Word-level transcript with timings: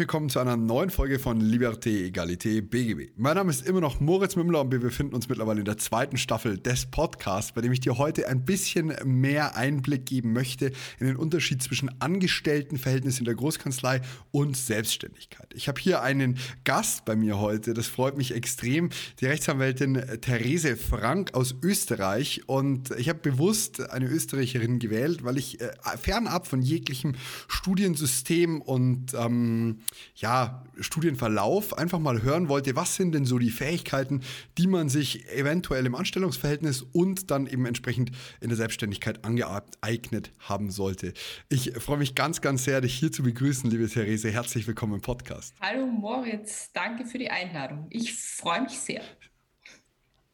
Willkommen 0.00 0.30
zu 0.30 0.38
einer 0.38 0.56
neuen 0.56 0.88
Folge 0.88 1.18
von 1.18 1.42
Liberté, 1.42 2.06
Egalité, 2.06 2.62
BGB. 2.62 3.12
Mein 3.16 3.34
Name 3.34 3.50
ist 3.50 3.68
immer 3.68 3.82
noch 3.82 4.00
Moritz 4.00 4.34
Mümmler 4.34 4.62
und 4.62 4.72
wir 4.72 4.80
befinden 4.80 5.14
uns 5.14 5.28
mittlerweile 5.28 5.58
in 5.58 5.66
der 5.66 5.76
zweiten 5.76 6.16
Staffel 6.16 6.56
des 6.56 6.86
Podcasts, 6.86 7.52
bei 7.52 7.60
dem 7.60 7.70
ich 7.70 7.80
dir 7.80 7.98
heute 7.98 8.26
ein 8.26 8.46
bisschen 8.46 8.94
mehr 9.04 9.56
Einblick 9.56 10.06
geben 10.06 10.32
möchte 10.32 10.72
in 11.00 11.06
den 11.06 11.16
Unterschied 11.16 11.62
zwischen 11.62 11.90
Angestelltenverhältnis 12.00 13.18
in 13.18 13.26
der 13.26 13.34
Großkanzlei 13.34 14.00
und 14.30 14.56
Selbstständigkeit. 14.56 15.52
Ich 15.52 15.68
habe 15.68 15.78
hier 15.78 16.00
einen 16.00 16.38
Gast 16.64 17.04
bei 17.04 17.14
mir 17.14 17.38
heute, 17.38 17.74
das 17.74 17.86
freut 17.86 18.16
mich 18.16 18.34
extrem, 18.34 18.88
die 19.20 19.26
Rechtsanwältin 19.26 20.02
Therese 20.22 20.78
Frank 20.78 21.34
aus 21.34 21.54
Österreich 21.62 22.40
und 22.46 22.90
ich 22.92 23.10
habe 23.10 23.18
bewusst 23.18 23.90
eine 23.90 24.06
Österreicherin 24.06 24.78
gewählt, 24.78 25.24
weil 25.24 25.36
ich 25.36 25.60
äh, 25.60 25.68
fernab 26.00 26.46
von 26.46 26.62
jeglichem 26.62 27.16
Studiensystem 27.48 28.62
und 28.62 29.12
ähm, 29.12 29.80
ja, 30.14 30.64
Studienverlauf 30.78 31.76
einfach 31.76 31.98
mal 31.98 32.22
hören 32.22 32.48
wollte, 32.48 32.76
was 32.76 32.96
sind 32.96 33.12
denn 33.12 33.24
so 33.24 33.38
die 33.38 33.50
Fähigkeiten, 33.50 34.22
die 34.58 34.66
man 34.66 34.88
sich 34.88 35.28
eventuell 35.30 35.86
im 35.86 35.94
Anstellungsverhältnis 35.94 36.82
und 36.82 37.30
dann 37.30 37.46
eben 37.46 37.66
entsprechend 37.66 38.12
in 38.40 38.48
der 38.48 38.56
Selbstständigkeit 38.56 39.24
angeeignet 39.24 40.32
haben 40.38 40.70
sollte. 40.70 41.12
Ich 41.48 41.72
freue 41.78 41.98
mich 41.98 42.14
ganz, 42.14 42.40
ganz 42.40 42.64
sehr, 42.64 42.80
dich 42.80 42.94
hier 42.94 43.12
zu 43.12 43.22
begrüßen, 43.22 43.70
liebe 43.70 43.88
Therese. 43.88 44.30
Herzlich 44.30 44.66
willkommen 44.66 44.94
im 44.94 45.00
Podcast. 45.00 45.54
Hallo 45.60 45.86
Moritz, 45.86 46.70
danke 46.72 47.04
für 47.06 47.18
die 47.18 47.30
Einladung. 47.30 47.86
Ich 47.90 48.14
freue 48.14 48.62
mich 48.62 48.78
sehr. 48.78 49.02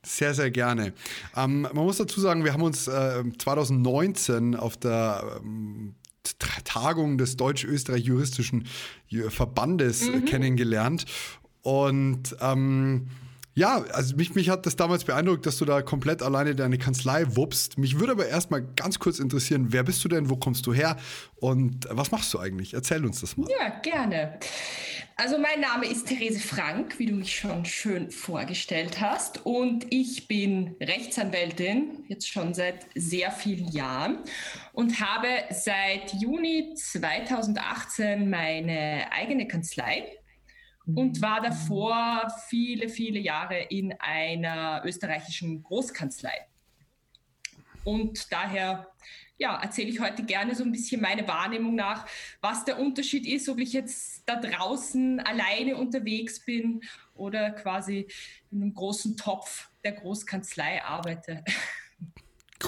Sehr, 0.06 0.34
sehr 0.34 0.52
gerne. 0.52 0.92
Ähm, 1.36 1.62
man 1.62 1.74
muss 1.74 1.96
dazu 1.96 2.20
sagen, 2.20 2.44
wir 2.44 2.52
haben 2.52 2.62
uns 2.62 2.86
äh, 2.86 3.24
2019 3.38 4.54
auf 4.54 4.76
der 4.76 5.40
ähm, 5.42 5.96
Tagung 6.64 7.18
des 7.18 7.36
Deutsch-Österreich-Juristischen 7.36 8.64
Verbandes 9.28 10.08
mhm. 10.08 10.24
kennengelernt. 10.24 11.06
Und 11.62 12.36
ähm, 12.40 13.08
ja, 13.56 13.82
also 13.90 14.16
mich, 14.16 14.34
mich 14.34 14.50
hat 14.50 14.66
das 14.66 14.76
damals 14.76 15.04
beeindruckt, 15.04 15.46
dass 15.46 15.56
du 15.56 15.64
da 15.64 15.80
komplett 15.80 16.22
alleine 16.22 16.54
deine 16.54 16.76
Kanzlei 16.76 17.24
wuppst. 17.36 17.78
Mich 17.78 17.98
würde 17.98 18.12
aber 18.12 18.28
erstmal 18.28 18.62
ganz 18.76 18.98
kurz 18.98 19.18
interessieren, 19.18 19.68
wer 19.70 19.82
bist 19.82 20.04
du 20.04 20.08
denn, 20.08 20.28
wo 20.28 20.36
kommst 20.36 20.66
du 20.66 20.74
her 20.74 20.98
und 21.36 21.88
was 21.90 22.10
machst 22.10 22.34
du 22.34 22.38
eigentlich? 22.38 22.74
Erzähl 22.74 23.02
uns 23.06 23.22
das 23.22 23.38
mal. 23.38 23.48
Ja, 23.50 23.70
gerne. 23.80 24.38
Also 25.16 25.38
mein 25.38 25.60
Name 25.60 25.86
ist 25.86 26.06
Therese 26.06 26.38
Frank, 26.38 26.98
wie 26.98 27.06
du 27.06 27.14
mich 27.14 27.34
schon 27.34 27.64
schön 27.64 28.10
vorgestellt 28.10 29.00
hast. 29.00 29.46
Und 29.46 29.86
ich 29.88 30.28
bin 30.28 30.76
Rechtsanwältin, 30.78 32.04
jetzt 32.08 32.28
schon 32.28 32.52
seit 32.52 32.86
sehr 32.94 33.30
vielen 33.30 33.72
Jahren 33.72 34.18
und 34.74 35.00
habe 35.00 35.28
seit 35.48 36.12
Juni 36.20 36.74
2018 36.76 38.28
meine 38.28 39.10
eigene 39.10 39.48
Kanzlei 39.48 40.04
und 40.94 41.20
war 41.20 41.40
davor 41.40 42.32
viele, 42.48 42.88
viele 42.88 43.18
Jahre 43.18 43.58
in 43.58 43.92
einer 43.98 44.82
österreichischen 44.84 45.62
Großkanzlei. 45.62 46.46
Und 47.84 48.32
daher 48.32 48.86
ja, 49.38 49.60
erzähle 49.60 49.88
ich 49.88 50.00
heute 50.00 50.24
gerne 50.24 50.54
so 50.54 50.64
ein 50.64 50.72
bisschen 50.72 51.00
meine 51.00 51.26
Wahrnehmung 51.28 51.74
nach, 51.74 52.06
was 52.40 52.64
der 52.64 52.78
Unterschied 52.78 53.26
ist, 53.26 53.48
ob 53.48 53.58
ich 53.58 53.72
jetzt 53.72 54.22
da 54.26 54.40
draußen 54.40 55.20
alleine 55.20 55.76
unterwegs 55.76 56.44
bin 56.44 56.80
oder 57.14 57.50
quasi 57.50 58.06
in 58.50 58.62
einem 58.62 58.74
großen 58.74 59.16
Topf 59.16 59.68
der 59.84 59.92
Großkanzlei 59.92 60.82
arbeite. 60.82 61.44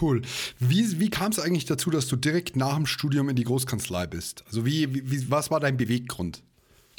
Cool. 0.01 0.21
Wie, 0.59 1.01
wie 1.01 1.09
kam 1.09 1.33
es 1.33 1.39
eigentlich 1.39 1.65
dazu, 1.65 1.91
dass 1.91 2.07
du 2.09 2.17
direkt 2.17 2.57
nach 2.57 2.77
dem 2.77 2.87
Studium 2.87 3.31
in 3.31 3.37
die 3.37 3.45
Großkanzlei 3.45 4.07
bist? 4.07 4.45
Also 4.47 4.67
wie, 4.67 5.11
wie 5.11 5.31
was 5.31 5.51
war 5.51 5.61
dein 5.61 5.79
Beweggrund? 5.79 6.43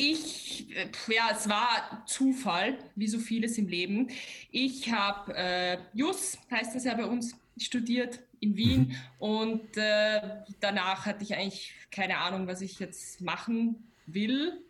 Ich, 0.01 0.65
äh, 0.77 0.87
ja, 1.13 1.29
es 1.29 1.49
war 1.49 2.03
Zufall, 2.05 2.77
wie 2.95 3.09
so 3.09 3.19
vieles 3.19 3.57
im 3.57 3.67
Leben. 3.67 4.07
Ich 4.49 4.89
habe 4.93 5.35
äh, 5.35 5.77
Jus, 5.93 6.37
heißt 6.49 6.73
das 6.73 6.85
ja 6.85 6.93
bei 6.93 7.03
uns, 7.03 7.35
studiert 7.57 8.21
in 8.39 8.55
Wien 8.55 8.79
mhm. 8.79 8.95
und 9.19 9.75
äh, 9.75 10.21
danach 10.61 11.05
hatte 11.05 11.25
ich 11.25 11.35
eigentlich 11.35 11.73
keine 11.91 12.19
Ahnung, 12.19 12.47
was 12.47 12.61
ich 12.61 12.79
jetzt 12.79 13.19
machen 13.19 13.91
will 14.05 14.63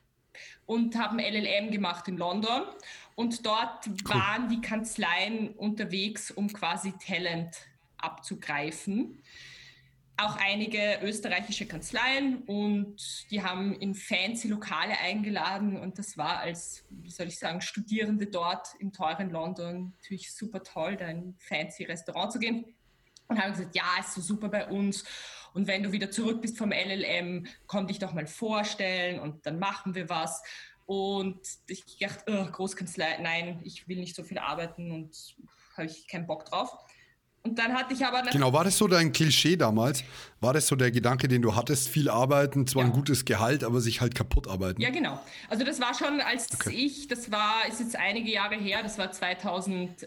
und 0.66 0.98
habe 0.98 1.20
ein 1.22 1.34
LLM 1.34 1.70
gemacht 1.70 2.08
in 2.08 2.18
London 2.18 2.64
und 3.14 3.46
dort 3.46 3.86
cool. 3.86 3.96
waren 4.06 4.50
die 4.50 4.62
Kanzleien 4.62 5.50
unterwegs, 5.50 6.32
um 6.32 6.52
quasi 6.52 6.92
Talent 7.06 7.56
abzugreifen 7.98 9.22
auch 10.22 10.36
einige 10.38 11.00
österreichische 11.02 11.66
Kanzleien 11.66 12.44
und 12.44 12.98
die 13.32 13.44
haben 13.44 13.80
in 13.80 13.96
fancy 13.96 14.48
Lokale 14.48 14.98
eingeladen 15.00 15.78
und 15.78 15.98
das 15.98 16.18
war 16.18 16.40
als, 16.40 16.86
wie 16.90 17.12
soll 17.12 17.28
ich 17.28 17.40
sagen, 17.40 17.62
Studierende 17.62 18.28
dort 18.28 18.68
im 18.80 18.92
teuren 18.92 19.30
London 19.30 19.94
natürlich 19.98 20.34
super 20.34 20.64
toll, 20.64 20.98
da 20.98 21.08
in 21.08 21.18
ein 21.18 21.36
fancy 21.40 21.86
Restaurant 21.86 22.32
zu 22.32 22.40
gehen 22.40 22.66
und 23.28 23.42
haben 23.42 23.52
gesagt, 23.52 23.76
ja, 23.76 24.00
ist 24.00 24.14
so 24.14 24.22
super 24.22 24.50
bei 24.50 24.68
uns 24.68 25.06
und 25.54 25.68
wenn 25.68 25.84
du 25.84 25.92
wieder 25.92 26.12
zurück 26.12 26.42
bist 26.42 26.58
vom 26.58 26.72
LLM, 26.72 27.48
komm 27.68 27.88
dich 27.88 28.00
doch 28.00 28.14
mal 28.14 28.28
vorstellen 28.28 29.20
und 29.20 29.46
dann 29.46 29.60
machen 29.60 29.96
wir 29.96 30.10
was. 30.10 30.42
Und 30.86 31.40
ich 31.68 31.98
dachte, 32.00 32.24
oh, 32.28 32.52
Großkanzlei, 32.52 33.18
nein, 33.22 33.62
ich 33.64 33.88
will 33.88 34.00
nicht 34.00 34.16
so 34.16 34.24
viel 34.24 34.40
arbeiten 34.40 34.92
und 34.92 35.36
habe 35.78 35.88
ich 35.88 36.08
keinen 36.08 36.28
Bock 36.28 36.46
drauf. 36.46 36.76
Und 37.50 37.58
dann 37.58 37.74
hatte 37.74 37.96
ich 37.96 38.06
aber. 38.06 38.22
Genau, 38.30 38.54
war 38.54 38.64
das 38.64 38.78
so 38.78 38.88
dein 38.88 39.12
Klischee 39.12 39.56
damals? 39.56 40.04
War 40.40 40.54
das 40.54 40.68
so 40.68 40.76
der 40.76 40.92
Gedanke, 40.92 41.28
den 41.28 41.42
du 41.42 41.56
hattest? 41.56 41.90
Viel 41.90 42.08
arbeiten, 42.08 42.68
zwar 42.68 42.84
ja. 42.84 42.90
ein 42.90 42.94
gutes 42.94 43.26
Gehalt, 43.26 43.64
aber 43.64 43.82
sich 43.82 44.02
halt 44.02 44.14
kaputt 44.14 44.48
arbeiten? 44.48 44.80
Ja, 44.80 44.92
genau. 44.92 45.20
Also, 45.50 45.66
das 45.66 45.82
war 45.82 45.96
schon, 45.96 46.22
als 46.22 46.48
okay. 46.54 46.70
ich, 46.70 47.08
das 47.08 47.32
war, 47.32 47.68
ist 47.68 47.80
jetzt 47.80 47.96
einige 47.96 48.30
Jahre 48.30 48.56
her, 48.56 48.84
das 48.84 49.00
war 49.00 49.12
2007, 49.12 49.98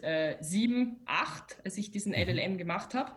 2008, 0.40 1.56
als 1.64 1.76
ich 1.76 1.90
diesen 1.90 2.12
LLM 2.12 2.52
mhm. 2.52 2.58
gemacht 2.58 2.94
habe. 2.94 3.10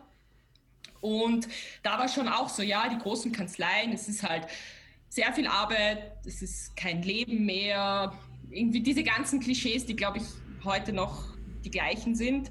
Und 1.00 1.46
da 1.84 2.00
war 2.00 2.08
schon 2.08 2.26
auch 2.26 2.48
so, 2.48 2.62
ja, 2.62 2.88
die 2.88 2.98
großen 2.98 3.30
Kanzleien, 3.30 3.92
es 3.92 4.08
ist 4.08 4.24
halt 4.24 4.48
sehr 5.08 5.32
viel 5.32 5.46
Arbeit, 5.46 5.98
es 6.26 6.42
ist 6.42 6.76
kein 6.76 7.02
Leben 7.02 7.46
mehr. 7.46 8.12
Irgendwie 8.50 8.80
diese 8.80 9.04
ganzen 9.04 9.38
Klischees, 9.38 9.86
die, 9.86 9.94
glaube 9.94 10.18
ich, 10.18 10.24
heute 10.64 10.92
noch 10.92 11.36
die 11.64 11.70
gleichen 11.70 12.16
sind 12.16 12.50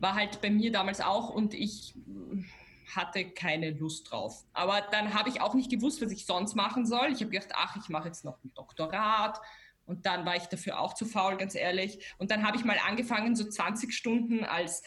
war 0.00 0.14
halt 0.14 0.40
bei 0.40 0.50
mir 0.50 0.72
damals 0.72 1.00
auch 1.00 1.30
und 1.30 1.54
ich 1.54 1.94
hatte 2.94 3.24
keine 3.30 3.70
Lust 3.70 4.10
drauf. 4.10 4.44
Aber 4.52 4.80
dann 4.92 5.14
habe 5.14 5.28
ich 5.28 5.40
auch 5.40 5.54
nicht 5.54 5.70
gewusst, 5.70 6.02
was 6.02 6.12
ich 6.12 6.26
sonst 6.26 6.54
machen 6.54 6.86
soll. 6.86 7.08
Ich 7.12 7.20
habe 7.20 7.30
gedacht, 7.30 7.50
ach, 7.54 7.76
ich 7.76 7.88
mache 7.88 8.08
jetzt 8.08 8.24
noch 8.24 8.42
ein 8.44 8.52
Doktorat. 8.54 9.40
Und 9.86 10.06
dann 10.06 10.24
war 10.24 10.36
ich 10.36 10.44
dafür 10.44 10.80
auch 10.80 10.94
zu 10.94 11.06
faul, 11.06 11.36
ganz 11.36 11.54
ehrlich. 11.54 11.98
Und 12.18 12.30
dann 12.30 12.46
habe 12.46 12.56
ich 12.56 12.64
mal 12.64 12.78
angefangen, 12.86 13.36
so 13.36 13.48
20 13.48 13.92
Stunden 13.92 14.44
als 14.44 14.82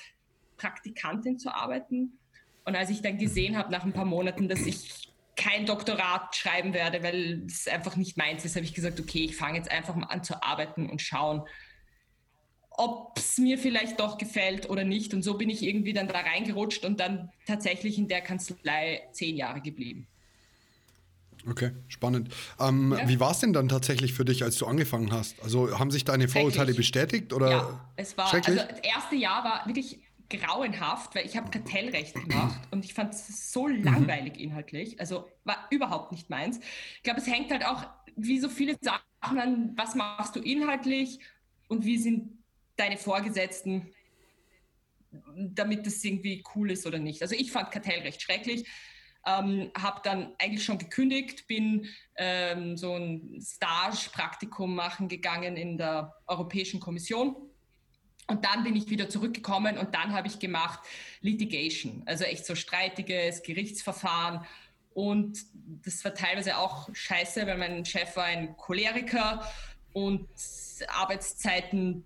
Praktikantin 0.57 1.39
zu 1.39 1.53
arbeiten. 1.53 2.19
Und 2.65 2.75
als 2.75 2.89
ich 2.89 3.01
dann 3.01 3.17
gesehen 3.17 3.57
habe, 3.57 3.71
nach 3.71 3.83
ein 3.83 3.93
paar 3.93 4.05
Monaten, 4.05 4.49
dass 4.49 4.61
ich 4.61 5.09
kein 5.35 5.65
Doktorat 5.65 6.35
schreiben 6.35 6.73
werde, 6.73 7.01
weil 7.01 7.45
es 7.47 7.67
einfach 7.67 7.95
nicht 7.95 8.17
meins 8.17 8.43
ist, 8.43 8.55
habe 8.55 8.65
ich 8.65 8.73
gesagt, 8.73 8.99
okay, 8.99 9.23
ich 9.23 9.37
fange 9.37 9.57
jetzt 9.57 9.71
einfach 9.71 9.95
mal 9.95 10.07
an 10.07 10.23
zu 10.23 10.43
arbeiten 10.43 10.89
und 10.89 11.01
schauen, 11.01 11.43
ob 12.79 13.17
es 13.17 13.37
mir 13.37 13.57
vielleicht 13.57 13.99
doch 13.99 14.17
gefällt 14.17 14.69
oder 14.69 14.85
nicht. 14.85 15.13
Und 15.13 15.21
so 15.21 15.37
bin 15.37 15.49
ich 15.49 15.63
irgendwie 15.63 15.91
dann 15.91 16.07
da 16.07 16.19
reingerutscht 16.19 16.85
und 16.85 16.99
dann 16.99 17.29
tatsächlich 17.45 17.97
in 17.97 18.07
der 18.07 18.21
Kanzlei 18.21 19.01
zehn 19.11 19.35
Jahre 19.35 19.59
geblieben. 19.59 20.07
Okay, 21.47 21.71
spannend. 21.89 22.29
Ähm, 22.59 22.95
ja. 22.97 23.07
Wie 23.07 23.19
war 23.19 23.31
es 23.31 23.39
denn 23.39 23.53
dann 23.53 23.67
tatsächlich 23.67 24.13
für 24.13 24.25
dich, 24.25 24.43
als 24.43 24.57
du 24.57 24.65
angefangen 24.65 25.11
hast? 25.11 25.41
Also 25.43 25.77
haben 25.77 25.91
sich 25.91 26.05
deine 26.05 26.27
Vorurteile 26.27 26.73
bestätigt 26.73 27.33
oder? 27.33 27.49
Ja, 27.49 27.91
es 27.97 28.17
war 28.17 28.33
also 28.33 28.55
das 28.55 28.79
erste 28.79 29.15
Jahr 29.15 29.43
war 29.43 29.67
wirklich 29.67 29.99
grauenhaft, 30.29 31.15
weil 31.15 31.25
ich 31.25 31.35
habe 31.35 31.49
Kartellrecht 31.49 32.13
gemacht 32.13 32.59
und 32.71 32.85
ich 32.85 32.93
fand 32.93 33.13
es 33.13 33.51
so 33.51 33.67
mhm. 33.67 33.83
langweilig 33.83 34.35
mhm. 34.35 34.39
inhaltlich. 34.39 34.99
Also 34.99 35.27
war 35.43 35.57
überhaupt 35.69 36.11
nicht 36.11 36.29
meins. 36.29 36.59
Ich 36.97 37.03
glaube, 37.03 37.19
es 37.19 37.27
hängt 37.27 37.51
halt 37.51 37.65
auch 37.65 37.85
wie 38.15 38.39
so 38.39 38.47
viele 38.47 38.77
Sachen 38.81 39.39
an, 39.39 39.73
was 39.75 39.95
machst 39.95 40.35
du 40.35 40.39
inhaltlich 40.39 41.19
und 41.67 41.85
wie 41.85 41.97
sind 41.97 42.38
deine 42.79 42.97
Vorgesetzten, 42.97 43.93
damit 45.35 45.85
das 45.85 46.03
irgendwie 46.03 46.43
cool 46.55 46.71
ist 46.71 46.85
oder 46.85 46.99
nicht. 46.99 47.21
Also 47.21 47.35
ich 47.35 47.51
fand 47.51 47.71
Kartellrecht 47.71 48.21
schrecklich. 48.21 48.67
Ähm, 49.25 49.69
habe 49.77 49.99
dann 50.03 50.33
eigentlich 50.39 50.63
schon 50.63 50.77
gekündigt, 50.77 51.45
bin 51.47 51.87
ähm, 52.15 52.77
so 52.77 52.95
ein 52.95 53.41
Stage-Praktikum 53.41 54.73
machen 54.73 55.09
gegangen 55.09 55.57
in 55.57 55.77
der 55.77 56.15
Europäischen 56.25 56.79
Kommission 56.79 57.35
Und 58.27 58.45
dann 58.45 58.63
bin 58.63 58.77
ich 58.77 58.89
wieder 58.89 59.09
zurückgekommen 59.09 59.77
und 59.77 59.93
dann 59.93 60.13
habe 60.13 60.27
ich 60.27 60.39
gemacht 60.39 60.79
Litigation, 61.19 62.03
also 62.05 62.23
echt 62.23 62.45
so 62.45 62.55
streitiges 62.55 63.43
Gerichtsverfahren. 63.43 64.45
Und 64.93 65.39
das 65.83 66.03
war 66.05 66.13
teilweise 66.13 66.57
auch 66.57 66.89
scheiße, 66.93 67.45
weil 67.45 67.57
mein 67.57 67.85
Chef 67.85 68.15
war 68.15 68.25
ein 68.25 68.55
Choleriker 68.55 69.43
und 69.91 70.29
Arbeitszeiten 70.87 72.05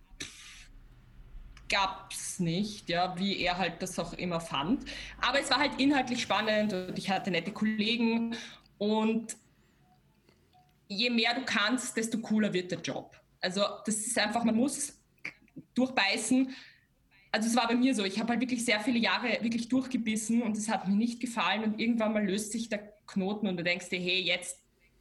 es 2.11 2.39
nicht, 2.39 2.89
ja, 2.89 3.17
wie 3.17 3.39
er 3.39 3.57
halt 3.57 3.81
das 3.81 3.97
auch 3.99 4.13
immer 4.13 4.39
fand. 4.39 4.85
Aber 5.21 5.39
es 5.39 5.49
war 5.49 5.59
halt 5.59 5.79
inhaltlich 5.79 6.21
spannend 6.21 6.73
und 6.73 6.97
ich 6.97 7.09
hatte 7.09 7.31
nette 7.31 7.51
Kollegen 7.51 8.35
und 8.77 9.35
je 10.87 11.09
mehr 11.09 11.33
du 11.33 11.43
kannst, 11.45 11.95
desto 11.97 12.19
cooler 12.19 12.53
wird 12.53 12.71
der 12.71 12.79
Job. 12.79 13.19
Also 13.39 13.61
das 13.85 13.95
ist 13.95 14.17
einfach, 14.17 14.43
man 14.43 14.55
muss 14.55 14.99
durchbeißen. 15.73 16.53
Also 17.31 17.49
es 17.49 17.55
war 17.55 17.67
bei 17.67 17.75
mir 17.75 17.95
so, 17.95 18.03
ich 18.03 18.19
habe 18.19 18.29
halt 18.29 18.41
wirklich 18.41 18.63
sehr 18.63 18.79
viele 18.79 18.99
Jahre 18.99 19.39
wirklich 19.41 19.67
durchgebissen 19.67 20.43
und 20.43 20.55
es 20.55 20.69
hat 20.69 20.87
mir 20.87 20.95
nicht 20.95 21.19
gefallen 21.19 21.63
und 21.63 21.79
irgendwann 21.79 22.13
mal 22.13 22.25
löst 22.25 22.51
sich 22.51 22.69
der 22.69 22.93
Knoten 23.07 23.47
und 23.47 23.57
du 23.57 23.63
denkst 23.63 23.89
dir, 23.89 23.99
hey, 23.99 24.21
jetzt 24.21 24.59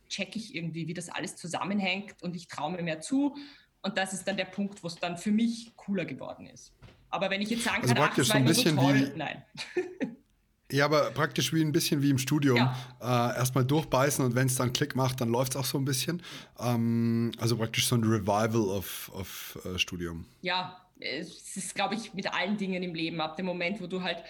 checke 0.09 0.39
ich 0.39 0.55
irgendwie, 0.55 0.89
wie 0.89 0.95
das 0.95 1.09
alles 1.09 1.37
zusammenhängt 1.37 2.23
und 2.23 2.37
ich 2.37 2.49
traue 2.49 2.73
mir 2.73 2.83
mehr 2.83 3.01
zu. 3.01 3.37
Und 3.83 3.99
das 3.99 4.13
ist 4.13 4.27
dann 4.27 4.37
der 4.37 4.45
Punkt, 4.47 4.83
wo 4.83 4.87
es 4.87 4.97
dann 4.97 5.17
für 5.19 5.33
mich 5.33 5.73
cooler 5.77 6.05
geworden 6.05 6.47
ist. 6.47 6.73
Aber 7.11 7.29
wenn 7.29 7.43
ich 7.43 7.51
jetzt 7.51 7.65
sagen 7.65 7.83
also 7.83 7.95
kann, 7.95 8.05
praktisch 8.05 8.31
ach, 8.31 8.35
so 8.35 8.39
ein 8.39 8.45
bisschen 8.45 8.77
so 8.77 8.83
toll, 8.83 9.13
wie, 9.13 9.19
nein. 9.19 9.43
Ja, 10.73 10.87
aber 10.87 11.11
praktisch 11.11 11.53
wie 11.53 11.61
ein 11.61 11.71
bisschen 11.71 12.01
wie 12.01 12.09
im 12.09 12.19
Studium. 12.19 12.57
Ja. 12.57 12.75
Äh, 13.01 13.37
erstmal 13.37 13.65
durchbeißen 13.65 14.25
und 14.25 14.35
wenn 14.35 14.47
es 14.47 14.57
dann 14.57 14.73
Klick 14.73 14.97
macht, 14.97 15.21
dann 15.21 15.29
läuft 15.29 15.53
es 15.53 15.57
auch 15.57 15.67
so 15.67 15.77
ein 15.77 15.85
bisschen. 15.85 16.23
Ähm, 16.59 17.31
also 17.39 17.59
praktisch 17.59 17.87
so 17.87 17.95
ein 17.95 18.05
Revival 18.05 18.69
of, 18.71 19.11
of 19.15 19.59
äh, 19.67 19.79
Studium. 19.79 20.25
Ja, 20.41 20.81
es 20.99 21.57
ist, 21.59 21.75
glaube 21.75 21.95
ich, 21.95 22.15
mit 22.15 22.33
allen 22.33 22.57
Dingen 22.57 22.83
im 22.83 22.95
Leben. 22.95 23.21
Ab 23.21 23.37
dem 23.37 23.47
Moment, 23.47 23.83
wo 23.83 23.87
du 23.87 24.03
halt 24.03 24.25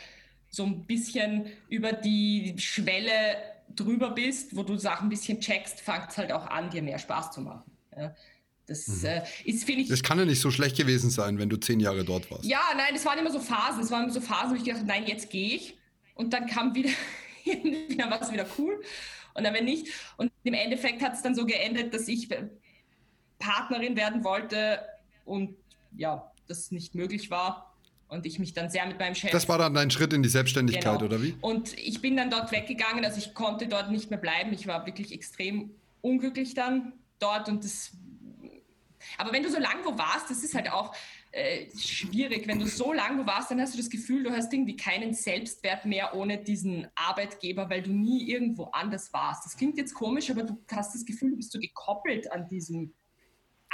so 0.51 0.65
ein 0.65 0.85
bisschen 0.85 1.47
über 1.69 1.93
die 1.93 2.57
Schwelle 2.59 3.37
drüber 3.75 4.11
bist, 4.11 4.57
wo 4.57 4.65
du 4.65 4.77
Sachen 4.77 5.07
ein 5.07 5.11
bisschen 5.11 5.41
checkst, 5.41 5.81
fängt 5.81 6.11
es 6.11 6.19
halt 6.19 6.33
auch 6.33 6.47
an, 6.47 6.71
dir 6.71 6.83
mehr 6.83 6.99
Spaß 6.99 7.31
zu 7.31 7.41
machen. 7.41 7.71
Ja. 7.97 8.15
Das 8.67 8.87
mhm. 8.87 9.05
äh, 9.07 9.23
ist, 9.45 9.65
finde 9.65 9.83
ich. 9.83 9.89
Das 9.89 10.03
kann 10.03 10.19
ja 10.19 10.25
nicht 10.25 10.41
so 10.41 10.51
schlecht 10.51 10.77
gewesen 10.77 11.11
sein, 11.11 11.39
wenn 11.39 11.49
du 11.49 11.57
zehn 11.57 11.81
Jahre 11.81 12.05
dort 12.05 12.31
warst. 12.31 12.45
Ja, 12.45 12.61
nein, 12.77 12.95
es 12.95 13.05
waren 13.05 13.19
immer 13.19 13.31
so 13.31 13.41
Phasen. 13.41 13.83
Es 13.83 13.91
waren 13.91 14.05
immer 14.05 14.13
so 14.13 14.21
Phasen, 14.21 14.51
wo 14.51 14.55
ich 14.55 14.65
gedacht 14.65 14.81
habe, 14.81 14.89
nein, 14.89 15.07
jetzt 15.07 15.31
gehe 15.31 15.57
ich. 15.57 15.79
Und 16.15 16.33
dann 16.33 16.47
kam 16.47 16.75
wieder, 16.75 16.91
wieder 17.45 18.11
was 18.11 18.33
wieder 18.33 18.47
cool. 18.59 18.81
Und 19.35 19.45
dann 19.45 19.55
wenn 19.55 19.65
nicht. 19.65 19.89
Und 20.17 20.31
im 20.45 20.55
Endeffekt 20.55 21.03
hat 21.03 21.15
es 21.15 21.23
dann 21.23 21.35
so 21.35 21.47
geendet, 21.47 21.93
dass 21.95 22.07
ich 22.09 22.29
Partnerin 23.39 23.97
werden 23.97 24.25
wollte 24.25 24.81
und 25.25 25.57
ja, 25.97 26.31
das 26.47 26.71
nicht 26.71 26.95
möglich 26.95 27.31
war. 27.31 27.69
Und 28.09 28.27
ich 28.27 28.39
mich 28.39 28.53
dann 28.53 28.69
sehr 28.69 28.85
mit 28.87 28.99
meinem 28.99 29.15
Chef. 29.15 29.31
Das 29.31 29.49
war 29.49 29.57
dann 29.57 29.73
dein 29.73 29.91
Schritt 29.91 30.13
in 30.13 30.23
die 30.23 30.29
Selbstständigkeit, 30.29 30.99
genau. 30.99 31.07
oder 31.07 31.23
wie? 31.23 31.35
Und 31.41 31.77
ich 31.79 32.03
bin 32.03 32.15
dann 32.15 32.31
dort 32.31 32.53
weggegangen. 32.53 33.07
Also 33.07 33.17
ich 33.17 33.33
konnte 33.33 33.69
dort 33.69 33.91
nicht 33.91 34.11
mehr 34.11 34.19
bleiben. 34.19 34.53
Ich 34.53 34.67
war 34.67 34.85
wirklich 34.85 35.13
extrem 35.13 35.71
unglücklich 36.03 36.53
dann 36.53 36.93
dort 37.19 37.49
und 37.49 37.65
das 37.65 37.93
aber 39.19 39.33
wenn 39.33 39.43
du 39.43 39.51
so 39.51 39.59
lange 39.59 39.85
wo 39.85 39.97
warst, 39.99 40.31
das 40.31 40.43
ist 40.43 40.55
halt 40.55 40.71
auch 40.71 40.95
äh, 41.33 41.67
schwierig. 41.77 42.47
Wenn 42.47 42.59
du 42.59 42.67
so 42.67 42.93
lange 42.93 43.23
wo 43.23 43.27
warst, 43.27 43.51
dann 43.51 43.61
hast 43.61 43.75
du 43.75 43.79
das 43.79 43.91
Gefühl, 43.91 44.23
du 44.23 44.31
hast 44.31 44.53
irgendwie 44.53 44.77
keinen 44.77 45.15
Selbstwert 45.15 45.85
mehr 45.85 46.15
ohne 46.15 46.39
diesen 46.39 46.89
Arbeitgeber, 46.95 47.71
weil 47.71 47.83
du 47.83 47.91
nie 47.91 48.31
irgendwo 48.31 48.65
anders 48.65 49.13
warst. 49.13 49.45
Das 49.47 49.57
klingt 49.57 49.79
jetzt 49.79 49.95
komisch, 49.95 50.31
aber 50.31 50.43
du 50.43 50.57
hast 50.71 50.95
das 50.95 51.05
Gefühl, 51.05 51.31
du 51.31 51.37
bist 51.37 51.53
so 51.53 51.59
gekoppelt 51.59 52.31
an 52.31 52.49
diesem 52.49 52.95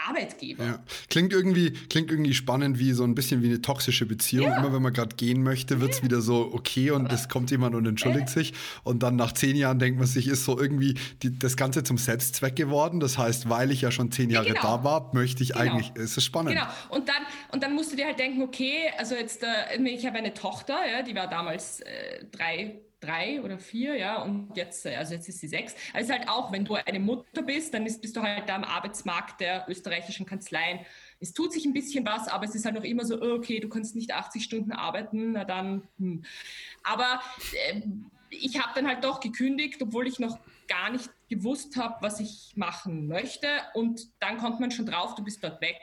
Arbeitgeber. 0.07 0.65
Ja. 0.65 0.79
Klingt, 1.11 1.33
irgendwie, 1.33 1.73
klingt 1.73 2.11
irgendwie 2.11 2.35
spannend 2.35 2.79
wie 2.79 2.93
so 2.93 3.05
ein 3.05 3.15
bisschen 3.15 3.43
wie 3.43 3.47
eine 3.47 3.63
toxische 3.63 4.07
Beziehung. 4.07 4.47
Ja. 4.47 4.59
Immer 4.59 4.73
wenn 4.73 4.83
man 4.83 4.93
gerade 4.93 5.17
gehen 5.17 5.43
möchte, 5.43 5.81
wird 5.81 5.93
es 5.93 5.99
ja. 5.99 6.05
wieder 6.05 6.21
so 6.21 6.51
okay 6.53 6.91
und 6.91 7.13
es 7.13 7.29
kommt 7.29 7.51
jemand 7.51 7.75
und 7.75 7.87
entschuldigt 7.87 8.29
sich. 8.29 8.53
Und 8.85 9.03
dann 9.03 9.17
nach 9.17 9.33
zehn 9.33 9.57
Jahren 9.57 9.79
denkt 9.79 9.99
man 9.99 10.07
sich, 10.07 10.29
ist 10.29 10.45
so 10.45 10.59
irgendwie 10.59 10.95
die, 11.23 11.39
das 11.39 11.57
Ganze 11.57 11.83
zum 11.83 11.99
Selbstzweck 11.99 12.57
geworden. 12.57 13.01
Das 13.01 13.19
heißt, 13.19 13.49
weil 13.49 13.71
ich 13.71 13.81
ja 13.81 13.91
schon 13.91 14.11
zehn 14.13 14.31
Jahre 14.31 14.49
genau. 14.49 14.63
da 14.63 14.85
war, 14.85 15.15
möchte 15.15 15.43
ich 15.43 15.51
genau. 15.51 15.61
eigentlich, 15.61 15.93
es 15.95 16.17
ist 16.17 16.25
spannend. 16.25 16.55
Genau. 16.55 16.67
Und 16.91 17.09
dann, 17.09 17.23
und 17.53 17.63
dann 17.63 17.75
musst 17.75 17.93
du 17.93 17.97
dir 17.97 18.07
halt 18.07 18.19
denken, 18.19 18.43
okay, 18.43 18.91
also 18.99 19.15
jetzt, 19.15 19.43
äh, 19.43 19.83
ich 19.85 20.07
habe 20.07 20.19
eine 20.19 20.35
Tochter, 20.35 20.77
die 21.07 21.15
war 21.15 21.29
damals 21.29 21.81
äh, 21.81 22.25
drei, 22.31 22.81
drei 23.01 23.41
oder 23.43 23.59
vier, 23.59 23.97
ja, 23.97 24.23
und 24.23 24.57
jetzt, 24.57 24.87
also 24.87 25.15
jetzt 25.15 25.29
ist 25.29 25.41
sie 25.41 25.49
sechs. 25.49 25.75
Also 25.93 26.13
halt 26.13 26.29
auch, 26.29 26.53
wenn 26.53 26.65
du 26.65 26.75
eine 26.75 26.99
Mutter 26.99 27.43
bist, 27.43 27.75
dann 27.75 27.87
ist, 27.87 28.01
bist 28.01 28.17
du 28.17 28.23
halt 28.23 28.49
da 28.49 28.57
am 28.57 28.65
Arbeitsmarkt 28.65 29.41
der 29.41 29.67
österreichischen 29.69 30.27
Kanzleien. 30.27 30.81
Es 31.21 31.33
tut 31.33 31.53
sich 31.53 31.65
ein 31.65 31.73
bisschen 31.73 32.05
was, 32.05 32.29
aber 32.29 32.45
es 32.45 32.55
ist 32.55 32.65
halt 32.65 32.75
noch 32.75 32.85
immer 32.85 33.05
so, 33.05 33.21
okay, 33.21 33.61
du 33.61 33.69
kannst 33.69 33.95
nicht 33.95 34.13
80 34.13 34.43
Stunden 34.43 34.73
arbeiten, 34.73 35.33
na 35.33 35.45
dann. 35.45 35.87
Hm. 35.99 36.25
Aber 36.83 37.21
äh, 37.71 37.81
ich 38.31 38.61
habe 38.61 38.73
dann 38.75 38.87
halt 38.87 39.05
doch 39.05 39.21
gekündigt, 39.21 39.81
obwohl 39.81 40.07
ich 40.07 40.19
noch 40.19 40.39
gar 40.67 40.91
nicht 40.91 41.11
gewusst 41.29 41.77
habe, 41.77 41.97
was 42.01 42.21
ich 42.21 42.53
machen 42.57 43.07
möchte. 43.07 43.49
Und 43.75 44.09
dann 44.21 44.39
kommt 44.39 44.61
man 44.61 44.71
schon 44.71 44.87
drauf, 44.87 45.15
du 45.15 45.25
bist 45.25 45.43
dort 45.43 45.61
weg 45.61 45.81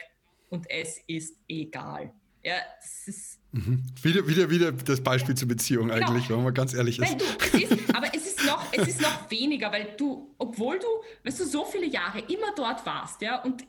und 0.49 0.69
es 0.69 0.99
ist 1.07 1.37
egal. 1.47 2.13
Ja, 2.43 2.55
es 2.79 3.07
ist 3.07 3.39
Mhm. 3.55 3.83
Wieder, 4.01 4.27
wieder, 4.27 4.49
wieder 4.49 4.71
das 4.73 5.01
Beispiel 5.01 5.33
zur 5.33 5.47
Beziehung 5.47 5.87
genau. 5.87 6.05
eigentlich, 6.05 6.29
wenn 6.29 6.43
man 6.43 6.53
ganz 6.53 6.73
ehrlich 6.73 6.99
ist. 6.99 7.21
Du, 7.21 7.25
es 7.39 7.53
ist. 7.53 7.95
Aber 7.95 8.07
es 8.13 8.27
ist, 8.27 8.45
noch, 8.45 8.65
es 8.73 8.85
ist 8.85 9.01
noch 9.01 9.31
weniger, 9.31 9.71
weil 9.71 9.95
du, 9.97 10.35
obwohl 10.37 10.77
du, 10.77 10.87
weißt 11.23 11.39
du, 11.39 11.45
so 11.45 11.63
viele 11.63 11.85
Jahre 11.85 12.19
immer 12.19 12.53
dort 12.57 12.85
warst, 12.85 13.21
ja, 13.21 13.41
und, 13.41 13.63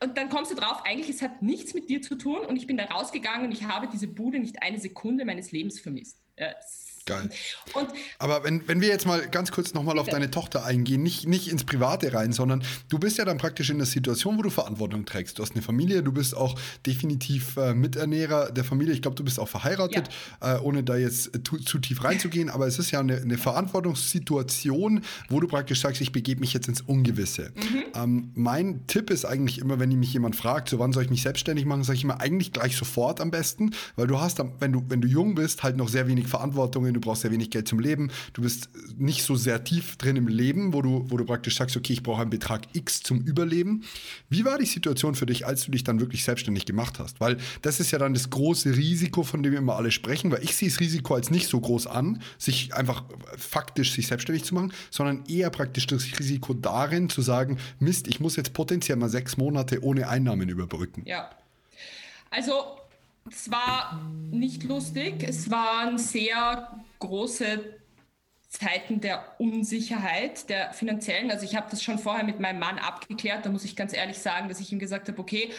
und 0.00 0.16
dann 0.16 0.28
kommst 0.28 0.52
du 0.52 0.54
drauf, 0.54 0.82
eigentlich, 0.84 1.08
es 1.08 1.22
hat 1.22 1.42
nichts 1.42 1.74
mit 1.74 1.88
dir 1.88 2.02
zu 2.02 2.14
tun 2.14 2.38
und 2.46 2.56
ich 2.56 2.68
bin 2.68 2.76
da 2.76 2.84
rausgegangen 2.84 3.46
und 3.46 3.52
ich 3.52 3.64
habe 3.64 3.88
diese 3.92 4.06
Bude 4.06 4.38
nicht 4.38 4.62
eine 4.62 4.78
Sekunde 4.78 5.24
meines 5.24 5.50
Lebens 5.50 5.80
vermisst. 5.80 6.20
Ja, 6.38 6.54
Geil. 7.06 7.30
Und 7.72 7.88
Aber 8.18 8.42
wenn, 8.42 8.66
wenn 8.66 8.80
wir 8.80 8.88
jetzt 8.88 9.06
mal 9.06 9.28
ganz 9.28 9.52
kurz 9.52 9.74
nochmal 9.74 9.96
auf 10.00 10.08
deine 10.08 10.28
Tochter 10.28 10.64
eingehen, 10.64 11.04
nicht, 11.04 11.28
nicht 11.28 11.48
ins 11.48 11.62
Private 11.62 12.12
rein, 12.12 12.32
sondern 12.32 12.64
du 12.88 12.98
bist 12.98 13.16
ja 13.16 13.24
dann 13.24 13.38
praktisch 13.38 13.70
in 13.70 13.78
der 13.78 13.86
Situation, 13.86 14.36
wo 14.38 14.42
du 14.42 14.50
Verantwortung 14.50 15.04
trägst. 15.04 15.38
Du 15.38 15.42
hast 15.44 15.52
eine 15.52 15.62
Familie, 15.62 16.02
du 16.02 16.10
bist 16.10 16.36
auch 16.36 16.58
definitiv 16.84 17.56
äh, 17.58 17.74
Miternährer 17.74 18.50
der 18.50 18.64
Familie. 18.64 18.92
Ich 18.92 19.02
glaube, 19.02 19.14
du 19.14 19.22
bist 19.22 19.38
auch 19.38 19.46
verheiratet, 19.46 20.08
ja. 20.42 20.56
äh, 20.56 20.60
ohne 20.60 20.82
da 20.82 20.96
jetzt 20.96 21.30
zu, 21.46 21.58
zu, 21.58 21.78
tief 21.78 22.02
reinzugehen. 22.02 22.50
Aber 22.50 22.66
es 22.66 22.80
ist 22.80 22.90
ja 22.90 22.98
eine, 22.98 23.18
eine, 23.18 23.38
Verantwortungssituation, 23.38 25.02
wo 25.28 25.38
du 25.38 25.46
praktisch 25.46 25.82
sagst, 25.82 26.00
ich 26.00 26.10
begebe 26.10 26.40
mich 26.40 26.54
jetzt 26.54 26.66
ins 26.66 26.80
Ungewisse. 26.80 27.52
Mhm. 27.54 27.84
Ähm, 27.94 28.30
mein 28.34 28.84
Tipp 28.88 29.10
ist 29.10 29.24
eigentlich 29.24 29.58
immer, 29.58 29.78
wenn 29.78 29.96
mich 29.96 30.12
jemand 30.12 30.34
fragt, 30.34 30.70
so 30.70 30.80
wann 30.80 30.92
soll 30.92 31.04
ich 31.04 31.10
mich 31.10 31.22
selbstständig 31.22 31.66
machen, 31.66 31.84
sage 31.84 31.98
ich 31.98 32.04
immer 32.04 32.20
eigentlich 32.20 32.52
gleich 32.52 32.76
sofort 32.76 33.20
am 33.20 33.30
besten, 33.30 33.70
weil 33.94 34.08
du 34.08 34.18
hast, 34.18 34.42
wenn 34.58 34.72
du, 34.72 34.82
wenn 34.88 35.00
du 35.00 35.06
jung 35.06 35.36
bist, 35.36 35.62
halt 35.62 35.76
noch 35.76 35.88
sehr 35.88 36.08
wenig 36.08 36.26
Verantwortung 36.26 36.84
in 36.86 36.95
du 36.96 37.00
brauchst 37.00 37.22
sehr 37.22 37.30
wenig 37.30 37.50
Geld 37.50 37.68
zum 37.68 37.78
Leben, 37.78 38.10
du 38.32 38.42
bist 38.42 38.68
nicht 38.96 39.22
so 39.22 39.36
sehr 39.36 39.62
tief 39.64 39.96
drin 39.96 40.16
im 40.16 40.28
Leben, 40.28 40.72
wo 40.72 40.82
du, 40.82 41.04
wo 41.08 41.16
du 41.16 41.24
praktisch 41.24 41.56
sagst, 41.56 41.76
okay, 41.76 41.92
ich 41.92 42.02
brauche 42.02 42.22
einen 42.22 42.30
Betrag 42.30 42.62
X 42.72 43.02
zum 43.02 43.20
Überleben. 43.20 43.84
Wie 44.28 44.44
war 44.44 44.58
die 44.58 44.66
Situation 44.66 45.14
für 45.14 45.26
dich, 45.26 45.46
als 45.46 45.64
du 45.64 45.70
dich 45.70 45.84
dann 45.84 46.00
wirklich 46.00 46.24
selbstständig 46.24 46.66
gemacht 46.66 46.98
hast? 46.98 47.20
Weil 47.20 47.36
das 47.62 47.80
ist 47.80 47.90
ja 47.90 47.98
dann 47.98 48.14
das 48.14 48.30
große 48.30 48.76
Risiko, 48.76 49.22
von 49.22 49.42
dem 49.42 49.54
immer 49.54 49.76
alle 49.76 49.90
sprechen, 49.90 50.30
weil 50.30 50.42
ich 50.42 50.56
sehe 50.56 50.68
das 50.68 50.80
Risiko 50.80 51.14
als 51.14 51.30
nicht 51.30 51.48
so 51.48 51.60
groß 51.60 51.86
an, 51.86 52.22
sich 52.38 52.74
einfach 52.74 53.04
faktisch 53.36 53.92
sich 53.92 54.06
selbstständig 54.06 54.44
zu 54.44 54.54
machen, 54.54 54.72
sondern 54.90 55.24
eher 55.26 55.50
praktisch 55.50 55.86
das 55.86 56.04
Risiko 56.18 56.54
darin 56.54 57.08
zu 57.08 57.22
sagen, 57.22 57.58
Mist, 57.78 58.08
ich 58.08 58.20
muss 58.20 58.36
jetzt 58.36 58.52
potenziell 58.52 58.96
mal 58.96 59.08
sechs 59.08 59.36
Monate 59.36 59.82
ohne 59.82 60.08
Einnahmen 60.08 60.48
überbrücken. 60.48 61.02
Ja. 61.04 61.30
Also 62.30 62.76
es 63.30 63.50
war 63.50 64.00
nicht 64.30 64.62
lustig. 64.64 65.22
Es 65.22 65.50
waren 65.50 65.98
sehr 65.98 66.70
große 66.98 67.78
Zeiten 68.48 69.00
der 69.00 69.40
Unsicherheit, 69.40 70.48
der 70.48 70.72
finanziellen. 70.72 71.30
Also 71.30 71.44
ich 71.44 71.56
habe 71.56 71.68
das 71.70 71.82
schon 71.82 71.98
vorher 71.98 72.24
mit 72.24 72.40
meinem 72.40 72.58
Mann 72.58 72.78
abgeklärt. 72.78 73.44
Da 73.44 73.50
muss 73.50 73.64
ich 73.64 73.76
ganz 73.76 73.92
ehrlich 73.92 74.18
sagen, 74.18 74.48
dass 74.48 74.60
ich 74.60 74.72
ihm 74.72 74.78
gesagt 74.78 75.08
habe, 75.08 75.18
okay, 75.18 75.52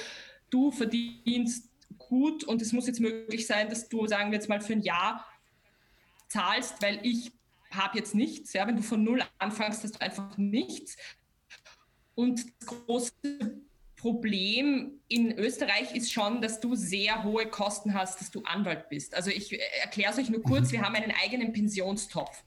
du 0.50 0.72
verdienst 0.72 1.70
gut 1.98 2.44
und 2.44 2.62
es 2.62 2.74
muss 2.74 2.88
jetzt 2.88 3.00
möglich 3.00 3.46
sein, 3.46 3.70
dass 3.70 3.90
du, 3.90 4.08
sagen 4.08 4.32
wir 4.32 4.38
jetzt 4.38 4.50
mal, 4.50 4.62
für 4.62 4.74
ein 4.74 4.82
Jahr 4.82 5.26
zahlst, 6.28 6.82
weil 6.82 7.00
ich 7.04 7.32
habe 7.72 7.98
jetzt 7.98 8.16
nichts. 8.16 8.54
Ja, 8.54 8.66
wenn 8.68 8.78
du 8.78 8.84
von 8.84 9.04
null 9.04 9.22
anfängst, 9.38 9.84
hast 9.84 9.96
du 9.96 10.02
einfach 10.02 10.38
nichts. 10.38 10.98
Und 12.16 12.46
das 12.60 12.68
große 12.68 13.67
Problem 13.98 15.00
in 15.08 15.38
Österreich 15.38 15.94
ist 15.96 16.14
schon, 16.14 16.40
dass 16.40 16.60
du 16.60 16.76
sehr 16.76 17.24
hohe 17.24 17.48
Kosten 17.48 17.96
hast, 17.96 18.22
dass 18.22 18.30
du 18.30 18.44
Anwalt 18.44 18.90
bist. 18.90 19.16
Also 19.16 19.32
ich 19.32 19.52
äh, 19.52 19.60
erkläre 19.82 20.12
es 20.12 20.20
euch 20.20 20.30
nur 20.30 20.44
kurz, 20.44 20.68
mhm. 20.68 20.74
wir 20.74 20.82
haben 20.84 20.96
einen 20.96 21.12
eigenen 21.24 21.52
Pensionstopf. 21.52 22.44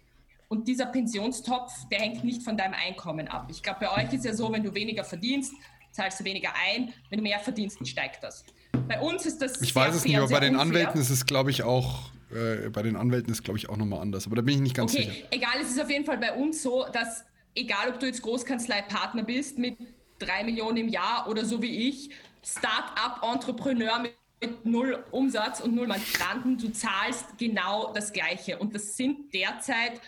Und 0.49 0.67
dieser 0.69 0.87
Pensionstopf, 0.87 1.73
der 1.91 2.01
hängt 2.01 2.25
nicht 2.25 2.43
von 2.43 2.57
deinem 2.57 2.75
Einkommen 2.75 3.29
ab. 3.29 3.49
Ich 3.51 3.63
glaube, 3.63 3.81
bei 3.81 4.03
euch 4.03 4.13
ist 4.13 4.25
ja 4.25 4.35
so, 4.35 4.53
wenn 4.53 4.65
du 4.65 4.75
weniger 4.75 5.05
verdienst, 5.05 5.53
zahlst 5.93 6.21
du 6.21 6.25
weniger 6.25 6.51
ein. 6.67 6.93
Wenn 7.09 7.19
du 7.19 7.23
mehr 7.23 7.39
verdienst, 7.39 7.87
steigt 7.87 8.23
das. 8.23 8.45
Bei 8.89 9.01
uns 9.01 9.27
ist 9.27 9.43
das. 9.43 9.61
Ich 9.61 9.75
weiß 9.75 9.95
es 9.95 10.05
nicht, 10.05 10.17
aber 10.17 10.29
bei 10.29 10.41
den 10.41 10.55
unfair. 10.55 10.67
Anwälten 10.67 11.01
ist 11.01 11.11
es, 11.11 11.27
glaube 11.27 11.51
ich, 11.51 11.63
auch. 11.63 12.11
Äh, 12.33 12.69
bei 12.71 12.83
den 12.83 12.97
Anwälten 12.97 13.33
ist, 13.33 13.43
glaube 13.43 13.59
ich, 13.59 13.69
auch 13.69 13.77
nochmal 13.77 14.01
anders. 14.01 14.27
Aber 14.27 14.37
da 14.37 14.43
bin 14.43 14.55
ich 14.57 14.61
nicht 14.61 14.77
ganz 14.77 14.95
okay. 14.95 15.05
sicher. 15.05 15.27
Egal, 15.31 15.61
es 15.61 15.71
ist 15.71 15.81
auf 15.81 15.91
jeden 15.91 16.05
Fall 16.05 16.19
bei 16.19 16.33
uns 16.33 16.63
so, 16.63 16.87
dass, 16.93 17.25
egal 17.55 17.91
ob 17.91 17.99
du 17.99 18.07
jetzt 18.07 18.23
Großkanzlei-Partner 18.23 19.25
bist 19.25 19.59
mit 19.59 19.77
drei 20.21 20.45
Millionen 20.45 20.77
im 20.77 20.89
Jahr 20.89 21.29
oder 21.29 21.45
so 21.45 21.61
wie 21.61 21.89
ich, 21.89 22.11
Start-up-Entrepreneur 22.45 23.99
mit 23.99 24.15
mit 24.41 24.65
null 24.65 25.05
Umsatz 25.11 25.61
und 25.61 25.75
null 25.75 25.87
Mandanten, 25.87 26.57
du 26.57 26.73
zahlst 26.73 27.37
genau 27.39 27.93
das 27.93 28.13
Gleiche. 28.13 28.59
Und 28.59 28.75
das 28.75 28.97
sind 28.97 29.33
derzeit 29.35 30.01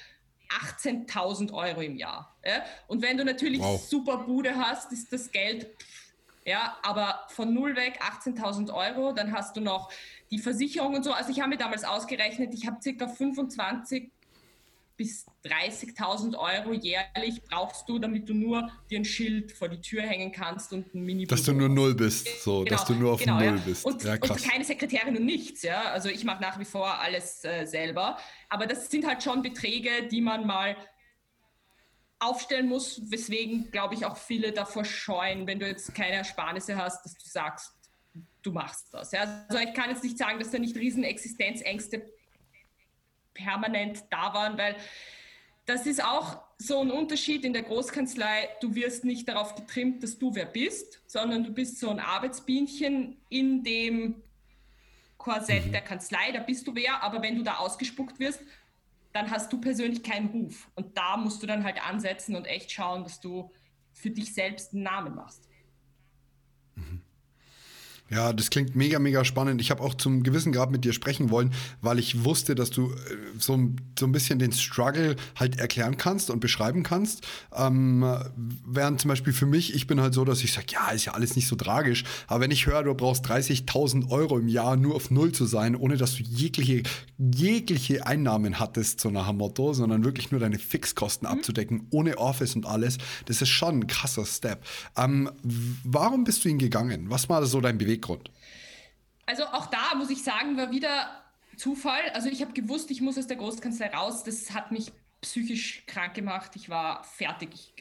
18.000 0.78 1.52
Euro 1.52 1.80
im 1.80 1.96
Jahr. 1.96 2.34
Ja? 2.44 2.62
Und 2.88 3.02
wenn 3.02 3.16
du 3.16 3.24
natürlich 3.24 3.60
wow. 3.60 3.80
super 3.80 4.18
Bude 4.18 4.56
hast, 4.56 4.92
ist 4.92 5.12
das 5.12 5.30
Geld, 5.30 5.66
ja, 6.44 6.76
aber 6.82 7.26
von 7.28 7.54
null 7.54 7.76
weg 7.76 8.00
18.000 8.02 8.72
Euro, 8.72 9.12
dann 9.12 9.32
hast 9.32 9.56
du 9.56 9.60
noch 9.60 9.92
die 10.30 10.38
Versicherung 10.38 10.94
und 10.94 11.04
so. 11.04 11.12
Also 11.12 11.30
ich 11.30 11.40
habe 11.40 11.50
mir 11.50 11.58
damals 11.58 11.84
ausgerechnet, 11.84 12.52
ich 12.54 12.66
habe 12.66 12.82
circa 12.82 13.06
25 13.06 14.10
bis 15.02 15.26
30.000 15.44 16.36
Euro 16.38 16.72
jährlich 16.72 17.42
brauchst 17.42 17.88
du, 17.88 17.98
damit 17.98 18.28
du 18.28 18.34
nur 18.34 18.70
dir 18.88 19.00
ein 19.00 19.04
Schild 19.04 19.50
vor 19.50 19.68
die 19.68 19.80
Tür 19.80 20.02
hängen 20.02 20.30
kannst 20.30 20.72
und 20.72 20.94
ein 20.94 21.02
mini 21.02 21.26
Dass 21.26 21.42
du 21.42 21.52
nur 21.52 21.68
null 21.68 21.96
bist, 21.96 22.28
so, 22.44 22.60
genau, 22.60 22.70
dass 22.70 22.84
du 22.84 22.94
nur 22.94 23.14
auf 23.14 23.20
genau, 23.20 23.40
null 23.40 23.56
ja. 23.56 23.62
bist. 23.64 23.84
Und, 23.84 24.04
ja, 24.04 24.12
und, 24.12 24.42
keine 24.44 24.64
Sekretärin 24.64 25.16
und 25.16 25.24
nichts, 25.24 25.62
ja. 25.62 25.90
Also 25.90 26.08
ich 26.08 26.22
mache 26.22 26.40
nach 26.40 26.56
wie 26.60 26.64
vor 26.64 27.00
alles 27.00 27.44
äh, 27.44 27.66
selber. 27.66 28.16
Aber 28.48 28.66
das 28.66 28.88
sind 28.90 29.04
halt 29.04 29.24
schon 29.24 29.42
Beträge, 29.42 30.06
die 30.08 30.20
man 30.20 30.46
mal 30.46 30.76
aufstellen 32.20 32.68
muss, 32.68 33.02
weswegen, 33.10 33.72
glaube 33.72 33.94
ich, 33.94 34.04
auch 34.04 34.16
viele 34.16 34.52
davor 34.52 34.84
scheuen, 34.84 35.48
wenn 35.48 35.58
du 35.58 35.66
jetzt 35.66 35.92
keine 35.96 36.18
Ersparnisse 36.18 36.76
hast, 36.76 37.04
dass 37.04 37.14
du 37.14 37.28
sagst, 37.28 37.72
du 38.42 38.52
machst 38.52 38.94
das. 38.94 39.10
Ja? 39.10 39.44
Also 39.48 39.58
ich 39.66 39.74
kann 39.74 39.90
jetzt 39.90 40.04
nicht 40.04 40.16
sagen, 40.16 40.38
dass 40.38 40.52
da 40.52 40.60
nicht 40.60 40.76
riesen 40.76 41.02
Existenzängste 41.02 42.06
permanent 43.34 44.04
da 44.10 44.34
waren, 44.34 44.58
weil 44.58 44.76
das 45.66 45.86
ist 45.86 46.02
auch 46.02 46.42
so 46.58 46.80
ein 46.80 46.90
Unterschied 46.90 47.44
in 47.44 47.52
der 47.52 47.62
Großkanzlei. 47.62 48.48
Du 48.60 48.74
wirst 48.74 49.04
nicht 49.04 49.28
darauf 49.28 49.54
getrimmt, 49.54 50.02
dass 50.02 50.18
du 50.18 50.34
wer 50.34 50.46
bist, 50.46 51.02
sondern 51.06 51.44
du 51.44 51.52
bist 51.52 51.78
so 51.78 51.90
ein 51.90 52.00
Arbeitsbienchen 52.00 53.16
in 53.28 53.62
dem 53.62 54.22
Korsett 55.18 55.66
mhm. 55.66 55.72
der 55.72 55.82
Kanzlei. 55.82 56.32
Da 56.32 56.40
bist 56.40 56.66
du 56.66 56.74
wer, 56.74 57.02
aber 57.02 57.22
wenn 57.22 57.36
du 57.36 57.42
da 57.42 57.56
ausgespuckt 57.56 58.18
wirst, 58.18 58.40
dann 59.12 59.30
hast 59.30 59.52
du 59.52 59.60
persönlich 59.60 60.02
keinen 60.02 60.28
Ruf. 60.28 60.68
Und 60.74 60.96
da 60.96 61.16
musst 61.16 61.42
du 61.42 61.46
dann 61.46 61.64
halt 61.64 61.84
ansetzen 61.86 62.34
und 62.34 62.46
echt 62.46 62.72
schauen, 62.72 63.04
dass 63.04 63.20
du 63.20 63.50
für 63.92 64.10
dich 64.10 64.32
selbst 64.34 64.72
einen 64.72 64.82
Namen 64.82 65.14
machst. 65.14 65.48
Ja, 68.12 68.34
das 68.34 68.50
klingt 68.50 68.76
mega, 68.76 68.98
mega 68.98 69.24
spannend. 69.24 69.62
Ich 69.62 69.70
habe 69.70 69.82
auch 69.82 69.94
zum 69.94 70.22
gewissen 70.22 70.52
Grad 70.52 70.70
mit 70.70 70.84
dir 70.84 70.92
sprechen 70.92 71.30
wollen, 71.30 71.50
weil 71.80 71.98
ich 71.98 72.24
wusste, 72.24 72.54
dass 72.54 72.68
du 72.68 72.90
äh, 72.90 72.96
so, 73.38 73.58
so 73.98 74.06
ein 74.06 74.12
bisschen 74.12 74.38
den 74.38 74.52
Struggle 74.52 75.16
halt 75.34 75.58
erklären 75.58 75.96
kannst 75.96 76.28
und 76.28 76.40
beschreiben 76.40 76.82
kannst. 76.82 77.26
Ähm, 77.56 78.04
während 78.66 79.00
zum 79.00 79.08
Beispiel 79.08 79.32
für 79.32 79.46
mich, 79.46 79.74
ich 79.74 79.86
bin 79.86 79.98
halt 80.02 80.12
so, 80.12 80.26
dass 80.26 80.44
ich 80.44 80.52
sage, 80.52 80.66
ja, 80.72 80.90
ist 80.90 81.06
ja 81.06 81.14
alles 81.14 81.36
nicht 81.36 81.48
so 81.48 81.56
tragisch. 81.56 82.04
Aber 82.26 82.40
wenn 82.40 82.50
ich 82.50 82.66
höre, 82.66 82.82
du 82.82 82.94
brauchst 82.94 83.26
30.000 83.26 84.10
Euro 84.10 84.38
im 84.38 84.48
Jahr 84.48 84.76
nur 84.76 84.94
auf 84.94 85.10
Null 85.10 85.32
zu 85.32 85.46
sein, 85.46 85.74
ohne 85.74 85.96
dass 85.96 86.16
du 86.16 86.22
jegliche, 86.22 86.82
jegliche 87.16 88.06
Einnahmen 88.06 88.60
hattest, 88.60 89.00
so 89.00 89.10
nach 89.10 89.28
dem 89.28 89.38
Motto, 89.38 89.72
sondern 89.72 90.04
wirklich 90.04 90.30
nur 90.30 90.40
deine 90.40 90.58
Fixkosten 90.58 91.26
mhm. 91.26 91.38
abzudecken, 91.38 91.86
ohne 91.88 92.18
Office 92.18 92.56
und 92.56 92.66
alles, 92.66 92.98
das 93.24 93.40
ist 93.40 93.48
schon 93.48 93.80
ein 93.80 93.86
krasser 93.86 94.26
Step. 94.26 94.62
Ähm, 94.98 95.30
warum 95.82 96.24
bist 96.24 96.44
du 96.44 96.50
ihn 96.50 96.58
gegangen? 96.58 97.06
Was 97.08 97.30
war 97.30 97.46
so 97.46 97.62
dein 97.62 97.78
Beweggrund? 97.78 98.01
Beweggrund? 98.02 98.30
Also 99.24 99.44
auch 99.44 99.66
da 99.66 99.94
muss 99.96 100.10
ich 100.10 100.22
sagen, 100.22 100.56
war 100.56 100.70
wieder 100.70 101.22
Zufall. 101.56 102.10
Also 102.12 102.28
ich 102.28 102.42
habe 102.42 102.52
gewusst, 102.52 102.90
ich 102.90 103.00
muss 103.00 103.16
aus 103.16 103.26
der 103.26 103.36
Großkanzlei 103.36 103.94
raus. 103.94 104.24
Das 104.24 104.52
hat 104.52 104.72
mich 104.72 104.92
psychisch 105.20 105.84
krank 105.86 106.14
gemacht. 106.14 106.52
Ich 106.56 106.68
war 106.68 107.04
fertig. 107.04 107.72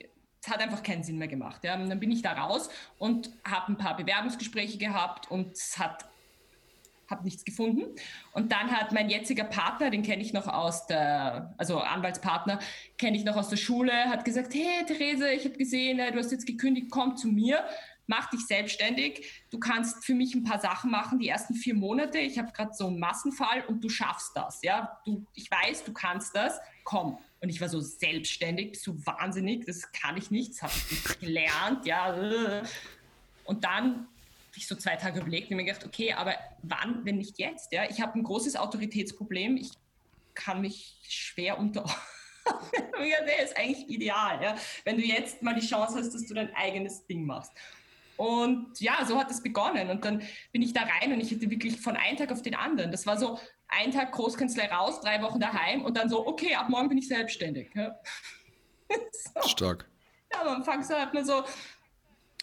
es 0.42 0.48
hat 0.48 0.62
einfach 0.62 0.84
keinen 0.84 1.04
Sinn 1.04 1.18
mehr 1.18 1.28
gemacht. 1.28 1.63
Ja. 1.63 1.75
Und 1.75 1.90
dann 1.90 2.00
bin 2.00 2.12
ich 2.12 2.22
da 2.22 2.34
raus 2.34 2.70
und 3.00 3.32
habe 3.44 3.74
ein 3.74 3.78
paar 3.78 3.98
Bewerbungsgespräche 3.98 4.78
gehabt 4.78 5.30
und 5.32 5.54
es 5.54 5.78
hat 5.78 6.06
habe 7.12 7.25
nichts 7.25 7.44
gefunden. 7.44 7.84
Und 8.32 8.54
dann 8.54 8.72
hat 8.72 8.94
mein 8.94 9.10
jetziger 9.10 9.44
Partner, 9.44 9.90
den 9.90 10.01
kenne 10.01 10.22
ich 10.22 10.32
noch 10.32 10.48
aus 10.48 10.88
der, 10.88 11.54
also 11.58 11.80
Anwaltspartner, 11.80 12.60
kenne 12.98 13.18
ich 13.18 13.25
noch 13.25 13.36
aus 13.36 13.50
der 13.50 13.58
Schule, 13.58 13.92
hat 13.92 14.24
gesagt, 14.24 14.54
hey 14.54 14.86
Therese, 14.86 15.30
ich 15.34 15.44
habe 15.44 15.58
gesehen, 15.58 15.98
du 15.98 16.18
hast 16.18 16.32
jetzt 16.32 16.48
gekündigt, 16.48 16.88
komm 16.90 17.18
zu 17.18 17.28
mir 17.28 17.66
mach 18.08 18.29
dich 18.29 18.46
selbstständig. 18.46 19.46
Du 19.50 19.60
kannst 19.60 20.03
für 20.03 20.13
mich 20.13 20.36
ein 20.36 20.43
paar 20.43 20.60
Sachen 20.60 20.91
machen, 20.91 21.20
die 21.20 21.27
ersten 21.27 21.53
vier 21.53 21.75
Monate. 21.75 22.20
Ich 22.20 22.38
habe 22.38 22.51
gerade 22.51 22.74
so 22.74 22.88
einen 22.88 23.00
Massenfall 23.00 23.63
und 23.67 23.84
du 23.84 23.89
schaffst 23.89 24.31
das. 24.36 24.62
Ja, 24.63 25.00
du, 25.05 25.25
ich 25.34 25.50
weiß, 25.50 25.84
du 25.84 25.93
kannst 25.93 26.36
das. 26.36 26.60
Komm. 26.84 27.17
Und 27.39 27.50
ich 27.50 27.60
war 27.60 27.70
so 27.70 27.79
selbstständig, 27.79 28.81
du 28.84 29.03
wahnsinnig, 29.05 29.65
das 29.65 29.91
kann 29.91 30.15
ich 30.17 30.29
nicht, 30.29 30.51
das 30.51 30.63
habe 30.63 30.74
ich 30.75 30.91
nicht 30.91 31.20
gelernt. 31.20 31.86
Ja. 31.86 32.63
Und 33.46 33.63
dann 33.63 34.08
habe 34.51 34.58
ich 34.58 34.67
so 34.67 34.75
zwei 34.75 34.96
Tage 34.96 35.22
überlegt 35.22 35.50
und 35.50 35.58
mir 35.58 35.63
gedacht, 35.63 35.86
okay, 35.86 36.13
aber 36.13 36.36
wann, 36.62 37.05
wenn 37.05 37.17
nicht 37.17 37.39
jetzt? 37.39 37.72
Ja? 37.72 37.89
Ich 37.89 38.01
habe 38.01 38.20
ein 38.20 38.24
großes 38.24 38.58
Autoritätsproblem. 38.58 39.58
Ich 39.58 39.72
kann 40.34 40.62
mich 40.62 40.98
schwer 41.08 41.58
unter 41.58 41.86
der 42.98 43.43
ist 43.43 43.55
eigentlich 43.55 43.88
ideal, 43.89 44.41
ja? 44.41 44.55
wenn 44.84 44.98
du 44.98 45.03
jetzt 45.03 45.41
mal 45.41 45.53
die 45.53 45.65
Chance 45.65 46.00
hast, 46.00 46.13
dass 46.13 46.25
du 46.25 46.34
dein 46.34 46.53
eigenes 46.55 47.05
Ding 47.05 47.25
machst. 47.25 47.51
Und 48.22 48.80
ja, 48.80 49.04
so 49.04 49.18
hat 49.18 49.32
es 49.32 49.42
begonnen. 49.42 49.90
Und 49.90 50.06
dann 50.06 50.22
bin 50.51 50.62
ich 50.62 50.74
da 50.74 50.82
rein 50.82 51.12
und 51.12 51.20
ich 51.22 51.32
hatte 51.32 51.50
wirklich 51.50 51.82
von 51.82 51.96
einem 51.96 52.18
Tag 52.18 52.32
auf 52.32 52.44
den 52.44 52.54
anderen. 52.54 52.92
Das 52.92 53.08
war 53.08 53.18
so 53.18 53.40
ein 53.68 53.90
Tag 53.90 54.12
Großkanzlei 54.12 54.72
raus, 54.72 55.01
drei 55.01 55.24
Wochen 55.24 55.40
daheim 55.40 55.84
und 55.84 55.98
dann 55.98 56.08
so, 56.08 56.28
okay, 56.28 56.54
ab 56.54 56.70
morgen 56.70 56.88
bin 56.88 57.00
ich 57.00 57.08
selbstständig. 57.08 57.72
Ja. 57.74 57.96
so. 59.42 59.48
Stark. 59.48 59.90
Ja, 60.32 60.42
am 60.42 60.50
Anfang 60.50 60.88
hat 60.88 61.16
man 61.16 61.25
so, 61.25 61.38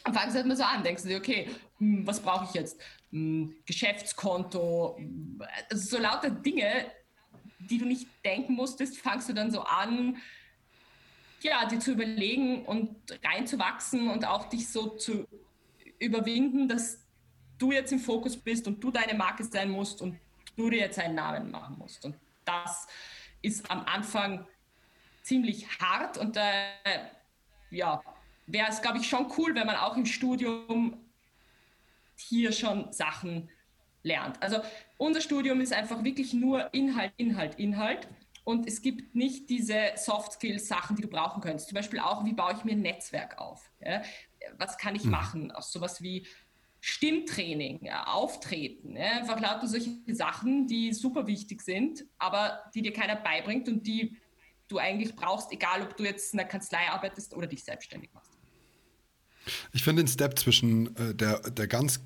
am 0.03 0.17
Anfang 0.17 0.35
hat 0.35 0.47
man 0.47 0.57
so 0.57 0.65
an, 0.65 0.83
denkst 0.83 1.05
du 1.05 1.11
dir, 1.11 1.19
okay, 1.19 1.49
hm, 1.79 2.05
was 2.05 2.19
brauche 2.19 2.47
ich 2.47 2.55
jetzt? 2.55 2.81
Hm, 3.13 3.55
Geschäftskonto, 3.65 4.99
also 5.71 5.97
so 5.97 6.03
lauter 6.03 6.31
Dinge, 6.31 6.87
die 7.61 7.79
du 7.79 7.85
nicht 7.85 8.09
denken 8.25 8.55
musstest, 8.55 8.99
fangst 8.99 9.29
du 9.29 9.33
dann 9.33 9.53
so 9.53 9.61
an, 9.61 10.17
ja, 11.41 11.67
dir 11.67 11.79
zu 11.79 11.93
überlegen 11.93 12.65
und 12.65 12.97
reinzuwachsen 13.23 14.11
und 14.11 14.27
auch 14.27 14.49
dich 14.49 14.69
so 14.69 14.89
zu 14.97 15.25
überwinden, 15.99 16.69
dass 16.69 17.01
du 17.59 17.73
jetzt 17.73 17.93
im 17.93 17.99
Fokus 17.99 18.37
bist 18.37 18.67
und 18.67 18.83
du 18.83 18.91
deine 18.91 19.15
Marke 19.15 19.45
sein 19.45 19.71
musst 19.71 20.01
und 20.01 20.19
du 20.57 20.71
dir 20.71 20.79
jetzt 20.79 20.99
einen 20.99 21.15
Namen 21.15 21.51
machen 21.51 21.77
musst. 21.79 22.05
Und 22.05 22.17
das 22.45 22.87
ist 23.43 23.71
am 23.71 23.85
Anfang 23.85 24.47
ziemlich 25.23 25.67
hart 25.81 26.17
und 26.19 26.37
äh, 26.37 27.01
ja, 27.71 28.03
wäre 28.47 28.69
es, 28.69 28.81
glaube 28.81 28.99
ich, 28.99 29.09
schon 29.09 29.31
cool, 29.37 29.55
wenn 29.55 29.67
man 29.67 29.77
auch 29.77 29.97
im 29.97 30.07
Studium 30.07 30.97
hier 32.17 32.53
schon 32.53 32.93
Sachen 32.93 33.51
lernt. 34.03 34.43
Also 34.43 34.61
unser 34.97 35.21
Studium 35.21 35.61
ist 35.61 35.73
einfach 35.73 36.03
wirklich 36.03 36.33
nur 36.33 36.73
Inhalt, 36.73 37.13
Inhalt, 37.17 37.59
Inhalt. 37.59 38.09
Und 38.45 38.67
es 38.67 38.81
gibt 38.81 39.15
nicht 39.15 39.51
diese 39.51 39.93
Soft 39.97 40.33
Skills 40.33 40.69
Sachen, 40.69 40.97
die 40.97 41.03
du 41.03 41.09
brauchen 41.09 41.43
könntest. 41.43 41.69
Zum 41.69 41.77
Beispiel 41.77 42.01
auch, 42.01 42.25
wie 42.25 42.33
baue 42.33 42.55
ich 42.55 42.65
mir 42.65 42.73
ein 42.73 42.81
Netzwerk 42.81 43.39
auf? 43.39 43.71
Ja? 43.81 44.03
Was 44.57 44.79
kann 44.79 44.95
ich 44.95 45.05
mhm. 45.05 45.11
machen? 45.11 45.53
Auch 45.53 45.63
sowas 45.63 46.03
wie 46.03 46.27
Stimmtraining, 46.81 47.85
ja, 47.85 48.05
Auftreten, 48.05 48.97
ja? 48.97 49.19
einfach 49.19 49.41
lauter 49.41 49.67
solche 49.67 49.91
Sachen, 50.09 50.67
die 50.69 50.93
super 50.93 51.27
wichtig 51.27 51.61
sind, 51.63 52.05
aber 52.19 52.63
die 52.75 52.83
dir 52.83 52.93
keiner 52.93 53.17
beibringt 53.17 53.69
und 53.69 53.87
die 53.87 54.17
du 54.69 54.79
eigentlich 54.79 55.17
brauchst, 55.17 55.51
egal 55.53 55.83
ob 55.83 55.97
du 55.97 56.05
jetzt 56.05 56.33
in 56.33 56.39
der 56.39 56.47
Kanzlei 56.47 56.89
arbeitest 56.91 57.35
oder 57.35 57.47
dich 57.47 57.65
selbstständig 57.65 58.13
machst. 58.13 58.39
Ich 59.73 59.83
finde 59.83 60.03
den 60.05 60.09
Step 60.09 60.39
zwischen 60.39 60.95
äh, 60.97 61.15
der, 61.15 61.41
der 61.41 61.67
ganz 61.67 62.01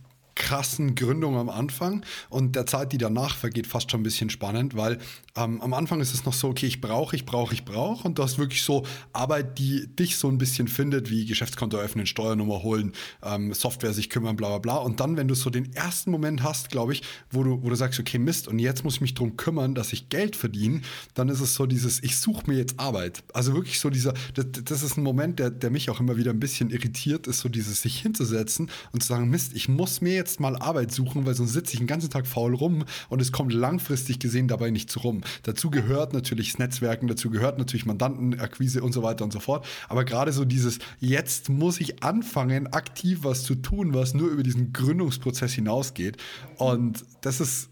krassen 0.52 0.94
Gründung 0.94 1.38
am 1.38 1.48
Anfang 1.48 2.04
und 2.28 2.56
der 2.56 2.66
Zeit, 2.66 2.92
die 2.92 2.98
danach 2.98 3.36
vergeht, 3.36 3.66
fast 3.66 3.90
schon 3.90 4.00
ein 4.00 4.02
bisschen 4.02 4.28
spannend, 4.28 4.76
weil 4.76 4.98
ähm, 5.34 5.62
am 5.62 5.72
Anfang 5.72 6.02
ist 6.02 6.12
es 6.12 6.26
noch 6.26 6.34
so, 6.34 6.48
okay, 6.48 6.66
ich 6.66 6.82
brauche, 6.82 7.16
ich 7.16 7.24
brauche, 7.24 7.54
ich 7.54 7.64
brauche 7.64 8.06
und 8.06 8.18
du 8.18 8.22
hast 8.22 8.36
wirklich 8.36 8.62
so 8.62 8.84
Arbeit, 9.14 9.58
die 9.58 9.86
dich 9.86 10.16
so 10.16 10.28
ein 10.28 10.36
bisschen 10.36 10.68
findet, 10.68 11.08
wie 11.08 11.24
Geschäftskonto 11.24 11.78
öffnen, 11.78 12.04
Steuernummer 12.04 12.62
holen, 12.62 12.92
ähm, 13.22 13.54
Software 13.54 13.94
sich 13.94 14.10
kümmern, 14.10 14.36
bla 14.36 14.48
bla 14.48 14.58
bla. 14.58 14.76
Und 14.76 15.00
dann, 15.00 15.16
wenn 15.16 15.26
du 15.26 15.34
so 15.34 15.48
den 15.48 15.74
ersten 15.74 16.10
Moment 16.10 16.42
hast, 16.42 16.68
glaube 16.68 16.92
ich, 16.92 17.02
wo 17.30 17.42
du, 17.42 17.62
wo 17.62 17.70
du 17.70 17.74
sagst, 17.74 17.98
okay, 17.98 18.18
Mist, 18.18 18.46
und 18.46 18.58
jetzt 18.58 18.84
muss 18.84 18.96
ich 18.96 19.00
mich 19.00 19.14
darum 19.14 19.38
kümmern, 19.38 19.74
dass 19.74 19.94
ich 19.94 20.10
Geld 20.10 20.36
verdiene, 20.36 20.82
dann 21.14 21.30
ist 21.30 21.40
es 21.40 21.54
so 21.54 21.64
dieses, 21.64 22.02
ich 22.02 22.18
suche 22.18 22.42
mir 22.46 22.58
jetzt 22.58 22.78
Arbeit. 22.78 23.24
Also 23.32 23.54
wirklich 23.54 23.80
so 23.80 23.88
dieser, 23.88 24.12
das, 24.34 24.44
das 24.64 24.82
ist 24.82 24.98
ein 24.98 25.02
Moment, 25.02 25.38
der, 25.38 25.48
der 25.48 25.70
mich 25.70 25.88
auch 25.88 25.98
immer 25.98 26.18
wieder 26.18 26.30
ein 26.30 26.40
bisschen 26.40 26.68
irritiert, 26.68 27.26
ist 27.26 27.38
so 27.38 27.48
dieses, 27.48 27.80
sich 27.80 27.98
hinzusetzen 28.02 28.70
und 28.92 29.02
zu 29.02 29.08
sagen, 29.08 29.30
Mist, 29.30 29.52
ich 29.54 29.70
muss 29.70 30.02
mir 30.02 30.12
jetzt 30.12 30.41
mal 30.42 30.56
Arbeit 30.56 30.92
suchen, 30.92 31.24
weil 31.24 31.34
sonst 31.34 31.54
sitze 31.54 31.72
ich 31.72 31.78
den 31.78 31.86
ganzen 31.86 32.10
Tag 32.10 32.26
faul 32.26 32.54
rum 32.54 32.84
und 33.08 33.22
es 33.22 33.32
kommt 33.32 33.52
langfristig 33.52 34.18
gesehen 34.18 34.48
dabei 34.48 34.70
nicht 34.70 34.90
zu 34.90 35.00
rum. 35.00 35.22
Dazu 35.44 35.70
gehört 35.70 36.12
natürlich 36.12 36.52
das 36.52 36.58
Netzwerken, 36.58 37.06
dazu 37.06 37.30
gehört 37.30 37.58
natürlich 37.58 37.86
Mandantenakquise 37.86 38.82
und 38.82 38.92
so 38.92 39.02
weiter 39.02 39.24
und 39.24 39.32
so 39.32 39.40
fort. 39.40 39.64
Aber 39.88 40.04
gerade 40.04 40.32
so 40.32 40.44
dieses, 40.44 40.78
jetzt 41.00 41.48
muss 41.48 41.80
ich 41.80 42.02
anfangen, 42.02 42.66
aktiv 42.66 43.20
was 43.22 43.44
zu 43.44 43.54
tun, 43.54 43.94
was 43.94 44.12
nur 44.14 44.28
über 44.28 44.42
diesen 44.42 44.72
Gründungsprozess 44.72 45.52
hinausgeht. 45.54 46.18
Und 46.56 47.04
das 47.22 47.40
ist, 47.40 47.70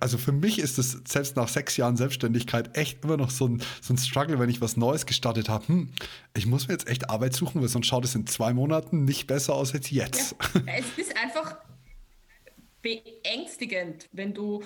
also 0.00 0.18
für 0.18 0.32
mich 0.32 0.58
ist 0.58 0.78
es 0.78 0.98
selbst 1.06 1.36
nach 1.36 1.48
sechs 1.48 1.76
Jahren 1.76 1.96
Selbstständigkeit 1.96 2.76
echt 2.76 3.04
immer 3.04 3.16
noch 3.16 3.30
so 3.30 3.48
ein, 3.48 3.62
so 3.80 3.92
ein 3.92 3.98
Struggle, 3.98 4.38
wenn 4.38 4.48
ich 4.48 4.60
was 4.60 4.76
Neues 4.76 5.06
gestartet 5.06 5.48
habe. 5.48 5.68
Hm, 5.68 5.88
ich 6.34 6.46
muss 6.46 6.68
mir 6.68 6.74
jetzt 6.74 6.88
echt 6.88 7.10
Arbeit 7.10 7.34
suchen, 7.34 7.60
weil 7.60 7.68
sonst 7.68 7.86
schaut 7.86 8.04
es 8.04 8.14
in 8.14 8.26
zwei 8.26 8.52
Monaten 8.52 9.04
nicht 9.04 9.26
besser 9.26 9.54
aus 9.54 9.74
als 9.74 9.90
jetzt. 9.90 10.36
Ja, 10.54 10.74
es 10.78 10.86
ist 10.96 11.16
einfach 11.16 11.56
beängstigend, 12.82 14.08
wenn 14.12 14.34
du 14.34 14.62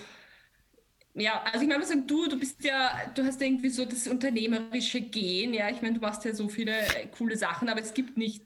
ja, 1.18 1.42
also 1.44 1.62
ich 1.62 1.68
meine, 1.68 1.82
sagen, 1.85 2.06
du, 2.06 2.28
du 2.28 2.38
bist 2.38 2.62
ja, 2.62 3.11
du 3.14 3.25
hast 3.25 3.40
irgendwie 3.40 3.70
so 3.70 3.87
das 3.87 4.06
unternehmerische 4.06 5.00
Gen, 5.00 5.54
ja, 5.54 5.70
ich 5.70 5.80
meine, 5.80 5.94
du 5.94 6.00
machst 6.00 6.26
ja 6.26 6.35
so 6.35 6.49
viele 6.49 6.75
coole 7.16 7.38
Sachen, 7.38 7.70
aber 7.70 7.80
es 7.80 7.94
gibt 7.94 8.18
nicht 8.18 8.44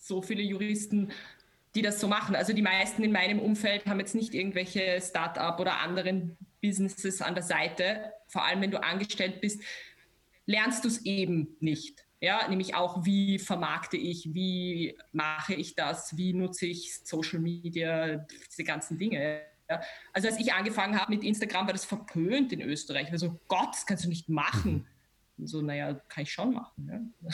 so 0.00 0.22
viele 0.22 0.42
Juristen, 0.42 1.12
die 1.74 1.82
das 1.82 2.00
so 2.00 2.08
machen. 2.08 2.34
Also 2.34 2.54
die 2.54 2.62
meisten 2.62 3.02
in 3.02 3.12
meinem 3.12 3.40
Umfeld 3.40 3.84
haben 3.86 4.00
jetzt 4.00 4.14
nicht 4.14 4.34
irgendwelche 4.34 5.00
Start-up 5.02 5.60
oder 5.60 5.80
anderen 5.80 6.36
Businesses 6.62 7.20
an 7.20 7.34
der 7.34 7.44
Seite. 7.44 8.12
Vor 8.26 8.44
allem, 8.44 8.62
wenn 8.62 8.70
du 8.70 8.82
angestellt 8.82 9.42
bist, 9.42 9.62
lernst 10.46 10.84
du 10.84 10.88
es 10.88 11.04
eben 11.04 11.56
nicht. 11.60 12.06
Ja, 12.22 12.46
nämlich 12.48 12.76
auch, 12.76 13.04
wie 13.04 13.40
vermarkte 13.40 13.96
ich, 13.96 14.32
wie 14.32 14.96
mache 15.10 15.54
ich 15.54 15.74
das, 15.74 16.16
wie 16.16 16.32
nutze 16.32 16.66
ich 16.66 17.00
Social 17.02 17.40
Media, 17.40 18.24
diese 18.48 18.62
ganzen 18.62 18.96
Dinge. 18.96 19.40
Also 20.12 20.28
als 20.28 20.38
ich 20.38 20.52
angefangen 20.52 21.00
habe 21.00 21.12
mit 21.12 21.24
Instagram, 21.24 21.66
war 21.66 21.72
das 21.72 21.84
verpönt 21.84 22.52
in 22.52 22.60
Österreich. 22.62 23.06
Ich 23.06 23.10
war 23.10 23.18
so, 23.18 23.40
Gott, 23.48 23.70
das 23.72 23.86
kannst 23.86 24.04
du 24.04 24.08
nicht 24.08 24.28
machen. 24.28 24.86
Und 25.36 25.48
so, 25.48 25.62
naja, 25.62 25.94
kann 26.08 26.22
ich 26.22 26.32
schon 26.32 26.54
machen. 26.54 27.12
Ja. 27.22 27.30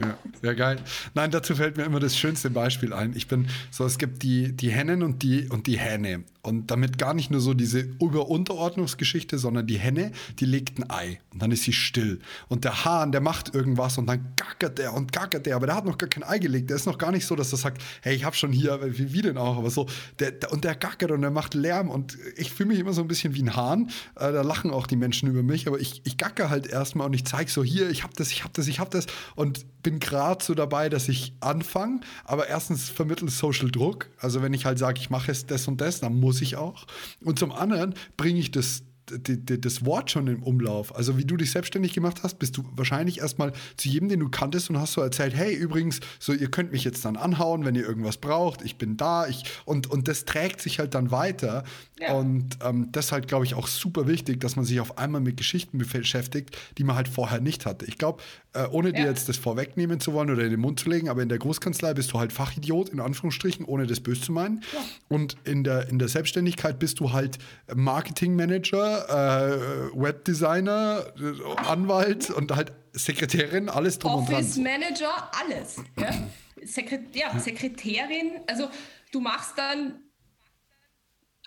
Ja, 0.00 0.16
ja, 0.42 0.54
geil. 0.54 0.78
Nein, 1.12 1.30
dazu 1.30 1.54
fällt 1.54 1.76
mir 1.76 1.84
immer 1.84 2.00
das 2.00 2.16
schönste 2.16 2.48
Beispiel 2.48 2.94
ein. 2.94 3.14
Ich 3.14 3.28
bin 3.28 3.48
so, 3.70 3.84
es 3.84 3.98
gibt 3.98 4.22
die, 4.22 4.56
die 4.56 4.70
Hennen 4.70 5.02
und 5.02 5.22
die, 5.22 5.46
und 5.50 5.66
die 5.66 5.78
Hähne. 5.78 6.24
Und 6.42 6.70
damit 6.70 6.96
gar 6.96 7.12
nicht 7.12 7.30
nur 7.30 7.40
so 7.40 7.52
diese 7.52 7.80
Über-Unterordnungsgeschichte, 7.80 9.38
sondern 9.38 9.66
die 9.66 9.78
Henne, 9.78 10.12
die 10.38 10.46
legt 10.46 10.78
ein 10.78 10.90
Ei 10.90 11.20
und 11.32 11.42
dann 11.42 11.52
ist 11.52 11.64
sie 11.64 11.72
still. 11.74 12.20
Und 12.48 12.64
der 12.64 12.84
Hahn, 12.86 13.12
der 13.12 13.20
macht 13.20 13.54
irgendwas 13.54 13.98
und 13.98 14.06
dann 14.06 14.34
gackert 14.36 14.78
der 14.78 14.94
und 14.94 15.12
gackert 15.12 15.44
der, 15.44 15.56
aber 15.56 15.66
der 15.66 15.76
hat 15.76 15.84
noch 15.84 15.98
gar 15.98 16.08
kein 16.08 16.22
Ei 16.22 16.38
gelegt. 16.38 16.70
Der 16.70 16.76
ist 16.76 16.86
noch 16.86 16.96
gar 16.96 17.12
nicht 17.12 17.26
so, 17.26 17.36
dass 17.36 17.52
er 17.52 17.58
sagt, 17.58 17.82
hey, 18.00 18.14
ich 18.14 18.24
habe 18.24 18.34
schon 18.34 18.52
hier, 18.52 18.80
wie, 18.98 19.12
wie 19.12 19.22
denn 19.22 19.36
auch, 19.36 19.58
aber 19.58 19.70
so, 19.70 19.86
der, 20.18 20.30
der, 20.32 20.50
und 20.50 20.64
der 20.64 20.74
gackert 20.74 21.10
und 21.10 21.20
der 21.20 21.30
macht 21.30 21.52
Lärm 21.52 21.90
und 21.90 22.16
ich 22.36 22.50
fühle 22.50 22.70
mich 22.70 22.78
immer 22.78 22.94
so 22.94 23.02
ein 23.02 23.08
bisschen 23.08 23.34
wie 23.34 23.42
ein 23.42 23.54
Hahn. 23.54 23.90
Äh, 24.16 24.32
da 24.32 24.40
lachen 24.40 24.70
auch 24.70 24.86
die 24.86 24.96
Menschen 24.96 25.28
über 25.28 25.42
mich, 25.42 25.66
aber 25.66 25.78
ich, 25.78 26.00
ich 26.04 26.16
gacker 26.16 26.48
halt 26.48 26.66
erstmal 26.66 27.06
und 27.06 27.12
ich 27.12 27.26
zeige 27.26 27.50
so, 27.50 27.62
hier, 27.62 27.90
ich 27.90 28.02
habe 28.02 28.14
das, 28.16 28.30
ich 28.30 28.44
habe 28.44 28.52
das, 28.54 28.66
ich 28.66 28.80
habe 28.80 28.90
das 28.90 29.06
und 29.34 29.66
bin 29.82 29.98
gerade 29.98 30.44
so 30.44 30.54
dabei, 30.54 30.88
dass 30.88 31.08
ich 31.08 31.34
anfange, 31.40 32.00
aber 32.24 32.48
erstens 32.48 32.88
vermittelt 32.88 33.30
Social 33.30 33.70
Druck. 33.70 34.08
Also 34.18 34.42
wenn 34.42 34.52
ich 34.52 34.64
halt 34.64 34.78
sage, 34.78 35.00
ich 35.00 35.10
mache 35.10 35.28
jetzt 35.28 35.50
das 35.50 35.68
und 35.68 35.80
das, 35.80 36.00
dann 36.00 36.18
muss 36.18 36.29
ich 36.40 36.56
auch. 36.56 36.86
Und 37.24 37.38
zum 37.38 37.52
anderen 37.52 37.94
bringe 38.16 38.38
ich 38.38 38.50
das 38.50 38.82
das 39.18 39.84
Wort 39.84 40.10
schon 40.10 40.26
im 40.26 40.42
Umlauf. 40.42 40.94
Also 40.94 41.18
wie 41.18 41.24
du 41.24 41.36
dich 41.36 41.50
selbstständig 41.50 41.92
gemacht 41.92 42.20
hast, 42.22 42.38
bist 42.38 42.56
du 42.56 42.64
wahrscheinlich 42.72 43.20
erstmal 43.20 43.52
zu 43.76 43.88
jedem, 43.88 44.08
den 44.08 44.20
du 44.20 44.28
kanntest 44.28 44.70
und 44.70 44.78
hast 44.78 44.92
so 44.92 45.00
erzählt, 45.00 45.34
hey, 45.34 45.54
übrigens, 45.54 46.00
so 46.18 46.32
ihr 46.32 46.50
könnt 46.50 46.72
mich 46.72 46.84
jetzt 46.84 47.04
dann 47.04 47.16
anhauen, 47.16 47.64
wenn 47.64 47.74
ihr 47.74 47.86
irgendwas 47.86 48.18
braucht, 48.18 48.62
ich 48.62 48.76
bin 48.76 48.96
da, 48.96 49.26
ich 49.26 49.44
und, 49.64 49.88
und 49.88 50.08
das 50.08 50.24
trägt 50.24 50.60
sich 50.60 50.78
halt 50.78 50.94
dann 50.94 51.10
weiter. 51.10 51.64
Ja. 52.00 52.14
Und 52.14 52.58
ähm, 52.64 52.88
das 52.92 53.06
ist 53.06 53.12
halt, 53.12 53.28
glaube 53.28 53.44
ich, 53.44 53.54
auch 53.54 53.66
super 53.66 54.06
wichtig, 54.06 54.40
dass 54.40 54.56
man 54.56 54.64
sich 54.64 54.80
auf 54.80 54.98
einmal 54.98 55.20
mit 55.20 55.36
Geschichten 55.36 55.78
beschäftigt, 55.78 56.56
die 56.78 56.84
man 56.84 56.96
halt 56.96 57.08
vorher 57.08 57.40
nicht 57.40 57.66
hatte. 57.66 57.84
Ich 57.86 57.98
glaube, 57.98 58.22
äh, 58.52 58.66
ohne 58.66 58.88
ja. 58.88 58.94
dir 58.94 59.04
jetzt 59.06 59.28
das 59.28 59.36
vorwegnehmen 59.36 60.00
zu 60.00 60.12
wollen 60.12 60.30
oder 60.30 60.42
in 60.42 60.50
den 60.50 60.60
Mund 60.60 60.80
zu 60.80 60.88
legen, 60.88 61.08
aber 61.08 61.22
in 61.22 61.28
der 61.28 61.38
Großkanzlei 61.38 61.94
bist 61.94 62.12
du 62.12 62.18
halt 62.18 62.32
Fachidiot, 62.32 62.88
in 62.88 63.00
Anführungsstrichen, 63.00 63.64
ohne 63.64 63.86
das 63.86 64.00
böse 64.00 64.22
zu 64.22 64.32
meinen. 64.32 64.62
Ja. 64.72 64.80
Und 65.08 65.36
in 65.44 65.62
der, 65.62 65.88
in 65.88 65.98
der 65.98 66.08
Selbstständigkeit 66.08 66.78
bist 66.78 67.00
du 67.00 67.12
halt 67.12 67.38
Marketingmanager, 67.72 68.99
äh, 69.08 70.00
Webdesigner, 70.00 71.12
Anwalt 71.56 72.30
und 72.30 72.54
halt 72.54 72.72
Sekretärin, 72.92 73.68
alles 73.68 73.98
drum 73.98 74.14
Office 74.14 74.56
und 74.56 74.64
dran. 74.64 74.80
Office 74.80 75.02
Manager, 75.02 75.30
alles. 75.40 75.76
Ja? 75.98 76.66
Sekret 76.66 77.16
ja, 77.16 77.38
Sekretärin, 77.38 78.40
also 78.46 78.68
du 79.12 79.20
machst 79.20 79.56
dann 79.56 80.00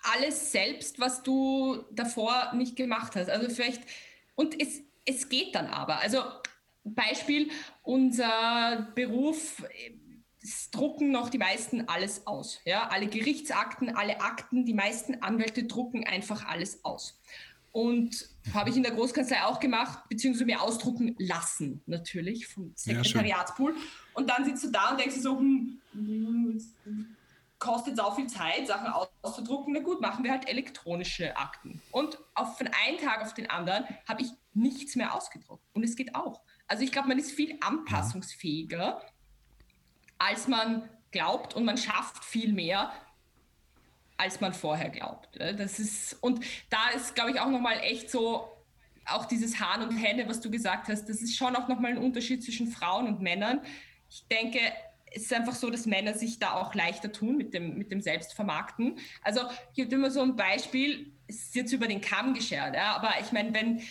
alles 0.02 0.52
selbst, 0.52 1.00
was 1.00 1.22
du 1.22 1.84
davor 1.92 2.52
nicht 2.54 2.76
gemacht 2.76 3.16
hast. 3.16 3.30
Also 3.30 3.48
vielleicht, 3.48 3.82
und 4.34 4.60
es, 4.60 4.82
es 5.04 5.28
geht 5.28 5.54
dann 5.54 5.66
aber. 5.66 5.98
Also 6.00 6.20
Beispiel, 6.84 7.50
unser 7.82 8.88
Beruf 8.94 9.62
drucken 10.70 11.10
noch 11.10 11.30
die 11.30 11.38
meisten 11.38 11.88
alles 11.88 12.26
aus. 12.26 12.60
Ja? 12.64 12.88
Alle 12.88 13.06
Gerichtsakten, 13.06 13.96
alle 13.96 14.20
Akten, 14.20 14.64
die 14.64 14.74
meisten 14.74 15.22
Anwälte 15.22 15.64
drucken 15.64 16.06
einfach 16.06 16.46
alles 16.46 16.84
aus. 16.84 17.20
Und 17.72 18.28
habe 18.52 18.70
ich 18.70 18.76
in 18.76 18.84
der 18.84 18.92
Großkanzlei 18.92 19.42
auch 19.44 19.58
gemacht, 19.58 20.08
beziehungsweise 20.08 20.44
mir 20.44 20.62
ausdrucken 20.62 21.16
lassen, 21.18 21.82
natürlich, 21.86 22.46
vom 22.46 22.70
Sekretariatspool. 22.76 23.72
Ja, 23.72 23.82
und 24.14 24.30
dann 24.30 24.44
sitzt 24.44 24.62
du 24.62 24.70
da 24.70 24.90
und 24.90 25.00
denkst 25.00 25.16
so, 25.16 25.38
hm, 25.38 25.80
kostet 27.58 27.98
auch 27.98 28.14
viel 28.14 28.28
Zeit, 28.28 28.68
Sachen 28.68 28.86
auszudrucken. 29.22 29.72
Na 29.72 29.80
gut, 29.80 30.00
machen 30.00 30.22
wir 30.22 30.30
halt 30.30 30.48
elektronische 30.48 31.36
Akten. 31.36 31.80
Und 31.90 32.18
auf, 32.34 32.58
von 32.58 32.68
einem 32.68 32.98
Tag 32.98 33.22
auf 33.22 33.34
den 33.34 33.50
anderen 33.50 33.84
habe 34.06 34.22
ich 34.22 34.28
nichts 34.52 34.94
mehr 34.94 35.14
ausgedruckt. 35.14 35.64
Und 35.72 35.82
es 35.82 35.96
geht 35.96 36.14
auch. 36.14 36.42
Also 36.68 36.84
ich 36.84 36.92
glaube, 36.92 37.08
man 37.08 37.18
ist 37.18 37.32
viel 37.32 37.58
anpassungsfähiger, 37.60 39.02
als 40.24 40.48
man 40.48 40.88
glaubt 41.12 41.54
und 41.54 41.64
man 41.64 41.76
schafft 41.76 42.24
viel 42.24 42.52
mehr, 42.52 42.92
als 44.16 44.40
man 44.40 44.52
vorher 44.52 44.90
glaubt. 44.90 45.28
Das 45.38 45.78
ist, 45.78 46.16
und 46.22 46.44
da 46.70 46.90
ist, 46.94 47.14
glaube 47.14 47.32
ich, 47.32 47.40
auch 47.40 47.50
nochmal 47.50 47.78
echt 47.80 48.10
so, 48.10 48.48
auch 49.06 49.26
dieses 49.26 49.60
Hahn 49.60 49.82
und 49.82 49.96
Henne, 49.96 50.28
was 50.28 50.40
du 50.40 50.50
gesagt 50.50 50.88
hast, 50.88 51.08
das 51.08 51.20
ist 51.20 51.36
schon 51.36 51.54
auch 51.56 51.68
nochmal 51.68 51.92
ein 51.92 51.98
Unterschied 51.98 52.42
zwischen 52.42 52.68
Frauen 52.68 53.06
und 53.06 53.20
Männern. 53.20 53.60
Ich 54.08 54.26
denke, 54.28 54.60
es 55.14 55.24
ist 55.24 55.32
einfach 55.32 55.54
so, 55.54 55.70
dass 55.70 55.86
Männer 55.86 56.14
sich 56.14 56.38
da 56.38 56.54
auch 56.54 56.74
leichter 56.74 57.12
tun 57.12 57.36
mit 57.36 57.54
dem, 57.54 57.76
mit 57.76 57.92
dem 57.92 58.00
Selbstvermarkten. 58.00 58.98
Also 59.22 59.42
ich 59.74 59.84
habe 59.84 59.94
immer 59.94 60.10
so 60.10 60.22
ein 60.22 60.36
Beispiel, 60.36 61.12
es 61.26 61.36
ist 61.36 61.54
jetzt 61.54 61.72
über 61.72 61.86
den 61.86 62.00
Kamm 62.00 62.34
geschert, 62.34 62.74
ja, 62.74 62.96
aber 62.96 63.12
ich 63.20 63.30
meine, 63.30 63.54
wenn 63.54 63.82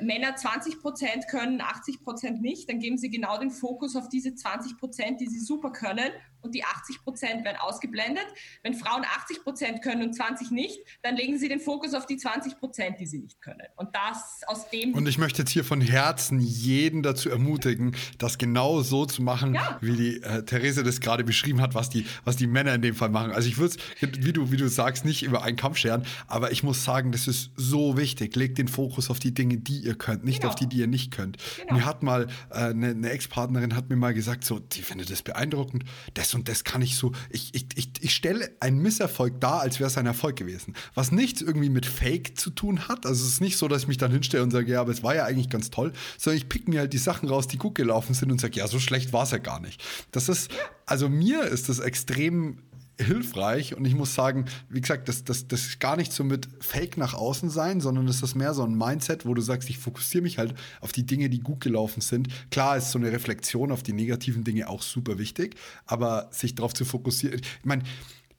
Männer 0.00 0.36
20 0.36 0.80
Prozent 0.80 1.28
können, 1.28 1.60
80 1.60 2.02
Prozent 2.02 2.42
nicht, 2.42 2.68
dann 2.68 2.78
geben 2.78 2.98
sie 2.98 3.10
genau 3.10 3.38
den 3.38 3.50
Fokus 3.50 3.96
auf 3.96 4.08
diese 4.08 4.34
20 4.34 4.78
Prozent, 4.78 5.20
die 5.20 5.28
sie 5.28 5.40
super 5.40 5.72
können 5.72 6.10
und 6.44 6.54
die 6.54 6.64
80 6.64 7.02
Prozent 7.02 7.44
werden 7.44 7.56
ausgeblendet. 7.58 8.26
Wenn 8.62 8.74
Frauen 8.74 9.04
80 9.04 9.42
Prozent 9.42 9.82
können 9.82 10.02
und 10.02 10.14
20 10.14 10.50
nicht, 10.50 10.78
dann 11.02 11.16
legen 11.16 11.38
sie 11.38 11.48
den 11.48 11.60
Fokus 11.60 11.94
auf 11.94 12.06
die 12.06 12.16
20 12.16 12.58
Prozent, 12.58 13.00
die 13.00 13.06
sie 13.06 13.18
nicht 13.18 13.40
können. 13.40 13.66
Und 13.76 13.94
das 13.94 14.42
aus 14.46 14.68
dem. 14.70 14.94
Und 14.94 15.08
ich 15.08 15.18
möchte 15.18 15.42
jetzt 15.42 15.50
hier 15.50 15.64
von 15.64 15.80
Herzen 15.80 16.40
jeden 16.40 17.02
dazu 17.02 17.30
ermutigen, 17.30 17.96
das 18.18 18.38
genau 18.38 18.82
so 18.82 19.06
zu 19.06 19.22
machen, 19.22 19.54
ja. 19.54 19.78
wie 19.80 19.96
die 19.96 20.22
äh, 20.22 20.44
Therese 20.44 20.82
das 20.82 21.00
gerade 21.00 21.24
beschrieben 21.24 21.60
hat, 21.60 21.74
was 21.74 21.88
die, 21.88 22.06
was 22.24 22.36
die 22.36 22.46
Männer 22.46 22.74
in 22.74 22.82
dem 22.82 22.94
Fall 22.94 23.08
machen. 23.08 23.32
Also 23.32 23.48
ich 23.48 23.58
würde 23.58 23.76
es, 23.76 24.24
wie 24.24 24.32
du, 24.32 24.52
wie 24.52 24.56
du 24.56 24.68
sagst, 24.68 25.04
nicht 25.04 25.22
über 25.22 25.42
einen 25.42 25.56
Kampf 25.56 25.78
scheren, 25.78 26.04
aber 26.26 26.52
ich 26.52 26.62
muss 26.62 26.84
sagen, 26.84 27.12
das 27.12 27.26
ist 27.26 27.50
so 27.56 27.96
wichtig. 27.96 28.36
Legt 28.36 28.58
den 28.58 28.68
Fokus 28.68 29.10
auf 29.10 29.18
die 29.18 29.32
Dinge, 29.32 29.58
die 29.58 29.78
ihr 29.78 29.94
könnt, 29.94 30.24
nicht 30.24 30.40
genau. 30.40 30.50
auf 30.50 30.54
die, 30.54 30.66
die 30.66 30.78
ihr 30.78 30.86
nicht 30.86 31.10
könnt. 31.10 31.38
Genau. 31.56 31.74
Mir 31.74 31.84
hat 31.86 32.02
mal 32.02 32.28
äh, 32.50 32.54
eine, 32.54 32.88
eine 32.88 33.10
Ex-Partnerin 33.10 33.74
hat 33.74 33.88
mir 33.88 33.96
mal 33.96 34.14
gesagt, 34.14 34.44
so, 34.44 34.58
die 34.58 34.82
findet 34.82 35.10
das 35.10 35.22
beeindruckend. 35.22 35.84
Das 36.14 36.33
und 36.34 36.48
das 36.48 36.64
kann 36.64 36.82
ich 36.82 36.96
so, 36.96 37.12
ich, 37.30 37.54
ich, 37.54 37.66
ich, 37.74 37.90
ich 38.00 38.14
stelle 38.14 38.50
einen 38.60 38.78
Misserfolg 38.78 39.40
dar, 39.40 39.60
als 39.60 39.80
wäre 39.80 39.88
es 39.88 39.98
ein 39.98 40.06
Erfolg 40.06 40.36
gewesen. 40.36 40.74
Was 40.94 41.12
nichts 41.12 41.42
irgendwie 41.42 41.70
mit 41.70 41.86
Fake 41.86 42.38
zu 42.38 42.50
tun 42.50 42.88
hat. 42.88 43.06
Also 43.06 43.24
es 43.24 43.34
ist 43.34 43.40
nicht 43.40 43.56
so, 43.56 43.68
dass 43.68 43.82
ich 43.82 43.88
mich 43.88 43.98
dann 43.98 44.12
hinstelle 44.12 44.42
und 44.42 44.50
sage, 44.50 44.70
ja, 44.70 44.80
aber 44.80 44.92
es 44.92 45.02
war 45.02 45.14
ja 45.14 45.24
eigentlich 45.24 45.50
ganz 45.50 45.70
toll, 45.70 45.92
sondern 46.18 46.38
ich 46.38 46.48
pick 46.48 46.68
mir 46.68 46.80
halt 46.80 46.92
die 46.92 46.98
Sachen 46.98 47.28
raus, 47.28 47.46
die 47.48 47.58
gut 47.58 47.74
gelaufen 47.74 48.14
sind 48.14 48.30
und 48.30 48.40
sage, 48.40 48.58
ja, 48.58 48.68
so 48.68 48.78
schlecht 48.78 49.12
war 49.12 49.24
es 49.24 49.30
ja 49.30 49.38
gar 49.38 49.60
nicht. 49.60 49.82
Das 50.10 50.28
ist, 50.28 50.50
also 50.86 51.08
mir 51.08 51.44
ist 51.44 51.68
das 51.68 51.78
extrem 51.78 52.58
hilfreich 53.00 53.74
und 53.74 53.84
ich 53.84 53.94
muss 53.94 54.14
sagen, 54.14 54.46
wie 54.68 54.80
gesagt, 54.80 55.08
das, 55.08 55.24
das, 55.24 55.48
das 55.48 55.66
ist 55.66 55.80
gar 55.80 55.96
nicht 55.96 56.12
so 56.12 56.24
mit 56.24 56.48
Fake 56.60 56.96
nach 56.96 57.14
außen 57.14 57.50
sein, 57.50 57.80
sondern 57.80 58.06
das 58.06 58.22
ist 58.22 58.34
mehr 58.34 58.54
so 58.54 58.62
ein 58.62 58.74
Mindset, 58.74 59.26
wo 59.26 59.34
du 59.34 59.42
sagst, 59.42 59.68
ich 59.70 59.78
fokussiere 59.78 60.22
mich 60.22 60.38
halt 60.38 60.54
auf 60.80 60.92
die 60.92 61.04
Dinge, 61.04 61.28
die 61.28 61.40
gut 61.40 61.60
gelaufen 61.60 62.00
sind. 62.00 62.28
Klar 62.50 62.76
ist 62.76 62.90
so 62.90 62.98
eine 62.98 63.10
Reflexion 63.10 63.72
auf 63.72 63.82
die 63.82 63.92
negativen 63.92 64.44
Dinge 64.44 64.68
auch 64.68 64.82
super 64.82 65.18
wichtig, 65.18 65.56
aber 65.86 66.28
sich 66.30 66.54
darauf 66.54 66.74
zu 66.74 66.84
fokussieren, 66.84 67.40
ich 67.40 67.64
meine, 67.64 67.82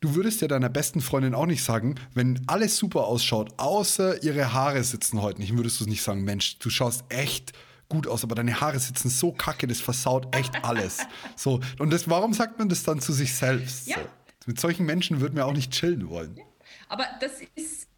Du 0.01 0.13
würdest 0.13 0.41
ja 0.41 0.47
deiner 0.47 0.69
besten 0.69 1.01
Freundin 1.01 1.33
auch 1.33 1.47
nicht 1.47 1.63
sagen, 1.63 1.95
wenn 2.13 2.39
alles 2.45 2.77
super 2.77 3.05
ausschaut, 3.05 3.53
außer 3.57 4.21
ihre 4.21 4.53
Haare 4.53 4.83
sitzen 4.83 5.21
heute 5.21 5.41
nicht, 5.41 5.57
würdest 5.57 5.79
du 5.79 5.85
nicht 5.85 6.03
sagen, 6.03 6.23
Mensch, 6.23 6.59
du 6.59 6.69
schaust 6.69 7.05
echt 7.09 7.53
gut 7.89 8.05
aus, 8.05 8.23
aber 8.23 8.35
deine 8.35 8.61
Haare 8.61 8.77
sitzen 8.77 9.09
so 9.09 9.31
kacke, 9.31 9.65
das 9.65 9.79
versaut 9.79 10.35
echt 10.35 10.63
alles. 10.63 10.99
So, 11.35 11.59
und 11.79 11.91
das, 11.91 12.07
warum 12.07 12.33
sagt 12.33 12.59
man 12.59 12.69
das 12.69 12.83
dann 12.83 12.99
zu 12.99 13.13
sich 13.13 13.33
selbst? 13.33 13.87
Ja. 13.87 13.95
So? 13.95 14.01
Mit 14.45 14.59
solchen 14.59 14.85
Menschen 14.85 15.21
würden 15.21 15.35
wir 15.35 15.45
auch 15.45 15.53
nicht 15.53 15.71
chillen 15.71 16.09
wollen. 16.09 16.39
Aber 16.87 17.05
das 17.19 17.41
ist 17.55 17.89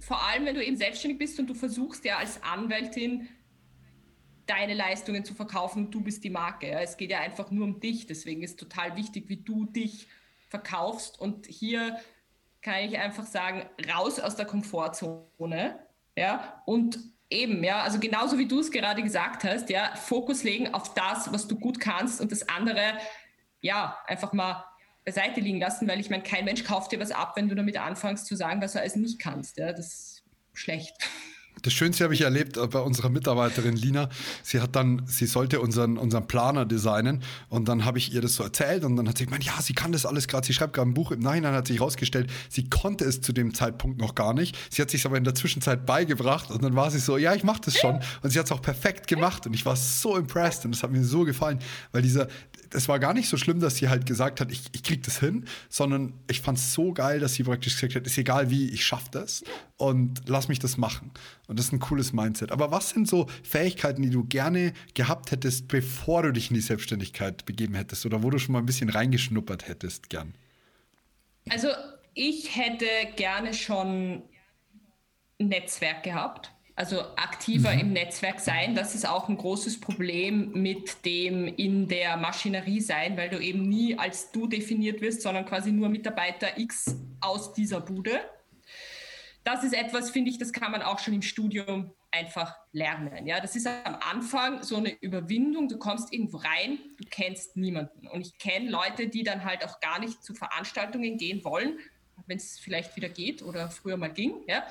vor 0.00 0.22
allem, 0.22 0.46
wenn 0.46 0.54
du 0.54 0.64
eben 0.64 0.76
selbstständig 0.76 1.18
bist 1.18 1.38
und 1.38 1.46
du 1.46 1.54
versuchst 1.54 2.04
ja 2.04 2.18
als 2.18 2.42
Anwältin 2.42 3.28
deine 4.46 4.74
Leistungen 4.74 5.24
zu 5.24 5.34
verkaufen, 5.34 5.90
du 5.90 6.00
bist 6.00 6.24
die 6.24 6.30
Marke. 6.30 6.68
Ja. 6.68 6.80
Es 6.80 6.96
geht 6.96 7.10
ja 7.10 7.20
einfach 7.20 7.50
nur 7.50 7.64
um 7.64 7.80
dich. 7.80 8.06
Deswegen 8.06 8.42
ist 8.42 8.58
total 8.58 8.96
wichtig, 8.96 9.28
wie 9.28 9.36
du 9.36 9.66
dich 9.66 10.08
verkaufst. 10.48 11.20
Und 11.20 11.46
hier 11.46 11.98
kann 12.60 12.84
ich 12.84 12.98
einfach 12.98 13.26
sagen, 13.26 13.64
raus 13.92 14.18
aus 14.18 14.36
der 14.36 14.46
Komfortzone. 14.46 15.78
Ja, 16.16 16.62
und 16.66 16.98
eben, 17.30 17.64
ja, 17.64 17.82
also 17.82 17.98
genauso 17.98 18.38
wie 18.38 18.46
du 18.46 18.60
es 18.60 18.70
gerade 18.70 19.02
gesagt 19.02 19.44
hast, 19.44 19.70
ja, 19.70 19.94
Fokus 19.96 20.42
legen 20.42 20.74
auf 20.74 20.94
das, 20.94 21.32
was 21.32 21.48
du 21.48 21.58
gut 21.58 21.80
kannst 21.80 22.20
und 22.20 22.30
das 22.30 22.48
andere, 22.48 22.98
ja, 23.60 23.98
einfach 24.06 24.32
mal 24.32 24.64
beiseite 25.04 25.40
liegen 25.40 25.58
lassen, 25.58 25.88
weil 25.88 26.00
ich 26.00 26.10
meine, 26.10 26.22
kein 26.22 26.44
Mensch 26.44 26.64
kauft 26.64 26.92
dir 26.92 27.00
was 27.00 27.10
ab, 27.10 27.32
wenn 27.36 27.48
du 27.48 27.54
damit 27.54 27.76
anfängst 27.76 28.26
zu 28.26 28.36
sagen, 28.36 28.60
was 28.62 28.72
du 28.72 28.80
alles 28.80 28.96
nicht 28.96 29.18
kannst. 29.18 29.58
Ja, 29.58 29.72
das 29.72 29.86
ist 29.86 30.24
schlecht. 30.52 30.96
Das 31.62 31.72
Schönste 31.72 32.02
habe 32.02 32.14
ich 32.14 32.22
erlebt 32.22 32.56
äh, 32.56 32.66
bei 32.66 32.80
unserer 32.80 33.08
Mitarbeiterin 33.08 33.76
Lina. 33.76 34.08
Sie 34.42 34.60
hat 34.60 34.74
dann, 34.74 35.02
sie 35.06 35.26
sollte 35.26 35.60
unseren, 35.60 35.96
unseren 35.96 36.26
Planer 36.26 36.66
designen 36.66 37.22
und 37.48 37.68
dann 37.68 37.84
habe 37.84 37.98
ich 37.98 38.12
ihr 38.12 38.20
das 38.20 38.34
so 38.34 38.42
erzählt 38.42 38.84
und 38.84 38.96
dann 38.96 39.08
hat 39.08 39.18
sie 39.18 39.26
gemeint, 39.26 39.44
ja, 39.44 39.60
sie 39.62 39.72
kann 39.72 39.92
das 39.92 40.04
alles 40.04 40.26
gerade, 40.26 40.46
sie 40.46 40.52
schreibt 40.52 40.74
gerade 40.74 40.90
ein 40.90 40.94
Buch. 40.94 41.12
Im 41.12 41.20
Nachhinein 41.20 41.54
hat 41.54 41.68
sich 41.68 41.78
herausgestellt, 41.78 42.30
sie 42.48 42.68
konnte 42.68 43.04
es 43.04 43.20
zu 43.20 43.32
dem 43.32 43.54
Zeitpunkt 43.54 44.00
noch 44.00 44.14
gar 44.14 44.34
nicht. 44.34 44.58
Sie 44.70 44.82
hat 44.82 44.90
sich 44.90 45.06
aber 45.06 45.16
in 45.16 45.24
der 45.24 45.34
Zwischenzeit 45.34 45.86
beigebracht 45.86 46.50
und 46.50 46.64
dann 46.64 46.74
war 46.74 46.90
sie 46.90 46.98
so, 46.98 47.16
ja, 47.16 47.34
ich 47.34 47.44
mache 47.44 47.60
das 47.64 47.78
schon. 47.78 48.00
Und 48.22 48.30
sie 48.30 48.38
hat 48.38 48.46
es 48.46 48.52
auch 48.52 48.62
perfekt 48.62 49.06
gemacht 49.06 49.46
und 49.46 49.54
ich 49.54 49.64
war 49.64 49.76
so 49.76 50.16
impressed 50.16 50.64
und 50.64 50.72
das 50.72 50.82
hat 50.82 50.90
mir 50.90 51.04
so 51.04 51.24
gefallen, 51.24 51.60
weil 51.92 52.02
dieser, 52.02 52.26
es 52.72 52.88
war 52.88 52.98
gar 52.98 53.14
nicht 53.14 53.28
so 53.28 53.36
schlimm, 53.36 53.60
dass 53.60 53.76
sie 53.76 53.88
halt 53.88 54.06
gesagt 54.06 54.40
hat, 54.40 54.50
ich, 54.50 54.62
ich 54.72 54.82
krieg 54.82 55.04
das 55.04 55.20
hin, 55.20 55.44
sondern 55.68 56.14
ich 56.28 56.40
fand 56.40 56.58
es 56.58 56.72
so 56.72 56.92
geil, 56.92 57.20
dass 57.20 57.34
sie 57.34 57.44
praktisch 57.44 57.74
gesagt 57.74 57.94
hat, 57.94 58.06
ist 58.06 58.18
egal 58.18 58.50
wie, 58.50 58.68
ich 58.70 58.84
schaffe 58.84 59.08
das 59.12 59.44
und 59.82 60.22
lass 60.28 60.46
mich 60.46 60.60
das 60.60 60.76
machen. 60.76 61.10
Und 61.48 61.58
das 61.58 61.66
ist 61.66 61.72
ein 61.72 61.80
cooles 61.80 62.12
Mindset. 62.12 62.52
Aber 62.52 62.70
was 62.70 62.90
sind 62.90 63.08
so 63.08 63.26
Fähigkeiten, 63.42 64.02
die 64.02 64.10
du 64.10 64.22
gerne 64.24 64.72
gehabt 64.94 65.32
hättest, 65.32 65.66
bevor 65.66 66.22
du 66.22 66.32
dich 66.32 66.50
in 66.50 66.54
die 66.54 66.60
Selbstständigkeit 66.60 67.44
begeben 67.46 67.74
hättest 67.74 68.06
oder 68.06 68.22
wo 68.22 68.30
du 68.30 68.38
schon 68.38 68.52
mal 68.52 68.60
ein 68.60 68.66
bisschen 68.66 68.90
reingeschnuppert 68.90 69.66
hättest, 69.66 70.08
gern? 70.08 70.34
Also 71.50 71.68
ich 72.14 72.54
hätte 72.54 72.86
gerne 73.16 73.54
schon 73.54 74.22
ein 75.40 75.48
Netzwerk 75.48 76.04
gehabt 76.04 76.52
also 76.74 77.02
aktiver 77.16 77.74
mhm. 77.74 77.80
im 77.80 77.92
Netzwerk 77.92 78.40
sein. 78.40 78.74
Das 78.74 78.94
ist 78.94 79.06
auch 79.06 79.28
ein 79.28 79.36
großes 79.36 79.78
Problem 79.78 80.52
mit 80.52 81.04
dem 81.04 81.46
in 81.46 81.86
der 81.86 82.16
Maschinerie 82.16 82.80
sein, 82.80 83.16
weil 83.18 83.28
du 83.28 83.38
eben 83.38 83.68
nie 83.68 83.98
als 83.98 84.32
du 84.32 84.46
definiert 84.46 85.02
wirst, 85.02 85.20
sondern 85.20 85.44
quasi 85.44 85.70
nur 85.70 85.90
Mitarbeiter 85.90 86.58
X 86.58 86.96
aus 87.20 87.52
dieser 87.52 87.80
Bude. 87.80 88.20
Das 89.44 89.64
ist 89.64 89.74
etwas, 89.74 90.10
finde 90.10 90.30
ich, 90.30 90.38
das 90.38 90.52
kann 90.52 90.70
man 90.70 90.82
auch 90.82 90.98
schon 90.98 91.14
im 91.14 91.22
Studium 91.22 91.92
einfach 92.12 92.56
lernen. 92.72 93.26
Ja, 93.26 93.40
das 93.40 93.56
ist 93.56 93.66
am 93.66 93.96
Anfang 94.00 94.62
so 94.62 94.76
eine 94.76 94.90
Überwindung. 95.00 95.68
Du 95.68 95.78
kommst 95.78 96.12
irgendwo 96.12 96.36
rein, 96.36 96.78
du 96.98 97.04
kennst 97.10 97.56
niemanden. 97.56 98.06
Und 98.06 98.26
ich 98.26 98.38
kenne 98.38 98.70
Leute, 98.70 99.08
die 99.08 99.24
dann 99.24 99.44
halt 99.44 99.64
auch 99.64 99.80
gar 99.80 99.98
nicht 99.98 100.22
zu 100.22 100.34
Veranstaltungen 100.34 101.16
gehen 101.16 101.42
wollen, 101.44 101.78
wenn 102.26 102.36
es 102.36 102.58
vielleicht 102.58 102.94
wieder 102.96 103.08
geht 103.08 103.42
oder 103.42 103.70
früher 103.70 103.96
mal 103.96 104.12
ging. 104.12 104.44
Ja, 104.46 104.64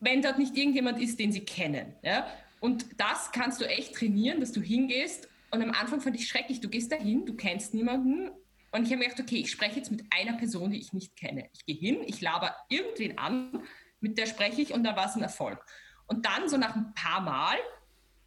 wenn 0.00 0.22
dort 0.22 0.38
nicht 0.38 0.56
irgendjemand 0.56 1.00
ist, 1.00 1.18
den 1.18 1.30
sie 1.30 1.44
kennen. 1.44 1.94
Ja? 2.02 2.26
Und 2.58 2.86
das 2.98 3.30
kannst 3.32 3.60
du 3.60 3.68
echt 3.68 3.94
trainieren, 3.94 4.40
dass 4.40 4.52
du 4.52 4.60
hingehst. 4.60 5.28
Und 5.50 5.62
am 5.62 5.70
Anfang 5.72 6.00
fand 6.00 6.16
ich 6.16 6.26
schrecklich, 6.26 6.60
du 6.60 6.68
gehst 6.68 6.90
dahin, 6.90 7.26
du 7.26 7.34
kennst 7.34 7.74
niemanden. 7.74 8.30
Und 8.72 8.84
ich 8.84 8.92
habe 8.92 8.98
mir 8.98 9.08
gedacht, 9.08 9.20
okay, 9.20 9.36
ich 9.36 9.50
spreche 9.50 9.76
jetzt 9.76 9.90
mit 9.90 10.04
einer 10.10 10.36
Person, 10.36 10.70
die 10.70 10.78
ich 10.78 10.92
nicht 10.92 11.16
kenne. 11.16 11.48
Ich 11.52 11.66
gehe 11.66 11.76
hin, 11.76 12.02
ich 12.06 12.20
laber 12.20 12.54
irgendwen 12.68 13.18
an, 13.18 13.64
mit 14.00 14.16
der 14.16 14.26
spreche 14.26 14.62
ich 14.62 14.72
und 14.72 14.84
dann 14.84 14.96
war 14.96 15.06
es 15.06 15.16
ein 15.16 15.22
Erfolg. 15.22 15.64
Und 16.06 16.26
dann 16.26 16.48
so 16.48 16.56
nach 16.56 16.76
ein 16.76 16.94
paar 16.94 17.20
Mal 17.20 17.56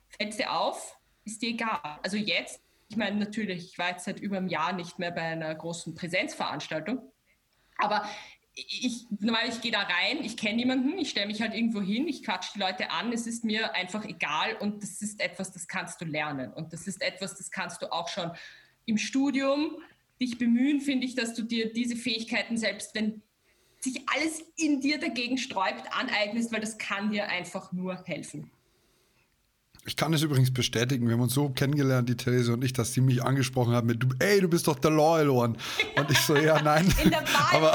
fällt 0.10 0.38
dir 0.38 0.51
auf, 0.51 0.97
ist 1.25 1.41
dir 1.41 1.49
egal. 1.49 1.99
Also 2.03 2.17
jetzt, 2.17 2.62
ich 2.89 2.97
meine 2.97 3.17
natürlich, 3.17 3.71
ich 3.71 3.77
war 3.77 3.89
jetzt 3.89 4.06
seit 4.06 4.19
über 4.19 4.38
einem 4.38 4.47
Jahr 4.47 4.73
nicht 4.73 4.99
mehr 4.99 5.12
bei 5.12 5.21
einer 5.21 5.53
großen 5.56 5.95
Präsenzveranstaltung, 5.95 7.01
aber 7.77 8.08
ich, 8.56 9.08
normal, 9.19 9.49
ich 9.49 9.62
gehe 9.62 9.71
da 9.71 9.82
rein, 9.82 10.23
ich 10.23 10.38
kenne 10.38 10.58
niemanden, 10.58 10.97
ich 10.99 11.10
stelle 11.10 11.25
mich 11.25 11.41
halt 11.41 11.56
irgendwo 11.56 11.82
hin, 11.82 12.08
ich 12.08 12.23
quatsche 12.23 12.51
die 12.53 12.60
Leute 12.60 12.91
an, 12.91 13.12
es 13.12 13.25
ist 13.25 13.43
mir 13.43 13.73
einfach 13.73 14.06
egal 14.06 14.56
und 14.60 14.84
das 14.84 15.01
ist 15.01 15.19
etwas, 15.19 15.51
das 15.51 15.67
kannst 15.67 15.99
du 16.01 16.06
lernen 16.06 16.53
und 16.53 16.71
das 16.71 16.86
ist 16.86 17.01
etwas, 17.01 17.36
das 17.36 17.49
kannst 17.49 17.82
du 17.82 17.91
auch 17.91 18.10
schon 18.10 18.32
im 18.86 18.97
Studium 18.97 19.77
dich 20.21 20.38
bemühen, 20.38 20.82
finde 20.82 21.06
ich, 21.06 21.15
dass 21.15 21.34
du 21.34 21.43
dir 21.43 21.71
diese 21.71 21.95
Fähigkeiten 21.95 22.58
selbst, 22.58 22.95
wenn 22.95 23.21
sich 23.80 24.02
alles 24.13 24.41
in 24.56 24.80
dir 24.80 24.99
dagegen 24.99 25.38
sträubt, 25.38 25.84
aneignest, 25.91 26.52
weil 26.54 26.62
das 26.62 26.78
kann 26.78 27.12
dir 27.12 27.28
einfach 27.28 27.71
nur 27.73 28.02
helfen. 28.06 28.49
Ich 29.86 29.97
kann 29.97 30.13
es 30.13 30.21
übrigens 30.21 30.54
bestätigen, 30.54 31.08
wir 31.08 31.13
haben 31.13 31.21
uns 31.21 31.34
so 31.34 31.49
kennengelernt, 31.49 32.08
die 32.08 32.15
Therese 32.15 32.54
und 32.54 32.63
ich, 32.63 32.71
dass 32.71 32.93
sie 32.93 33.02
mich 33.02 33.21
angesprochen 33.21 33.73
hat 33.73 33.84
mit, 33.84 34.02
ey, 34.19 34.39
du 34.39 34.47
bist 34.47 34.67
doch 34.67 34.80
der 34.80 34.91
Loyal 34.91 35.30
One. 35.30 35.58
Und 35.97 36.10
ich 36.10 36.19
so, 36.19 36.38
ja, 36.38 36.62
nein. 36.62 36.86
In 37.04 37.10
der 37.10 37.19
Wahl 37.21 37.49
aber 37.52 37.73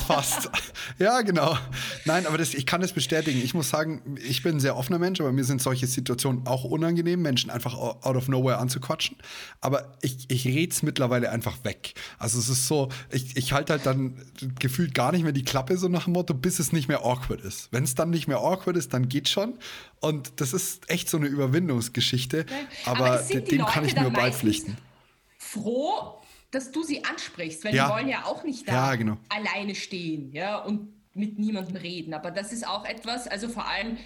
fast. 0.06 0.50
Ja, 0.98 1.22
genau. 1.22 1.56
Nein, 2.04 2.26
aber 2.26 2.38
das, 2.38 2.54
ich 2.54 2.66
kann 2.66 2.82
es 2.82 2.92
bestätigen. 2.92 3.40
Ich 3.42 3.54
muss 3.54 3.70
sagen, 3.70 4.16
ich 4.22 4.42
bin 4.42 4.56
ein 4.56 4.60
sehr 4.60 4.76
offener 4.76 4.98
Mensch, 4.98 5.20
aber 5.20 5.32
mir 5.32 5.44
sind 5.44 5.62
solche 5.62 5.86
Situationen 5.86 6.46
auch 6.46 6.64
unangenehm, 6.64 7.22
Menschen 7.22 7.50
einfach 7.50 7.74
out 7.74 8.04
of 8.04 8.28
nowhere 8.28 8.58
anzuquatschen. 8.58 9.16
Aber 9.60 9.92
ich, 10.02 10.26
ich 10.28 10.44
rede 10.46 10.72
es 10.72 10.82
mittlerweile 10.82 11.30
einfach 11.30 11.64
weg. 11.64 11.94
Also 12.18 12.38
es 12.38 12.48
ist 12.48 12.66
so, 12.66 12.88
ich, 13.10 13.36
ich 13.36 13.52
halte 13.52 13.74
halt 13.74 13.86
dann 13.86 14.20
gefühlt 14.58 14.94
gar 14.94 15.12
nicht 15.12 15.22
mehr 15.22 15.32
die 15.32 15.44
Klappe 15.44 15.76
so 15.76 15.88
nach 15.88 16.04
dem 16.04 16.14
Motto, 16.14 16.34
bis 16.34 16.58
es 16.58 16.72
nicht 16.72 16.88
mehr 16.88 17.04
awkward 17.04 17.40
ist. 17.42 17.68
Wenn 17.70 17.84
es 17.84 17.94
dann 17.94 18.10
nicht 18.10 18.28
mehr 18.28 18.38
awkward 18.38 18.76
ist, 18.76 18.92
dann 18.92 19.08
geht 19.08 19.28
schon. 19.28 19.54
Und 20.00 20.40
das 20.40 20.52
ist 20.52 20.90
echt 20.90 21.08
so 21.08 21.16
eine 21.16 21.26
Überwindungsgeschichte. 21.26 22.46
Aber, 22.84 23.12
aber 23.12 23.18
dem 23.22 23.58
Leute 23.58 23.72
kann 23.72 23.84
ich 23.84 23.96
nur 23.96 24.10
beipflichten. 24.10 24.76
Froh, 25.38 26.21
dass 26.52 26.70
du 26.70 26.84
sie 26.84 27.04
ansprichst, 27.04 27.64
weil 27.64 27.74
ja. 27.74 27.86
die 27.86 27.92
wollen 27.92 28.08
ja 28.08 28.24
auch 28.24 28.44
nicht 28.44 28.68
da 28.68 28.72
ja, 28.90 28.94
genau. 28.94 29.16
alleine 29.28 29.74
stehen, 29.74 30.30
ja, 30.32 30.58
und 30.58 30.88
mit 31.14 31.38
niemandem 31.38 31.76
reden. 31.76 32.14
Aber 32.14 32.30
das 32.30 32.52
ist 32.52 32.66
auch 32.66 32.84
etwas, 32.84 33.26
also 33.26 33.48
vor 33.48 33.66
allem 33.66 33.96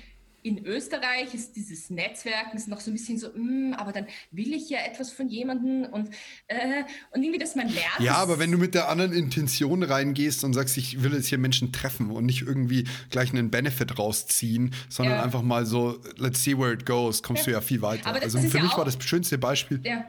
in 0.43 0.65
Österreich 0.65 1.35
ist 1.35 1.57
dieses 1.57 1.91
Netzwerk 1.91 2.55
ist 2.55 2.69
noch 2.69 2.79
so 2.79 2.93
ein 2.93 2.95
bisschen 2.95 3.19
so, 3.19 3.31
mm, 3.35 3.75
aber 3.77 3.91
dann 3.91 4.07
will 4.31 4.55
ich 4.55 4.71
ja 4.71 4.79
etwas 4.79 5.11
von 5.11 5.29
jemandem 5.29 5.93
und, 5.93 6.11
äh, 6.47 6.85
und 7.11 7.25
irgendwie, 7.25 7.41
dass 7.41 7.57
man 7.57 7.67
lernt. 7.67 7.99
Ja, 7.99 8.15
aber 8.15 8.39
wenn 8.39 8.53
du 8.53 8.59
mit 8.59 8.75
der 8.75 8.89
anderen 8.89 9.13
Intention 9.13 9.83
reingehst 9.83 10.45
und 10.45 10.55
sagst, 10.55 10.77
ich 10.77 11.03
will 11.03 11.15
jetzt 11.15 11.27
hier 11.27 11.39
Menschen 11.39 11.73
treffen 11.73 12.13
und 12.13 12.27
nicht 12.27 12.43
irgendwie 12.43 12.85
gleich 13.11 13.31
einen 13.31 13.51
Benefit 13.51 13.99
rausziehen, 13.99 14.73
sondern 14.89 15.17
ja. 15.17 15.25
einfach 15.25 15.43
mal 15.43 15.67
so, 15.67 16.01
let's 16.17 16.45
see 16.45 16.57
where 16.57 16.73
it 16.73 16.87
goes, 16.87 17.25
kommst 17.25 17.43
ja. 17.43 17.47
du 17.47 17.51
ja 17.53 17.61
viel 17.61 17.83
weiter. 17.83 18.15
Also 18.15 18.39
für 18.39 18.61
mich 18.61 18.77
war 18.77 18.85
das 18.85 19.03
schönste 19.03 19.39
Beispiel. 19.39 19.81
Ja 19.83 20.05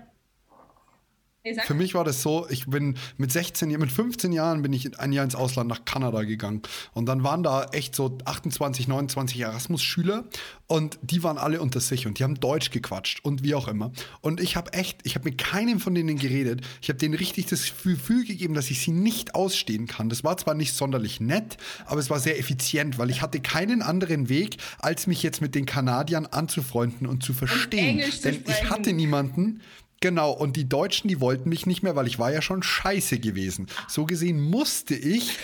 für 1.65 1.73
mich 1.73 1.93
war 1.93 2.03
das 2.03 2.21
so, 2.21 2.47
ich 2.49 2.67
bin 2.67 2.95
mit 3.17 3.31
16, 3.31 3.69
mit 3.69 3.91
15 3.91 4.31
Jahren 4.31 4.61
bin 4.61 4.73
ich 4.73 4.99
ein 4.99 5.11
Jahr 5.11 5.23
ins 5.23 5.35
Ausland 5.35 5.69
nach 5.69 5.85
Kanada 5.85 6.23
gegangen. 6.23 6.61
Und 6.93 7.05
dann 7.05 7.23
waren 7.23 7.43
da 7.43 7.65
echt 7.71 7.95
so 7.95 8.17
28, 8.25 8.87
29 8.87 9.39
Erasmus-Schüler 9.39 10.25
und 10.67 10.99
die 11.01 11.23
waren 11.23 11.37
alle 11.37 11.61
unter 11.61 11.79
sich 11.79 12.07
und 12.07 12.19
die 12.19 12.23
haben 12.23 12.35
Deutsch 12.35 12.71
gequatscht 12.71 13.23
und 13.23 13.43
wie 13.43 13.55
auch 13.55 13.67
immer. 13.67 13.91
Und 14.21 14.41
ich 14.41 14.55
habe 14.55 14.73
echt, 14.73 14.99
ich 15.03 15.15
habe 15.15 15.25
mit 15.25 15.37
keinem 15.37 15.79
von 15.79 15.95
denen 15.95 16.17
geredet. 16.17 16.61
Ich 16.81 16.89
habe 16.89 16.99
denen 16.99 17.13
richtig 17.13 17.45
das 17.45 17.65
Gefühl 17.83 18.25
gegeben, 18.25 18.53
dass 18.53 18.69
ich 18.69 18.81
sie 18.81 18.91
nicht 18.91 19.35
ausstehen 19.35 19.87
kann. 19.87 20.09
Das 20.09 20.23
war 20.23 20.37
zwar 20.37 20.55
nicht 20.55 20.73
sonderlich 20.73 21.21
nett, 21.21 21.57
aber 21.85 21.99
es 21.99 22.09
war 22.09 22.19
sehr 22.19 22.37
effizient, 22.37 22.97
weil 22.97 23.09
ich 23.09 23.21
hatte 23.21 23.39
keinen 23.39 23.81
anderen 23.81 24.29
Weg, 24.29 24.57
als 24.79 25.07
mich 25.07 25.23
jetzt 25.23 25.41
mit 25.41 25.55
den 25.55 25.65
Kanadiern 25.65 26.25
anzufreunden 26.25 27.07
und 27.07 27.23
zu 27.23 27.33
verstehen. 27.33 28.03
Und 28.03 28.25
Denn 28.25 28.43
ich 28.45 28.69
hatte 28.69 28.91
niemanden, 28.91 29.61
Genau, 29.99 30.31
und 30.31 30.55
die 30.55 30.69
Deutschen, 30.69 31.07
die 31.07 31.19
wollten 31.19 31.49
mich 31.49 31.65
nicht 31.65 31.83
mehr, 31.83 31.95
weil 31.95 32.07
ich 32.07 32.19
war 32.19 32.31
ja 32.31 32.41
schon 32.41 32.63
scheiße 32.63 33.19
gewesen. 33.19 33.67
So 33.87 34.05
gesehen 34.05 34.39
musste 34.39 34.95
ich 34.95 35.37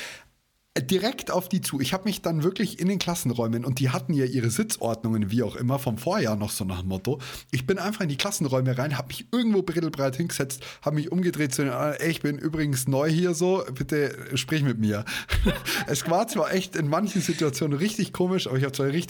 direkt 0.80 1.30
auf 1.30 1.50
die 1.50 1.62
zu. 1.62 1.80
Ich 1.80 1.94
habe 1.94 2.06
mich 2.06 2.22
dann 2.22 2.44
wirklich 2.44 2.80
in 2.80 2.88
den 2.88 2.98
Klassenräumen 2.98 3.64
und 3.64 3.80
die 3.80 3.92
hatten 3.92 4.14
ja 4.14 4.26
ihre 4.26 4.50
Sitzordnungen, 4.50 5.30
wie 5.30 5.44
auch 5.44 5.56
immer, 5.56 5.78
vom 5.78 5.98
Vorjahr 5.98 6.36
noch 6.36 6.50
so 6.50 6.66
nach 6.66 6.80
dem 6.80 6.90
Motto. 6.90 7.20
Ich 7.52 7.68
bin 7.68 7.78
einfach 7.78 8.02
in 8.02 8.10
die 8.10 8.18
Klassenräume 8.18 8.76
rein, 8.78 8.98
habe 8.98 9.10
mich 9.10 9.28
irgendwo 9.32 9.62
brittelbreit 9.62 10.16
hingesetzt, 10.16 10.64
habe 10.82 10.96
mich 10.96 11.12
umgedreht 11.12 11.54
zu 11.54 11.64
den 11.64 11.72
anderen, 11.72 12.02
ey, 12.02 12.10
ich 12.10 12.22
bin 12.22 12.40
übrigens 12.40 12.88
neu 12.88 13.10
hier 13.10 13.36
so, 13.36 13.64
bitte 13.74 14.18
sprich 14.36 14.64
mit 14.64 14.80
mir. 14.80 15.06
es 15.88 16.10
war 16.10 16.28
zwar 16.28 16.52
echt 16.52 16.76
in 16.76 16.88
manchen 16.88 17.22
Situationen 17.22 17.78
richtig 17.78 18.12
komisch, 18.12 18.48
aber 18.48 18.58
ich 18.58 18.64
habe 18.64 18.74
zwei 18.74 19.04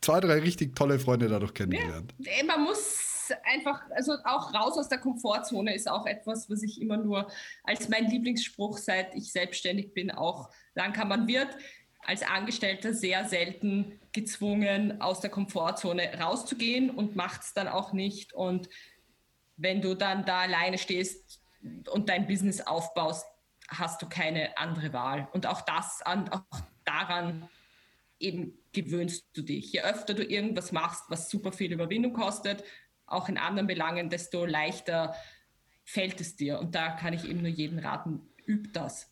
zwei, 0.00 0.20
drei 0.20 0.38
richtig 0.38 0.76
tolle 0.76 1.00
Freunde 1.00 1.28
dadurch 1.28 1.54
kennengelernt. 1.54 2.14
Ja, 2.18 2.44
man 2.46 2.62
muss 2.62 3.07
einfach, 3.44 3.82
also 3.90 4.14
auch 4.24 4.54
raus 4.54 4.78
aus 4.78 4.88
der 4.88 4.98
Komfortzone 4.98 5.74
ist 5.74 5.88
auch 5.88 6.06
etwas, 6.06 6.48
was 6.50 6.62
ich 6.62 6.80
immer 6.80 6.96
nur 6.96 7.30
als 7.64 7.88
mein 7.88 8.06
Lieblingsspruch, 8.06 8.78
seit 8.78 9.14
ich 9.14 9.32
selbstständig 9.32 9.94
bin, 9.94 10.10
auch 10.10 10.50
sagen 10.74 10.92
kann. 10.92 11.08
Man 11.08 11.28
wird 11.28 11.48
als 12.04 12.22
Angestellter 12.22 12.94
sehr 12.94 13.24
selten 13.24 14.00
gezwungen, 14.12 15.00
aus 15.00 15.20
der 15.20 15.30
Komfortzone 15.30 16.18
rauszugehen 16.20 16.90
und 16.90 17.16
macht 17.16 17.42
es 17.42 17.52
dann 17.52 17.68
auch 17.68 17.92
nicht. 17.92 18.32
Und 18.32 18.68
wenn 19.56 19.82
du 19.82 19.94
dann 19.94 20.24
da 20.24 20.40
alleine 20.40 20.78
stehst 20.78 21.40
und 21.90 22.08
dein 22.08 22.26
Business 22.26 22.60
aufbaust, 22.60 23.26
hast 23.68 24.00
du 24.00 24.08
keine 24.08 24.56
andere 24.56 24.92
Wahl. 24.92 25.28
Und 25.32 25.46
auch 25.46 25.60
das, 25.60 26.00
auch 26.04 26.60
daran 26.84 27.48
eben 28.18 28.58
gewöhnst 28.72 29.26
du 29.34 29.42
dich. 29.42 29.72
Je 29.72 29.82
öfter 29.82 30.14
du 30.14 30.24
irgendwas 30.24 30.72
machst, 30.72 31.04
was 31.08 31.28
super 31.28 31.52
viel 31.52 31.72
Überwindung 31.72 32.12
kostet, 32.12 32.64
auch 33.08 33.28
in 33.28 33.38
anderen 33.38 33.66
Belangen, 33.66 34.10
desto 34.10 34.44
leichter 34.44 35.14
fällt 35.84 36.20
es 36.20 36.36
dir. 36.36 36.58
Und 36.58 36.74
da 36.74 36.90
kann 36.90 37.12
ich 37.12 37.24
eben 37.24 37.40
nur 37.40 37.50
jeden 37.50 37.78
raten, 37.78 38.20
üb 38.46 38.72
das. 38.72 39.10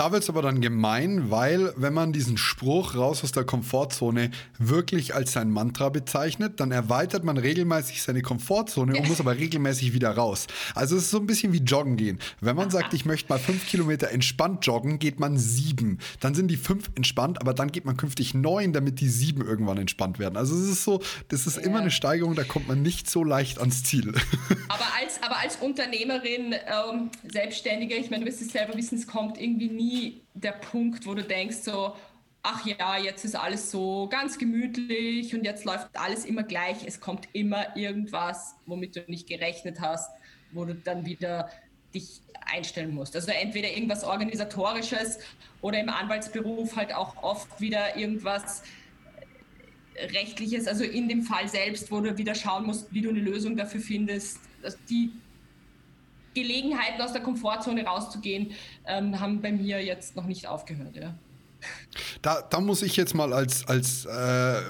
Da 0.00 0.12
wird 0.12 0.22
es 0.22 0.30
aber 0.30 0.40
dann 0.40 0.62
gemein, 0.62 1.30
weil 1.30 1.74
wenn 1.76 1.92
man 1.92 2.14
diesen 2.14 2.38
Spruch 2.38 2.94
raus 2.94 3.22
aus 3.22 3.32
der 3.32 3.44
Komfortzone 3.44 4.30
wirklich 4.56 5.14
als 5.14 5.34
sein 5.34 5.50
Mantra 5.50 5.90
bezeichnet, 5.90 6.58
dann 6.58 6.72
erweitert 6.72 7.22
man 7.22 7.36
regelmäßig 7.36 8.00
seine 8.00 8.22
Komfortzone 8.22 8.96
und 8.96 9.08
muss 9.08 9.20
aber 9.20 9.36
regelmäßig 9.36 9.92
wieder 9.92 10.08
raus. 10.12 10.46
Also 10.74 10.96
es 10.96 11.02
ist 11.02 11.10
so 11.10 11.18
ein 11.18 11.26
bisschen 11.26 11.52
wie 11.52 11.58
Joggen 11.58 11.98
gehen. 11.98 12.18
Wenn 12.40 12.56
man 12.56 12.70
sagt, 12.70 12.94
ich 12.94 13.04
möchte 13.04 13.28
mal 13.28 13.38
fünf 13.38 13.68
Kilometer 13.68 14.10
entspannt 14.10 14.64
joggen, 14.64 14.98
geht 14.98 15.20
man 15.20 15.36
sieben. 15.36 15.98
Dann 16.20 16.34
sind 16.34 16.48
die 16.48 16.56
fünf 16.56 16.90
entspannt, 16.94 17.38
aber 17.38 17.52
dann 17.52 17.70
geht 17.70 17.84
man 17.84 17.98
künftig 17.98 18.32
neun, 18.32 18.72
damit 18.72 19.00
die 19.00 19.08
sieben 19.10 19.44
irgendwann 19.44 19.76
entspannt 19.76 20.18
werden. 20.18 20.38
Also 20.38 20.54
es 20.54 20.66
ist 20.66 20.82
so, 20.82 21.02
das 21.28 21.46
ist 21.46 21.58
ja. 21.58 21.62
immer 21.64 21.80
eine 21.80 21.90
Steigerung, 21.90 22.34
da 22.34 22.44
kommt 22.44 22.68
man 22.68 22.80
nicht 22.80 23.10
so 23.10 23.22
leicht 23.22 23.58
ans 23.58 23.84
Ziel. 23.84 24.14
Aber 24.68 24.86
als, 24.98 25.22
aber 25.22 25.38
als 25.40 25.56
Unternehmerin, 25.56 26.52
ähm, 26.54 27.10
Selbstständige, 27.28 27.96
ich 27.96 28.08
meine, 28.08 28.24
du 28.24 28.30
wirst 28.30 28.40
es 28.40 28.52
selber 28.52 28.74
wissen, 28.76 28.96
es 28.96 29.06
kommt 29.06 29.38
irgendwie 29.38 29.68
nie 29.68 29.89
der 30.34 30.52
Punkt, 30.52 31.06
wo 31.06 31.14
du 31.14 31.22
denkst 31.22 31.58
so, 31.58 31.94
ach 32.42 32.64
ja, 32.66 32.96
jetzt 32.98 33.24
ist 33.24 33.34
alles 33.34 33.70
so 33.70 34.08
ganz 34.08 34.38
gemütlich 34.38 35.34
und 35.34 35.44
jetzt 35.44 35.64
läuft 35.64 35.88
alles 35.94 36.24
immer 36.24 36.42
gleich. 36.42 36.86
Es 36.86 37.00
kommt 37.00 37.28
immer 37.32 37.76
irgendwas, 37.76 38.54
womit 38.66 38.96
du 38.96 39.04
nicht 39.08 39.28
gerechnet 39.28 39.80
hast, 39.80 40.10
wo 40.52 40.64
du 40.64 40.74
dann 40.74 41.04
wieder 41.04 41.50
dich 41.94 42.22
einstellen 42.46 42.94
musst. 42.94 43.14
Also 43.14 43.30
entweder 43.32 43.70
irgendwas 43.70 44.04
organisatorisches 44.04 45.18
oder 45.60 45.80
im 45.80 45.88
Anwaltsberuf 45.88 46.76
halt 46.76 46.94
auch 46.94 47.22
oft 47.22 47.60
wieder 47.60 47.96
irgendwas 47.96 48.62
rechtliches, 49.96 50.66
also 50.66 50.84
in 50.84 51.08
dem 51.08 51.22
Fall 51.22 51.48
selbst, 51.48 51.90
wo 51.90 52.00
du 52.00 52.16
wieder 52.16 52.34
schauen 52.34 52.66
musst, 52.66 52.92
wie 52.92 53.02
du 53.02 53.10
eine 53.10 53.20
Lösung 53.20 53.56
dafür 53.56 53.80
findest. 53.80 54.38
Also 54.62 54.78
die 54.88 55.10
Gelegenheiten 56.34 57.00
aus 57.02 57.12
der 57.12 57.22
Komfortzone 57.22 57.84
rauszugehen, 57.84 58.52
ähm, 58.86 59.18
haben 59.18 59.40
bei 59.40 59.52
mir 59.52 59.84
jetzt 59.84 60.16
noch 60.16 60.26
nicht 60.26 60.46
aufgehört. 60.46 60.96
Ja. 60.96 61.14
Da, 62.22 62.42
da, 62.42 62.60
muss 62.60 62.82
ich 62.82 62.96
jetzt 62.96 63.14
mal 63.14 63.32
als, 63.32 63.66
als 63.66 64.06
äh, 64.06 64.62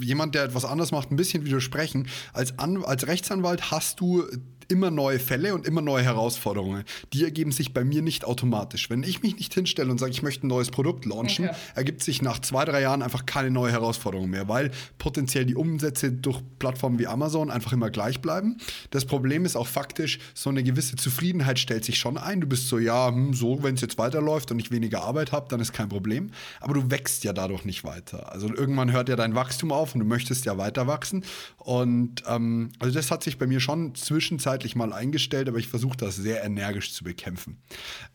jemand, 0.00 0.34
der 0.34 0.44
etwas 0.44 0.64
anders 0.64 0.90
macht, 0.90 1.10
ein 1.10 1.16
bisschen 1.16 1.44
widersprechen. 1.44 2.08
Als, 2.32 2.58
An 2.58 2.84
als 2.84 3.06
Rechtsanwalt 3.06 3.70
hast 3.70 4.00
du 4.00 4.24
immer 4.72 4.90
neue 4.90 5.18
Fälle 5.18 5.54
und 5.54 5.66
immer 5.66 5.82
neue 5.82 6.02
Herausforderungen. 6.02 6.84
Die 7.12 7.24
ergeben 7.24 7.52
sich 7.52 7.74
bei 7.74 7.84
mir 7.84 8.00
nicht 8.00 8.24
automatisch. 8.24 8.88
Wenn 8.88 9.02
ich 9.02 9.22
mich 9.22 9.36
nicht 9.36 9.52
hinstelle 9.52 9.90
und 9.90 9.98
sage, 9.98 10.12
ich 10.12 10.22
möchte 10.22 10.46
ein 10.46 10.48
neues 10.48 10.70
Produkt 10.70 11.04
launchen, 11.04 11.50
okay. 11.50 11.56
ergibt 11.74 12.02
sich 12.02 12.22
nach 12.22 12.38
zwei, 12.38 12.64
drei 12.64 12.80
Jahren 12.80 13.02
einfach 13.02 13.26
keine 13.26 13.50
neue 13.50 13.70
Herausforderung 13.70 14.30
mehr, 14.30 14.48
weil 14.48 14.70
potenziell 14.96 15.44
die 15.44 15.54
Umsätze 15.54 16.10
durch 16.10 16.40
Plattformen 16.58 16.98
wie 16.98 17.06
Amazon 17.06 17.50
einfach 17.50 17.74
immer 17.74 17.90
gleich 17.90 18.22
bleiben. 18.22 18.56
Das 18.90 19.04
Problem 19.04 19.44
ist 19.44 19.56
auch 19.56 19.66
faktisch, 19.66 20.18
so 20.32 20.48
eine 20.48 20.62
gewisse 20.62 20.96
Zufriedenheit 20.96 21.58
stellt 21.58 21.84
sich 21.84 21.98
schon 21.98 22.16
ein. 22.16 22.40
Du 22.40 22.46
bist 22.46 22.68
so, 22.68 22.78
ja, 22.78 23.08
hm, 23.08 23.34
so, 23.34 23.62
wenn 23.62 23.74
es 23.74 23.82
jetzt 23.82 23.98
weiterläuft 23.98 24.50
und 24.52 24.58
ich 24.58 24.70
weniger 24.70 25.02
Arbeit 25.02 25.32
habe, 25.32 25.48
dann 25.50 25.60
ist 25.60 25.74
kein 25.74 25.90
Problem. 25.90 26.30
Aber 26.60 26.72
du 26.72 26.90
wächst 26.90 27.24
ja 27.24 27.34
dadurch 27.34 27.66
nicht 27.66 27.84
weiter. 27.84 28.32
Also 28.32 28.48
irgendwann 28.48 28.90
hört 28.90 29.10
ja 29.10 29.16
dein 29.16 29.34
Wachstum 29.34 29.70
auf 29.70 29.94
und 29.94 30.00
du 30.00 30.06
möchtest 30.06 30.46
ja 30.46 30.56
weiter 30.56 30.86
wachsen. 30.86 31.24
Und 31.58 32.22
ähm, 32.26 32.70
also 32.78 32.94
das 32.94 33.10
hat 33.10 33.22
sich 33.22 33.36
bei 33.36 33.46
mir 33.46 33.60
schon 33.60 33.94
zwischenzeitlich 33.94 34.61
zwischenzeitlich 34.62 34.76
mal 34.76 34.92
eingestellt, 34.92 35.48
aber 35.48 35.58
ich 35.58 35.68
versuche 35.68 35.96
das 35.96 36.16
sehr 36.16 36.44
energisch 36.44 36.92
zu 36.92 37.04
bekämpfen. 37.04 37.58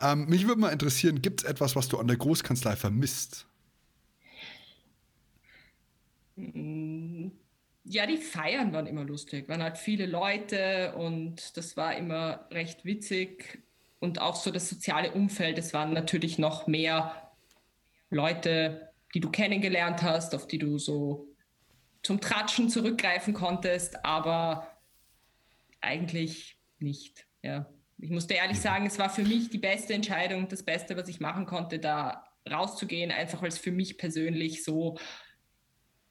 Ähm, 0.02 0.26
mich 0.28 0.48
würde 0.48 0.62
mal 0.62 0.70
interessieren, 0.70 1.22
gibt 1.22 1.42
es 1.42 1.50
etwas, 1.50 1.76
was 1.76 1.88
du 1.88 1.98
an 1.98 2.08
der 2.08 2.18
Großkanzlei 2.18 2.76
vermisst? 2.76 3.46
Mm, 6.36 7.30
ja, 7.84 8.06
die 8.06 8.18
Feiern 8.18 8.74
waren 8.74 8.88
immer 8.88 9.04
lustig, 9.04 9.48
waren 9.50 9.64
halt 9.64 9.78
viele 9.78 10.06
Leute 10.06 10.94
und 10.96 11.58
das 11.58 11.78
war 11.78 11.96
immer 11.96 12.48
recht 12.52 12.86
witzig. 12.86 13.60
Und 14.00 14.22
auch 14.22 14.36
so 14.36 14.52
das 14.52 14.70
soziale 14.70 15.12
Umfeld, 15.12 15.58
es 15.58 15.74
waren 15.74 15.94
natürlich 15.94 16.38
noch 16.38 16.68
mehr 16.68 17.32
Leute, 18.10 18.92
die 19.14 19.20
du 19.20 19.32
kennengelernt 19.32 20.04
hast, 20.04 20.36
auf 20.36 20.48
die 20.48 20.60
du 20.60 20.78
so 20.78 21.28
zum 22.04 22.22
Tratschen 22.22 22.70
zurückgreifen 22.70 23.34
konntest, 23.34 24.06
aber 24.06 24.77
eigentlich 25.82 26.60
nicht. 26.80 27.26
Ja. 27.42 27.70
Ich 28.00 28.10
musste 28.10 28.36
ehrlich 28.36 28.60
sagen, 28.60 28.86
es 28.86 29.00
war 29.00 29.10
für 29.10 29.24
mich 29.24 29.50
die 29.50 29.58
beste 29.58 29.94
Entscheidung, 29.94 30.48
das 30.48 30.64
Beste, 30.64 30.96
was 30.96 31.08
ich 31.08 31.20
machen 31.20 31.46
konnte, 31.46 31.80
da 31.80 32.24
rauszugehen, 32.50 33.12
einfach 33.12 33.42
weil 33.42 33.50
es 33.50 33.58
für 33.58 33.72
mich 33.72 33.98
persönlich 33.98 34.64
so 34.64 34.98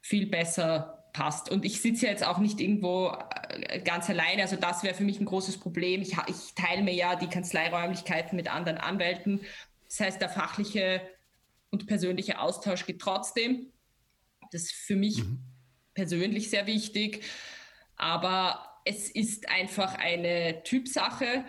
viel 0.00 0.26
besser 0.26 0.96
passt. 1.12 1.50
Und 1.50 1.64
ich 1.64 1.80
sitze 1.80 2.06
jetzt 2.06 2.24
auch 2.24 2.38
nicht 2.38 2.60
irgendwo 2.60 3.16
äh, 3.50 3.80
ganz 3.80 4.10
alleine. 4.10 4.42
Also 4.42 4.56
das 4.56 4.82
wäre 4.82 4.94
für 4.94 5.04
mich 5.04 5.18
ein 5.18 5.24
großes 5.24 5.58
Problem. 5.58 6.02
Ich, 6.02 6.16
ich 6.28 6.54
teile 6.54 6.82
mir 6.82 6.94
ja 6.94 7.16
die 7.16 7.28
Kanzleiräumlichkeiten 7.28 8.36
mit 8.36 8.52
anderen 8.52 8.78
Anwälten. 8.78 9.40
Das 9.88 10.00
heißt, 10.00 10.20
der 10.20 10.28
fachliche 10.28 11.00
und 11.70 11.86
persönliche 11.86 12.38
Austausch 12.40 12.84
geht 12.84 13.00
trotzdem. 13.00 13.72
Das 14.52 14.64
ist 14.64 14.72
für 14.72 14.96
mich 14.96 15.18
mhm. 15.18 15.42
persönlich 15.94 16.50
sehr 16.50 16.66
wichtig. 16.66 17.24
Aber 17.96 18.75
es 18.86 19.10
ist 19.10 19.50
einfach 19.50 19.96
eine 19.98 20.62
Typsache 20.62 21.44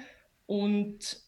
und 0.47 1.21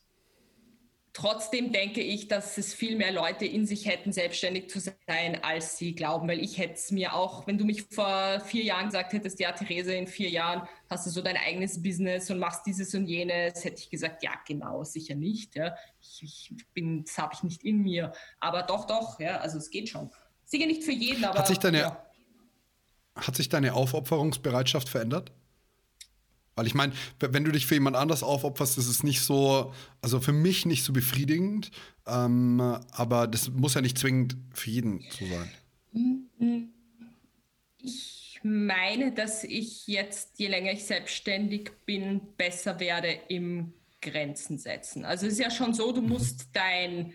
trotzdem 1.14 1.72
denke 1.72 2.02
ich, 2.02 2.28
dass 2.28 2.58
es 2.58 2.74
viel 2.74 2.96
mehr 2.96 3.12
Leute 3.12 3.46
in 3.46 3.68
sich 3.68 3.86
hätten, 3.86 4.12
selbstständig 4.12 4.70
zu 4.70 4.80
sein, 4.80 5.44
als 5.44 5.78
sie 5.78 5.94
glauben, 5.94 6.28
weil 6.28 6.40
ich 6.40 6.58
hätte 6.58 6.74
es 6.74 6.92
mir 6.92 7.14
auch, 7.14 7.46
wenn 7.46 7.60
du 7.60 7.66
mich 7.66 7.84
vor 7.84 8.40
vier 8.40 8.64
Jahren 8.64 8.88
gesagt 8.88 9.14
hättest, 9.14 9.40
ja, 9.40 9.52
Therese, 9.52 9.94
in 9.94 10.08
vier 10.08 10.30
Jahren 10.30 10.68
hast 10.90 11.06
du 11.06 11.12
so 11.12 11.22
dein 11.22 11.38
eigenes 11.38 11.82
Business 11.82 12.32
und 12.32 12.40
machst 12.40 12.66
dieses 12.66 12.96
und 12.96 13.06
jenes, 13.06 13.64
hätte 13.64 13.80
ich 13.80 13.92
gesagt, 13.92 14.24
ja, 14.24 14.32
genau, 14.48 14.84
sicher 14.84 15.14
nicht. 15.14 15.56
Ja. 15.56 15.76
Ich, 16.02 16.24
ich 16.24 16.68
bin, 16.74 17.04
das 17.04 17.20
habe 17.20 17.34
ich 17.36 17.44
nicht 17.44 17.64
in 17.64 17.84
mir. 17.84 18.14
Aber 18.40 18.64
doch, 18.64 18.86
doch, 18.86 19.20
ja, 19.20 19.38
also 19.38 19.60
es 19.60 19.70
geht 19.70 19.90
schon. 19.90 20.10
Sicher 20.46 20.66
nicht 20.66 20.84
für 20.84 20.92
jeden, 20.92 21.24
aber. 21.24 21.38
Hat 21.38 21.48
sich 21.48 21.60
deine, 21.60 21.80
ja. 21.80 22.06
hat 23.16 23.36
sich 23.36 23.50
deine 23.50 23.76
Aufopferungsbereitschaft 23.76 24.90
verändert? 24.90 25.32
Weil 26.60 26.68
ich 26.68 26.76
meine, 26.76 26.92
wenn 27.20 27.46
du 27.46 27.54
dich 27.54 27.66
für 27.66 27.76
jemand 27.76 27.96
anders 27.96 28.22
aufopferst, 28.22 28.78
ist 28.78 28.90
es 28.90 29.02
nicht 29.02 29.22
so, 29.22 29.74
also 30.02 30.20
für 30.20 30.34
mich 30.34 30.66
nicht 30.66 30.84
so 30.84 30.92
befriedigend, 30.92 31.72
ähm, 32.06 32.60
aber 32.92 33.28
das 33.28 33.50
muss 33.50 33.76
ja 33.76 33.82
nicht 33.82 33.98
zwingend 33.98 34.36
für 34.54 34.70
jeden 34.70 35.06
so 35.10 35.26
sein. 35.26 36.70
Ich 37.82 38.42
meine, 38.44 39.14
dass 39.14 39.46
ich 39.46 39.88
jetzt, 39.88 40.38
je 40.38 40.50
länger 40.50 40.74
ich 40.74 40.84
selbstständig 40.84 41.72
bin, 41.86 42.20
besser 42.36 42.82
werde 42.82 43.18
im 43.30 43.72
Grenzen 44.02 44.58
setzen. 44.58 45.06
Also 45.06 45.28
es 45.28 45.34
ist 45.34 45.40
ja 45.40 45.52
schon 45.52 45.74
so, 45.74 45.94
du 45.94 46.02
mhm. 46.02 46.10
musst 46.10 46.50
dein 46.52 47.14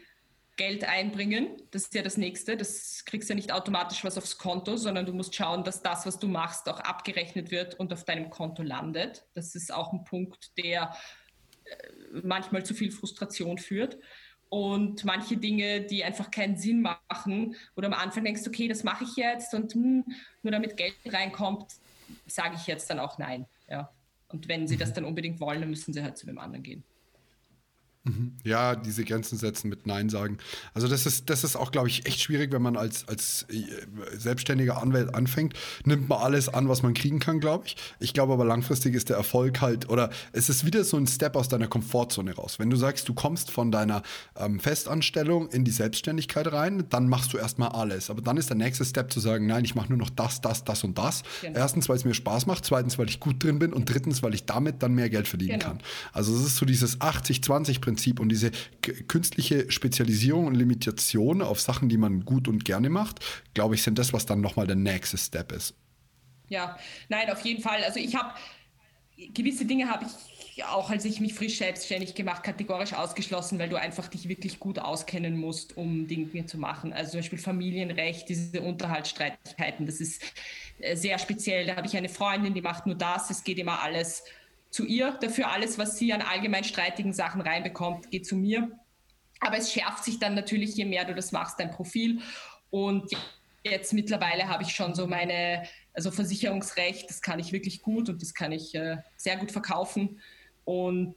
Geld 0.57 0.85
einbringen. 0.85 1.49
Das 1.71 1.85
ist 1.85 1.95
ja 1.95 2.03
das 2.03 2.17
Nächste. 2.17 2.57
Das 2.57 3.05
kriegst 3.05 3.29
ja 3.29 3.35
nicht 3.35 3.53
automatisch 3.53 4.05
was 4.05 4.17
aufs 4.17 4.39
Konto, 4.39 4.77
sondern 4.77 5.07
du 5.07 5.13
musst 5.13 5.35
schauen, 5.35 5.65
dass 5.65 5.83
das, 5.83 6.07
was 6.07 6.19
du 6.19 6.29
machst, 6.29 6.69
auch 6.69 6.81
abgerechnet 6.81 7.51
wird 7.51 7.75
und 7.75 7.93
auf 7.93 8.05
deinem 8.05 8.31
Konto 8.31 8.63
landet. 8.63 9.27
Das 9.35 9.55
ist 9.55 9.73
auch 9.73 9.93
ein 9.93 10.05
Punkt, 10.05 10.57
der 10.59 10.95
äh, 11.65 12.21
manchmal 12.23 12.65
zu 12.65 12.75
viel 12.75 12.91
Frustration 12.91 13.59
führt. 13.59 13.99
Und 14.49 15.05
manche 15.05 15.37
Dinge, 15.37 15.81
die 15.81 16.05
einfach 16.05 16.31
keinen 16.31 16.57
Sinn 16.57 16.81
machen, 16.83 17.57
oder 17.75 17.89
am 17.89 17.95
Anfang 17.95 18.23
denkst, 18.25 18.43
okay, 18.47 18.69
das 18.69 18.85
mache 18.85 19.03
ich 19.03 19.17
jetzt 19.17 19.53
und 19.53 19.75
hm, 19.75 20.05
nur 20.43 20.53
damit 20.53 20.77
Geld 20.77 20.95
reinkommt, 21.07 21.75
sage 22.27 22.55
ich 22.57 22.67
jetzt 22.69 22.89
dann 22.89 23.01
auch 23.01 23.19
nein. 23.19 23.47
Ja. 23.69 23.91
Und 24.29 24.47
wenn 24.49 24.69
sie 24.69 24.77
das 24.77 24.93
dann 24.93 25.05
unbedingt 25.05 25.41
wollen, 25.41 25.61
dann 25.61 25.71
müssen 25.71 25.93
sie 25.93 26.03
halt 26.03 26.17
zu 26.17 26.27
dem 26.27 26.39
anderen 26.39 26.63
gehen. 26.63 26.85
Mhm. 28.07 28.33
Ja, 28.45 28.77
diese 28.77 29.03
Grenzen 29.03 29.39
setzen 29.39 29.71
mit 29.71 29.87
Nein 29.87 30.11
sagen. 30.11 30.37
Also 30.75 30.89
das 30.89 31.07
ist, 31.07 31.31
das 31.31 31.43
ist 31.43 31.57
auch, 31.57 31.71
glaube 31.71 31.89
ich, 31.89 32.05
echt 32.05 32.21
schwierig, 32.21 32.53
wenn 32.53 32.61
man 32.61 32.77
als, 32.77 33.09
als 33.09 33.47
äh, 33.49 33.65
selbstständiger 34.15 34.83
Anwalt 34.83 35.15
anfängt. 35.15 35.55
Nimmt 35.87 36.11
man 36.11 36.19
alles 36.19 36.51
an, 36.51 36.69
was 36.69 36.83
man 36.83 36.93
kriegen 36.93 37.19
kann, 37.19 37.41
glaube 37.41 37.65
ich. 37.67 37.77
Ich 38.01 38.13
glaube 38.13 38.35
aber 38.35 38.45
langfristig 38.45 38.95
ist 38.95 39.09
der 39.09 39.17
Erfolg 39.17 39.63
halt, 39.63 39.89
oder 39.89 40.11
es 40.33 40.51
ist 40.51 40.67
wieder 40.67 40.85
so 40.85 40.99
ein 40.99 41.07
Step 41.07 41.35
aus 41.35 41.49
deiner 41.49 41.67
Komfortzone 41.67 42.35
raus. 42.35 42.59
Wenn 42.59 42.69
du 42.69 42.77
sagst, 42.77 43.09
du 43.09 43.15
kommst 43.15 43.51
von 43.51 43.73
deiner 43.73 44.03
ähm, 44.37 44.61
Festanstellung 44.61 45.49
in 45.49 45.65
die 45.65 45.71
Selbstständigkeit 45.71 46.53
rein, 46.53 46.85
dann 46.91 47.09
machst 47.09 47.33
du 47.33 47.39
erstmal 47.39 47.71
alles. 47.71 48.11
Aber 48.11 48.21
dann 48.21 48.37
ist 48.37 48.51
der 48.51 48.59
nächste 48.59 48.85
Step 48.85 49.15
zu 49.15 49.21
sagen, 49.21 49.47
nein, 49.47 49.65
ich 49.65 49.75
mache 49.75 49.89
nur 49.89 49.99
noch 49.99 50.11
das, 50.11 50.43
das, 50.43 50.63
das 50.63 50.85
und 50.85 50.99
das. 50.99 51.23
Genau. 51.41 51.59
Erstens, 51.59 51.89
weil 51.89 51.97
es 51.97 52.05
mir 52.05 52.13
Spaß 52.13 52.45
macht, 52.45 52.67
zweitens, 52.67 52.99
weil 52.99 53.09
ich 53.09 53.19
gut 53.19 53.43
drin 53.43 53.59
bin 53.59 53.73
und 53.73 53.89
drittens, 53.89 54.23
weil 54.23 54.35
ich 54.35 54.45
damit 54.45 54.83
dann 54.83 54.93
mehr 54.93 55.09
Geld 55.09 55.27
verdienen 55.27 55.59
genau. 55.59 55.73
kann. 55.73 55.79
Also 56.13 56.37
es 56.37 56.45
ist 56.45 56.57
so 56.57 56.67
dieses 56.67 57.01
80-20-Prinzip 57.01 57.94
Prinzip 57.95 58.19
und 58.19 58.29
diese 58.29 58.51
künstliche 59.07 59.71
Spezialisierung 59.71 60.47
und 60.47 60.55
Limitation 60.55 61.43
auf 61.43 61.61
Sachen, 61.61 61.89
die 61.89 61.97
man 61.97 62.25
gut 62.25 62.49
und 62.49 62.65
gerne 62.65 62.91
macht, 62.91 63.25
glaube 63.55 63.77
ich, 63.77 63.83
sind 63.83 63.99
das, 63.99 64.13
was 64.13 64.27
dann 64.27 64.41
nochmal 64.41 64.67
der 64.67 64.77
nächste 64.77 65.17
Step 65.17 65.53
ist. 65.53 65.75
Ja, 66.49 66.77
nein, 67.09 67.31
auf 67.31 67.41
jeden 67.43 67.63
Fall. 67.63 67.85
Also 67.85 68.01
ich 68.01 68.17
habe 68.17 68.35
gewisse 69.33 69.65
Dinge 69.65 69.89
habe 69.89 70.07
ich 70.07 70.65
auch, 70.65 70.91
als 70.91 71.05
ich 71.05 71.21
mich 71.21 71.35
frisch 71.35 71.59
selbstständig 71.59 72.15
gemacht, 72.15 72.43
kategorisch 72.43 72.93
ausgeschlossen, 72.93 73.59
weil 73.59 73.69
du 73.69 73.77
einfach 73.77 74.09
dich 74.09 74.29
wirklich 74.29 74.59
gut 74.59 74.79
auskennen 74.79 75.37
musst, 75.37 75.77
um 75.77 76.09
Dinge 76.09 76.47
zu 76.47 76.59
machen. 76.59 76.93
Also 76.93 77.13
zum 77.13 77.21
Beispiel 77.21 77.39
Familienrecht, 77.39 78.29
diese 78.29 78.61
Unterhaltsstreitigkeiten, 78.61 79.87
das 79.87 80.01
ist 80.01 80.23
äh, 80.81 80.97
sehr 80.97 81.19
speziell. 81.19 81.67
Da 81.67 81.77
habe 81.77 81.87
ich 81.87 81.97
eine 81.97 82.09
Freundin, 82.09 82.55
die 82.55 82.63
macht 82.63 82.87
nur 82.87 82.97
das, 82.97 83.31
es 83.31 83.45
geht 83.45 83.59
immer 83.59 83.83
alles 83.83 84.25
zu 84.75 84.85
ihr. 84.85 85.13
Dafür 85.21 85.51
alles, 85.51 85.79
was 85.79 85.97
sie 85.97 86.13
an 86.13 86.21
allgemein 86.21 86.65
streitigen 86.65 87.13
Sachen 87.13 87.41
reinbekommt, 87.41 88.11
geht 88.11 88.27
zu 88.27 88.35
mir. 88.35 88.77
Aber 89.39 89.57
es 89.57 89.73
schärft 89.73 90.03
sich 90.03 90.19
dann 90.19 90.35
natürlich, 90.35 90.75
je 90.75 90.85
mehr 90.85 91.05
du 91.05 91.15
das 91.15 91.31
machst, 91.31 91.61
dein 91.61 91.71
Profil. 91.71 92.21
Und 92.71 93.09
jetzt 93.63 93.93
mittlerweile 93.93 94.49
habe 94.49 94.65
ich 94.65 94.75
schon 94.75 94.95
so 94.95 95.07
meine, 95.07 95.63
also 95.93 96.11
Versicherungsrecht, 96.11 97.09
das 97.09 97.23
kann 97.23 97.39
ich 97.39 97.53
wirklich 97.53 97.83
gut 97.83 98.09
und 98.09 98.21
das 98.21 98.35
kann 98.35 98.51
ich 98.51 98.75
äh, 98.75 98.97
sehr 99.17 99.37
gut 99.37 99.53
verkaufen. 99.53 100.21
Und 100.65 101.15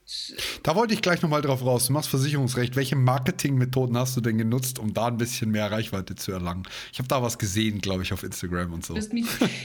da 0.63 0.75
wollte 0.75 0.93
ich 0.93 1.01
gleich 1.01 1.21
nochmal 1.21 1.41
drauf 1.41 1.65
raus. 1.65 1.87
Du 1.87 1.93
machst 1.93 2.09
Versicherungsrecht. 2.09 2.75
Welche 2.75 2.97
Marketingmethoden 2.97 3.97
hast 3.97 4.17
du 4.17 4.21
denn 4.21 4.37
genutzt, 4.37 4.77
um 4.77 4.93
da 4.93 5.07
ein 5.07 5.17
bisschen 5.17 5.51
mehr 5.51 5.71
Reichweite 5.71 6.15
zu 6.15 6.33
erlangen? 6.33 6.63
Ich 6.91 6.99
habe 6.99 7.07
da 7.07 7.21
was 7.21 7.37
gesehen, 7.37 7.79
glaube 7.79 8.03
ich, 8.03 8.11
auf 8.11 8.23
Instagram 8.23 8.73
und 8.73 8.85
so. 8.85 8.95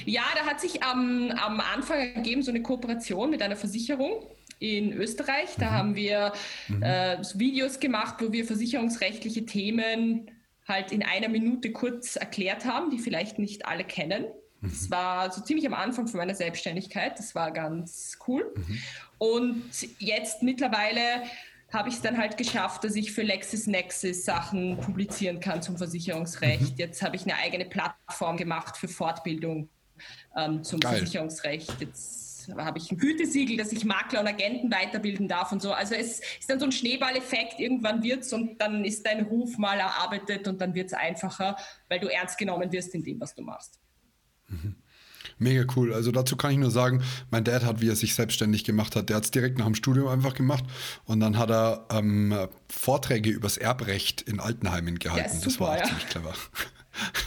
Ja, 0.07 0.23
da 0.35 0.47
hat 0.47 0.61
sich 0.61 0.83
am, 0.83 1.31
am 1.33 1.61
Anfang 1.61 2.15
ergeben 2.15 2.43
so 2.43 2.51
eine 2.51 2.63
Kooperation 2.63 3.31
mit 3.31 3.43
einer 3.43 3.57
Versicherung 3.57 4.25
in 4.59 4.93
Österreich. 4.93 5.51
Da 5.59 5.71
mhm. 5.71 5.75
haben 5.75 5.95
wir 5.97 6.33
mhm. 6.69 6.83
äh, 6.83 7.19
Videos 7.35 7.81
gemacht, 7.81 8.17
wo 8.21 8.33
wir 8.33 8.45
versicherungsrechtliche 8.45 9.45
Themen 9.47 10.31
halt 10.67 10.93
in 10.93 11.03
einer 11.03 11.29
Minute 11.29 11.73
kurz 11.73 12.17
erklärt 12.17 12.65
haben, 12.65 12.91
die 12.91 12.99
vielleicht 12.99 13.39
nicht 13.39 13.67
alle 13.67 13.85
kennen. 13.85 14.27
Das 14.63 14.89
mhm. 14.89 14.91
war 14.91 15.33
so 15.33 15.43
ziemlich 15.43 15.67
am 15.67 15.75
Anfang 15.75 16.07
von 16.07 16.19
meiner 16.19 16.35
Selbstständigkeit. 16.35 17.19
Das 17.19 17.35
war 17.35 17.51
ganz 17.51 18.19
cool. 18.27 18.53
Mhm. 18.55 18.79
Und 19.19 19.65
jetzt 19.99 20.43
mittlerweile 20.43 21.23
habe 21.73 21.89
ich 21.89 21.97
es 21.97 22.03
dann 22.03 22.19
halt 22.19 22.37
geschafft, 22.37 22.85
dass 22.85 22.95
ich 22.95 23.13
für 23.13 23.23
LexisNexis 23.23 24.25
Sachen 24.25 24.79
publizieren 24.79 25.41
kann 25.41 25.63
zum 25.63 25.79
Versicherungsrecht. 25.79 26.73
Mhm. 26.73 26.77
Jetzt 26.77 27.03
habe 27.03 27.17
ich 27.17 27.23
eine 27.23 27.37
eigene 27.37 27.65
Plattform 27.65 28.37
gemacht 28.37 28.77
für 28.77 28.89
Fortbildung 28.89 29.69
ähm, 30.37 30.63
zum 30.63 30.81
Geil. 30.81 30.97
Versicherungsrecht. 30.97 31.81
Jetzt 31.81 32.53
habe 32.57 32.79
ich 32.79 32.91
ein 32.91 32.99
Gütesiegel, 32.99 33.57
dass 33.57 33.73
ich 33.73 33.85
Makler 33.85 34.21
und 34.21 34.27
Agenten 34.27 34.71
weiterbilden 34.71 35.29
darf 35.29 35.53
und 35.53 35.63
so. 35.63 35.73
Also 35.73 35.95
es 35.95 36.21
ist 36.21 36.51
dann 36.51 36.59
so 36.59 36.67
ein 36.67 36.73
Schneeballeffekt, 36.73 37.61
irgendwann 37.61 38.03
wird 38.03 38.23
es 38.23 38.33
und 38.33 38.61
dann 38.61 38.85
ist 38.85 39.07
dein 39.07 39.25
Ruf 39.25 39.59
mal 39.59 39.79
erarbeitet 39.79 40.49
und 40.49 40.61
dann 40.61 40.75
wird 40.75 40.89
es 40.89 40.93
einfacher, 40.93 41.57
weil 41.89 42.01
du 42.01 42.09
ernst 42.09 42.39
genommen 42.39 42.71
wirst 42.73 42.95
in 42.95 43.05
dem, 43.05 43.21
was 43.21 43.35
du 43.35 43.43
machst. 43.43 43.82
Mega 45.39 45.65
cool. 45.77 45.93
Also 45.93 46.13
dazu 46.13 46.37
kann 46.37 46.53
ich 46.53 46.59
nur 46.59 46.71
sagen, 46.71 47.03
mein 47.31 47.45
Dad 47.45 47.65
hat, 47.65 47.81
wie 47.81 47.89
er 47.89 47.97
sich 47.97 48.15
selbstständig 48.15 48.65
gemacht 48.65 48.95
hat, 48.97 49.09
der 49.09 49.17
hat 49.17 49.25
es 49.25 49.31
direkt 49.31 49.59
nach 49.59 49.67
dem 49.67 49.75
Studium 49.75 50.09
einfach 50.09 50.35
gemacht 50.35 50.65
und 51.05 51.21
dann 51.21 51.39
hat 51.39 51.51
er 51.51 51.87
ähm, 51.91 52.49
Vorträge 52.69 53.31
übers 53.31 53.57
Erbrecht 53.57 54.23
in 54.23 54.41
Altenheimen 54.41 54.99
gehalten. 54.99 55.37
Super, 55.37 55.45
das 55.45 55.61
war 55.61 55.69
auch 55.71 55.77
ja. 55.77 55.85
ziemlich 55.85 56.07
clever. 56.09 56.35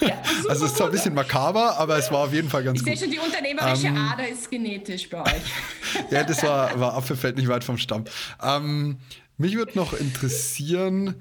Ja, 0.02 0.22
also 0.50 0.66
es 0.66 0.72
ist 0.72 0.78
zwar 0.78 0.88
ein 0.88 0.92
bisschen 0.92 1.14
makaber, 1.14 1.78
aber 1.78 1.98
es 1.98 2.12
war 2.12 2.20
auf 2.20 2.34
jeden 2.34 2.50
Fall 2.50 2.64
ganz 2.64 2.80
ich 2.80 2.86
gut. 2.86 2.94
Ich 2.94 3.00
sehe 3.00 3.08
schon, 3.10 3.20
die 3.20 3.26
unternehmerische 3.26 3.88
ähm, 3.88 3.98
Ader 3.98 4.28
ist 4.28 4.50
genetisch 4.50 5.10
bei 5.10 5.22
euch. 5.22 5.42
ja, 6.12 6.24
das 6.24 6.44
war, 6.44 6.80
war 6.80 6.94
Apfelfeld 6.94 7.38
nicht 7.38 7.48
weit 7.48 7.64
vom 7.64 7.78
Stamm. 7.78 8.06
Ähm, 8.42 8.98
mich 9.38 9.56
würde 9.56 9.74
noch 9.76 9.94
interessieren, 9.94 11.16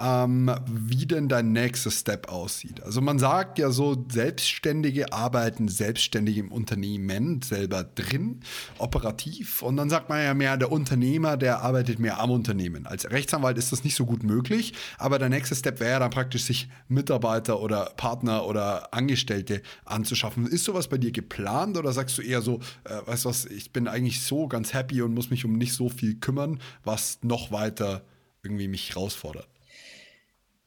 ähm, 0.00 0.50
wie 0.66 1.06
denn 1.06 1.28
dein 1.28 1.52
nächster 1.52 1.90
Step 1.90 2.28
aussieht. 2.28 2.82
Also 2.82 3.00
man 3.00 3.18
sagt 3.18 3.58
ja 3.58 3.70
so, 3.70 4.04
Selbstständige 4.10 5.12
arbeiten 5.12 5.68
selbstständig 5.68 6.38
im 6.38 6.52
Unternehmen 6.52 7.42
selber 7.42 7.84
drin, 7.84 8.40
operativ. 8.78 9.62
Und 9.62 9.76
dann 9.76 9.90
sagt 9.90 10.08
man 10.08 10.22
ja 10.22 10.34
mehr, 10.34 10.56
der 10.56 10.70
Unternehmer, 10.70 11.36
der 11.36 11.62
arbeitet 11.62 11.98
mehr 11.98 12.20
am 12.20 12.30
Unternehmen. 12.30 12.86
Als 12.86 13.10
Rechtsanwalt 13.10 13.58
ist 13.58 13.72
das 13.72 13.84
nicht 13.84 13.96
so 13.96 14.06
gut 14.06 14.22
möglich, 14.22 14.74
aber 14.98 15.18
der 15.18 15.28
nächste 15.28 15.54
Step 15.54 15.80
wäre 15.80 16.00
dann 16.00 16.10
praktisch, 16.10 16.44
sich 16.44 16.68
Mitarbeiter 16.88 17.60
oder 17.60 17.92
Partner 17.96 18.46
oder 18.46 18.94
Angestellte 18.94 19.62
anzuschaffen. 19.84 20.46
Ist 20.46 20.64
sowas 20.64 20.88
bei 20.88 20.98
dir 20.98 21.12
geplant 21.12 21.76
oder 21.76 21.92
sagst 21.92 22.18
du 22.18 22.22
eher 22.22 22.42
so, 22.42 22.60
äh, 22.84 23.06
weißt 23.06 23.24
du 23.24 23.28
was, 23.28 23.44
ich 23.46 23.72
bin 23.72 23.88
eigentlich 23.88 24.22
so 24.22 24.48
ganz 24.48 24.72
happy 24.74 25.02
und 25.02 25.14
muss 25.14 25.30
mich 25.30 25.44
um 25.44 25.52
nicht 25.54 25.72
so 25.74 25.88
viel 25.88 26.16
kümmern, 26.16 26.60
was 26.84 27.18
noch 27.22 27.50
weiter 27.50 28.02
irgendwie 28.42 28.68
mich 28.68 28.90
herausfordert? 28.90 29.48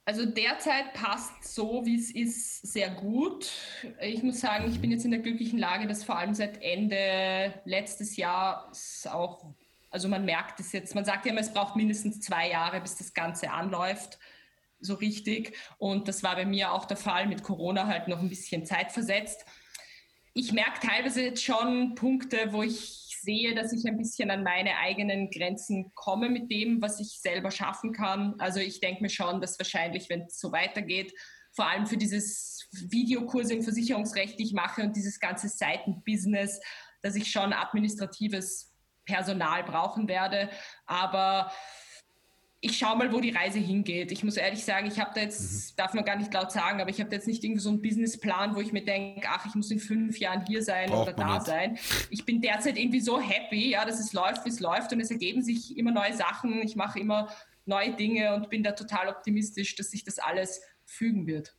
Also 0.04 0.26
derzeit 0.26 0.94
passt 0.94 1.44
so, 1.44 1.86
wie 1.86 1.96
es 1.96 2.10
ist, 2.14 2.62
sehr 2.64 2.90
gut. 2.90 3.52
Ich 4.02 4.24
muss 4.24 4.40
sagen, 4.40 4.70
ich 4.72 4.82
bin 4.82 4.92
jetzt 4.92 5.06
in 5.06 5.12
der 5.12 5.20
glücklichen 5.20 5.60
Lage, 5.60 5.88
dass 5.88 6.04
vor 6.04 6.18
allem 6.18 6.34
seit 6.34 6.62
Ende 6.62 7.54
letztes 7.66 8.18
Jahr 8.18 8.72
auch, 9.12 9.54
also 9.92 10.08
man 10.08 10.26
merkt 10.26 10.60
es 10.60 10.72
jetzt, 10.72 10.96
man 10.96 11.06
sagt 11.06 11.26
ja 11.26 11.32
immer, 11.32 11.42
es 11.42 11.54
braucht 11.54 11.76
mindestens 11.76 12.20
zwei 12.20 12.50
Jahre, 12.50 12.82
bis 12.82 12.98
das 12.98 13.14
Ganze 13.14 13.52
anläuft, 13.52 14.18
so 14.80 14.96
richtig. 14.96 15.56
Und 15.78 16.08
das 16.08 16.24
war 16.24 16.36
bei 16.36 16.46
mir 16.46 16.72
auch 16.72 16.86
der 16.86 16.98
Fall, 16.98 17.28
mit 17.28 17.44
Corona 17.44 17.86
halt 17.86 18.08
noch 18.08 18.20
ein 18.20 18.30
bisschen 18.30 18.66
Zeit 18.66 18.92
versetzt. 18.92 19.46
Ich 20.34 20.52
merke 20.52 20.86
teilweise 20.86 21.22
jetzt 21.22 21.44
schon 21.44 21.94
Punkte, 21.94 22.52
wo 22.54 22.64
ich 22.64 23.01
sehe, 23.21 23.53
dass 23.55 23.73
ich 23.73 23.86
ein 23.86 23.97
bisschen 23.97 24.31
an 24.31 24.43
meine 24.43 24.77
eigenen 24.77 25.29
Grenzen 25.29 25.91
komme 25.95 26.29
mit 26.29 26.51
dem, 26.51 26.81
was 26.81 26.99
ich 26.99 27.19
selber 27.21 27.51
schaffen 27.51 27.93
kann. 27.93 28.36
Also 28.39 28.60
ich 28.60 28.79
denke 28.79 29.01
mir 29.01 29.10
schon, 29.10 29.41
dass 29.41 29.60
wahrscheinlich, 29.60 30.10
wenn 30.10 30.21
es 30.21 30.39
so 30.39 30.51
weitergeht, 30.51 31.13
vor 31.53 31.67
allem 31.67 31.86
für 31.86 31.97
dieses 31.97 32.67
Videokurse 32.71 33.53
im 33.53 33.63
Versicherungsrecht, 33.63 34.39
die 34.39 34.43
ich 34.43 34.53
mache 34.53 34.81
und 34.81 34.95
dieses 34.95 35.19
ganze 35.19 35.49
Seitenbusiness, 35.49 36.62
dass 37.01 37.15
ich 37.15 37.29
schon 37.31 37.53
administratives 37.53 38.73
Personal 39.05 39.63
brauchen 39.63 40.07
werde. 40.07 40.49
Aber 40.86 41.51
ich 42.63 42.78
schaue 42.78 42.95
mal, 42.95 43.12
wo 43.12 43.19
die 43.19 43.32
Reise 43.32 43.58
hingeht. 43.58 44.12
Ich 44.12 44.24
muss 44.24 44.38
ehrlich 44.38 44.63
sagen, 44.63 44.86
ich 44.86 45.00
habe 45.00 45.12
da 45.15 45.21
jetzt, 45.21 45.71
mhm. 45.71 45.76
darf 45.78 45.95
man 45.95 46.06
gar 46.06 46.15
nicht 46.15 46.32
laut 46.32 46.52
sagen, 46.52 46.80
aber 46.80 46.91
ich 46.91 47.00
habe 47.00 47.10
da 47.10 47.15
jetzt 47.15 47.28
nicht 47.28 47.43
irgendwie 47.43 47.60
so 47.60 47.69
einen 47.69 47.82
Businessplan, 47.82 48.56
wo 48.56 48.62
ich 48.62 48.71
mir 48.71 48.86
denke, 48.86 49.28
ach, 49.28 49.47
ich 49.47 49.56
muss 49.56 49.71
in 49.71 49.80
fünf 49.80 50.19
Jahren 50.19 50.45
hier 50.45 50.62
sein 50.62 50.91
Braucht 50.91 51.08
oder 51.08 51.13
da 51.13 51.34
nicht. 51.34 51.47
sein. 51.47 51.80
Ich 52.12 52.24
bin 52.24 52.39
derzeit 52.39 52.78
irgendwie 52.78 53.02
so 53.02 53.19
happy, 53.19 53.71
ja, 53.71 53.84
dass 53.84 54.00
es 54.00 54.13
läuft, 54.13 54.45
wie 54.45 54.50
es 54.50 54.60
läuft 54.60 54.93
und 54.93 55.02
es 55.02 55.10
ergeben 55.10 55.41
sich 55.41 55.76
immer 55.76 55.91
neue 55.91 56.13
Sachen. 56.13 56.62
Ich 56.62 56.76
mache 56.76 57.00
immer 57.00 57.30
neue 57.65 57.93
Dinge 57.93 58.36
und 58.36 58.50
bin 58.52 58.62
da 58.62 58.74
total 58.74 59.08
optimistisch, 59.08 59.76
dass 59.76 59.89
sich 59.89 60.04
das 60.04 60.19
alles 60.19 60.62
fügen 60.86 61.26
wird. 61.26 61.56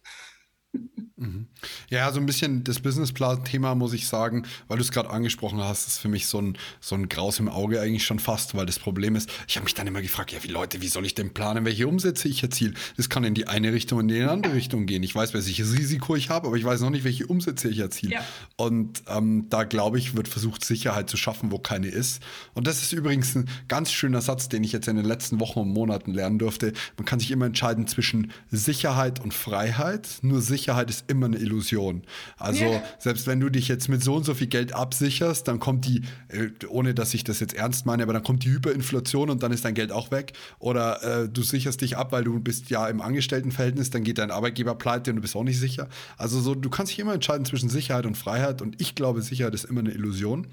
Ja, 1.91 2.11
so 2.13 2.21
ein 2.21 2.27
bisschen 2.27 2.65
das 2.65 2.81
Businessplan-Thema 2.81 3.75
muss 3.75 3.93
ich 3.93 4.07
sagen, 4.07 4.45
weil 4.69 4.79
du 4.79 4.83
es 4.83 4.91
gerade 4.91 5.11
angesprochen 5.11 5.61
hast, 5.61 5.87
ist 5.87 5.99
für 5.99 6.09
mich 6.09 6.27
so 6.27 6.41
ein, 6.41 6.59
so 6.81 6.95
ein 6.95 7.09
Graus 7.09 7.39
im 7.39 7.49
Auge 7.49 7.81
eigentlich 7.81 8.05
schon 8.05 8.19
fast, 8.19 8.55
weil 8.55 8.67
das 8.67 8.79
Problem 8.79 9.17
ist, 9.17 9.31
ich 9.47 9.57
habe 9.57 9.65
mich 9.65 9.75
dann 9.75 9.87
immer 9.87 10.03
gefragt, 10.03 10.33
ja, 10.33 10.43
wie 10.43 10.49
Leute, 10.49 10.81
wie 10.81 10.89
soll 10.89 11.07
ich 11.07 11.15
denn 11.15 11.35
planen, 11.35 11.65
welche 11.65 11.87
Umsätze 11.87 12.29
ich 12.29 12.43
erziele? 12.43 12.75
Das 12.97 13.09
kann 13.09 13.25
in 13.25 13.35
die 13.35 13.49
eine 13.49 13.73
Richtung 13.73 13.99
und 13.99 14.09
in 14.09 14.17
die 14.17 14.23
andere 14.23 14.55
Richtung 14.55 14.87
gehen. 14.87 15.03
Ich 15.03 15.15
weiß, 15.15 15.35
welches 15.35 15.77
Risiko 15.77 16.17
ich 16.17 16.31
habe, 16.31 16.47
aber 16.47 16.57
ich 16.57 16.65
weiß 16.65 16.81
noch 16.81 16.91
nicht, 16.91 17.05
welche 17.05 17.27
Umsätze 17.27 17.69
ich 17.69 17.79
erziele. 17.79 18.15
Ja. 18.15 18.25
Und 18.57 19.03
ähm, 19.09 19.47
da 19.49 19.65
glaube 19.65 19.99
ich, 19.99 20.17
wird 20.17 20.29
versucht, 20.29 20.65
Sicherheit 20.65 21.09
zu 21.09 21.17
schaffen, 21.17 21.53
wo 21.53 21.59
keine 21.59 21.89
ist. 21.89 22.23
Und 22.55 22.67
das 22.67 22.83
ist 22.83 22.93
übrigens 22.93 23.35
ein 23.35 23.49
ganz 23.69 23.93
schöner 23.93 24.21
Satz, 24.21 24.49
den 24.49 24.65
ich 24.65 24.73
jetzt 24.73 24.89
in 24.89 24.97
den 24.97 25.05
letzten 25.05 25.41
Wochen 25.41 25.61
und 25.61 25.69
Monaten 25.69 26.13
lernen 26.13 26.39
durfte. 26.39 26.73
Man 26.97 27.05
kann 27.05 27.21
sich 27.21 27.31
immer 27.31 27.47
entscheiden 27.47 27.87
zwischen 27.87 28.33
Sicherheit 28.51 29.21
und 29.21 29.35
Freiheit. 29.35 30.19
Nur 30.23 30.41
Sicherheit 30.41 30.91
ist 30.91 31.05
immer 31.13 31.27
eine 31.27 31.37
Illusion. 31.37 32.03
Also 32.37 32.65
yeah. 32.65 32.83
selbst 32.99 33.27
wenn 33.27 33.39
du 33.39 33.49
dich 33.49 33.69
jetzt 33.69 33.89
mit 33.89 34.03
so 34.03 34.17
und 34.17 34.25
so 34.25 34.35
viel 34.35 34.49
Geld 34.49 34.75
absicherst, 34.75 35.47
dann 35.47 35.61
kommt 35.61 35.87
die, 35.87 36.03
äh, 36.29 36.49
ohne 36.69 36.95
dass 36.95 37.15
ich 37.15 37.23
das 37.23 37.39
jetzt 37.39 37.55
ernst 37.55 37.87
meine, 37.87 38.03
aber 38.03 38.13
dann 38.13 38.25
kommt 38.25 38.45
die 38.45 38.51
Hyperinflation 38.51 39.31
und 39.31 39.43
dann 39.43 39.53
ist 39.53 39.65
dein 39.65 39.75
Geld 39.75 39.93
auch 39.93 40.11
weg. 40.11 40.33
Oder 40.59 41.03
äh, 41.03 41.29
du 41.29 41.43
sicherst 41.43 41.81
dich 41.81 41.97
ab, 41.97 42.11
weil 42.11 42.25
du 42.25 42.41
bist 42.41 42.71
ja 42.71 42.89
im 42.89 43.01
Angestelltenverhältnis, 43.01 43.91
dann 43.91 44.03
geht 44.03 44.19
dein 44.19 44.31
Arbeitgeber 44.31 44.75
pleite 44.75 45.11
und 45.11 45.17
du 45.17 45.23
bist 45.23 45.37
auch 45.37 45.45
nicht 45.45 45.61
sicher. 45.61 45.89
Also 46.17 46.41
so, 46.41 46.55
du 46.55 46.71
kannst 46.71 46.93
dich 46.93 46.99
immer 46.99 47.15
entscheiden 47.15 47.45
zwischen 47.45 47.69
Sicherheit 47.69 48.07
und 48.07 48.17
Freiheit 48.17 48.63
und 48.63 48.81
ich 48.81 48.95
glaube, 48.95 49.23
Sicherheit 49.23 49.55
ist 49.55 49.65
immer 49.65 49.81
eine 49.81 49.93
Illusion. 49.93 50.49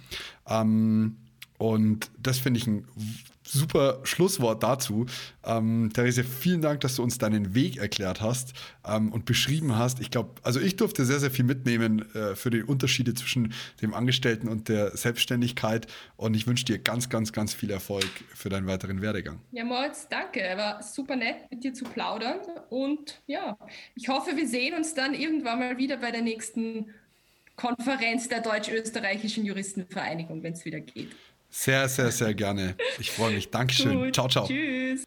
Ähm, 0.47 1.15
und 1.59 2.09
das 2.17 2.39
finde 2.39 2.57
ich 2.57 2.67
ein 2.67 2.87
super 3.43 3.99
Schlusswort 4.03 4.63
dazu. 4.63 5.07
Ähm, 5.43 5.91
Therese, 5.93 6.23
vielen 6.23 6.61
Dank, 6.61 6.79
dass 6.79 6.95
du 6.95 7.03
uns 7.03 7.17
deinen 7.17 7.53
Weg 7.53 7.77
erklärt 7.77 8.21
hast 8.21 8.53
ähm, 8.87 9.11
und 9.11 9.25
beschrieben 9.25 9.77
hast. 9.77 9.99
Ich 9.99 10.09
glaube, 10.09 10.35
also 10.41 10.61
ich 10.61 10.77
durfte 10.77 11.03
sehr, 11.03 11.19
sehr 11.19 11.31
viel 11.31 11.43
mitnehmen 11.43 12.13
äh, 12.15 12.35
für 12.35 12.49
die 12.49 12.63
Unterschiede 12.63 13.13
zwischen 13.13 13.53
dem 13.81 13.93
Angestellten 13.93 14.47
und 14.47 14.69
der 14.69 14.95
Selbstständigkeit. 14.95 15.87
Und 16.15 16.33
ich 16.33 16.47
wünsche 16.47 16.63
dir 16.63 16.79
ganz, 16.79 17.09
ganz, 17.09 17.33
ganz 17.33 17.53
viel 17.53 17.71
Erfolg 17.71 18.07
für 18.33 18.47
deinen 18.47 18.67
weiteren 18.67 19.01
Werdegang. 19.01 19.41
Ja, 19.51 19.65
Moritz, 19.65 20.07
danke. 20.09 20.39
War 20.55 20.81
super 20.81 21.17
nett, 21.17 21.51
mit 21.51 21.65
dir 21.65 21.73
zu 21.73 21.83
plaudern. 21.83 22.39
Und 22.69 23.21
ja, 23.27 23.57
ich 23.95 24.07
hoffe, 24.07 24.37
wir 24.37 24.47
sehen 24.47 24.75
uns 24.75 24.93
dann 24.93 25.13
irgendwann 25.13 25.59
mal 25.59 25.77
wieder 25.77 25.97
bei 25.97 26.11
der 26.11 26.21
nächsten 26.21 26.93
Konferenz 27.59 28.29
der 28.29 28.39
Deutsch-Österreichischen 28.39 29.43
Juristenvereinigung, 29.43 30.41
wenn 30.43 30.53
es 30.53 30.63
wieder 30.63 30.79
geht. 30.79 31.09
Sehr, 31.49 31.89
sehr, 31.89 32.11
sehr 32.11 32.33
gerne. 32.33 32.75
Ich 32.99 33.11
freue 33.11 33.33
mich. 33.33 33.49
Dankeschön. 33.49 33.99
Gut, 33.99 34.15
ciao, 34.15 34.27
ciao. 34.27 34.47
Tschüss. 34.47 35.03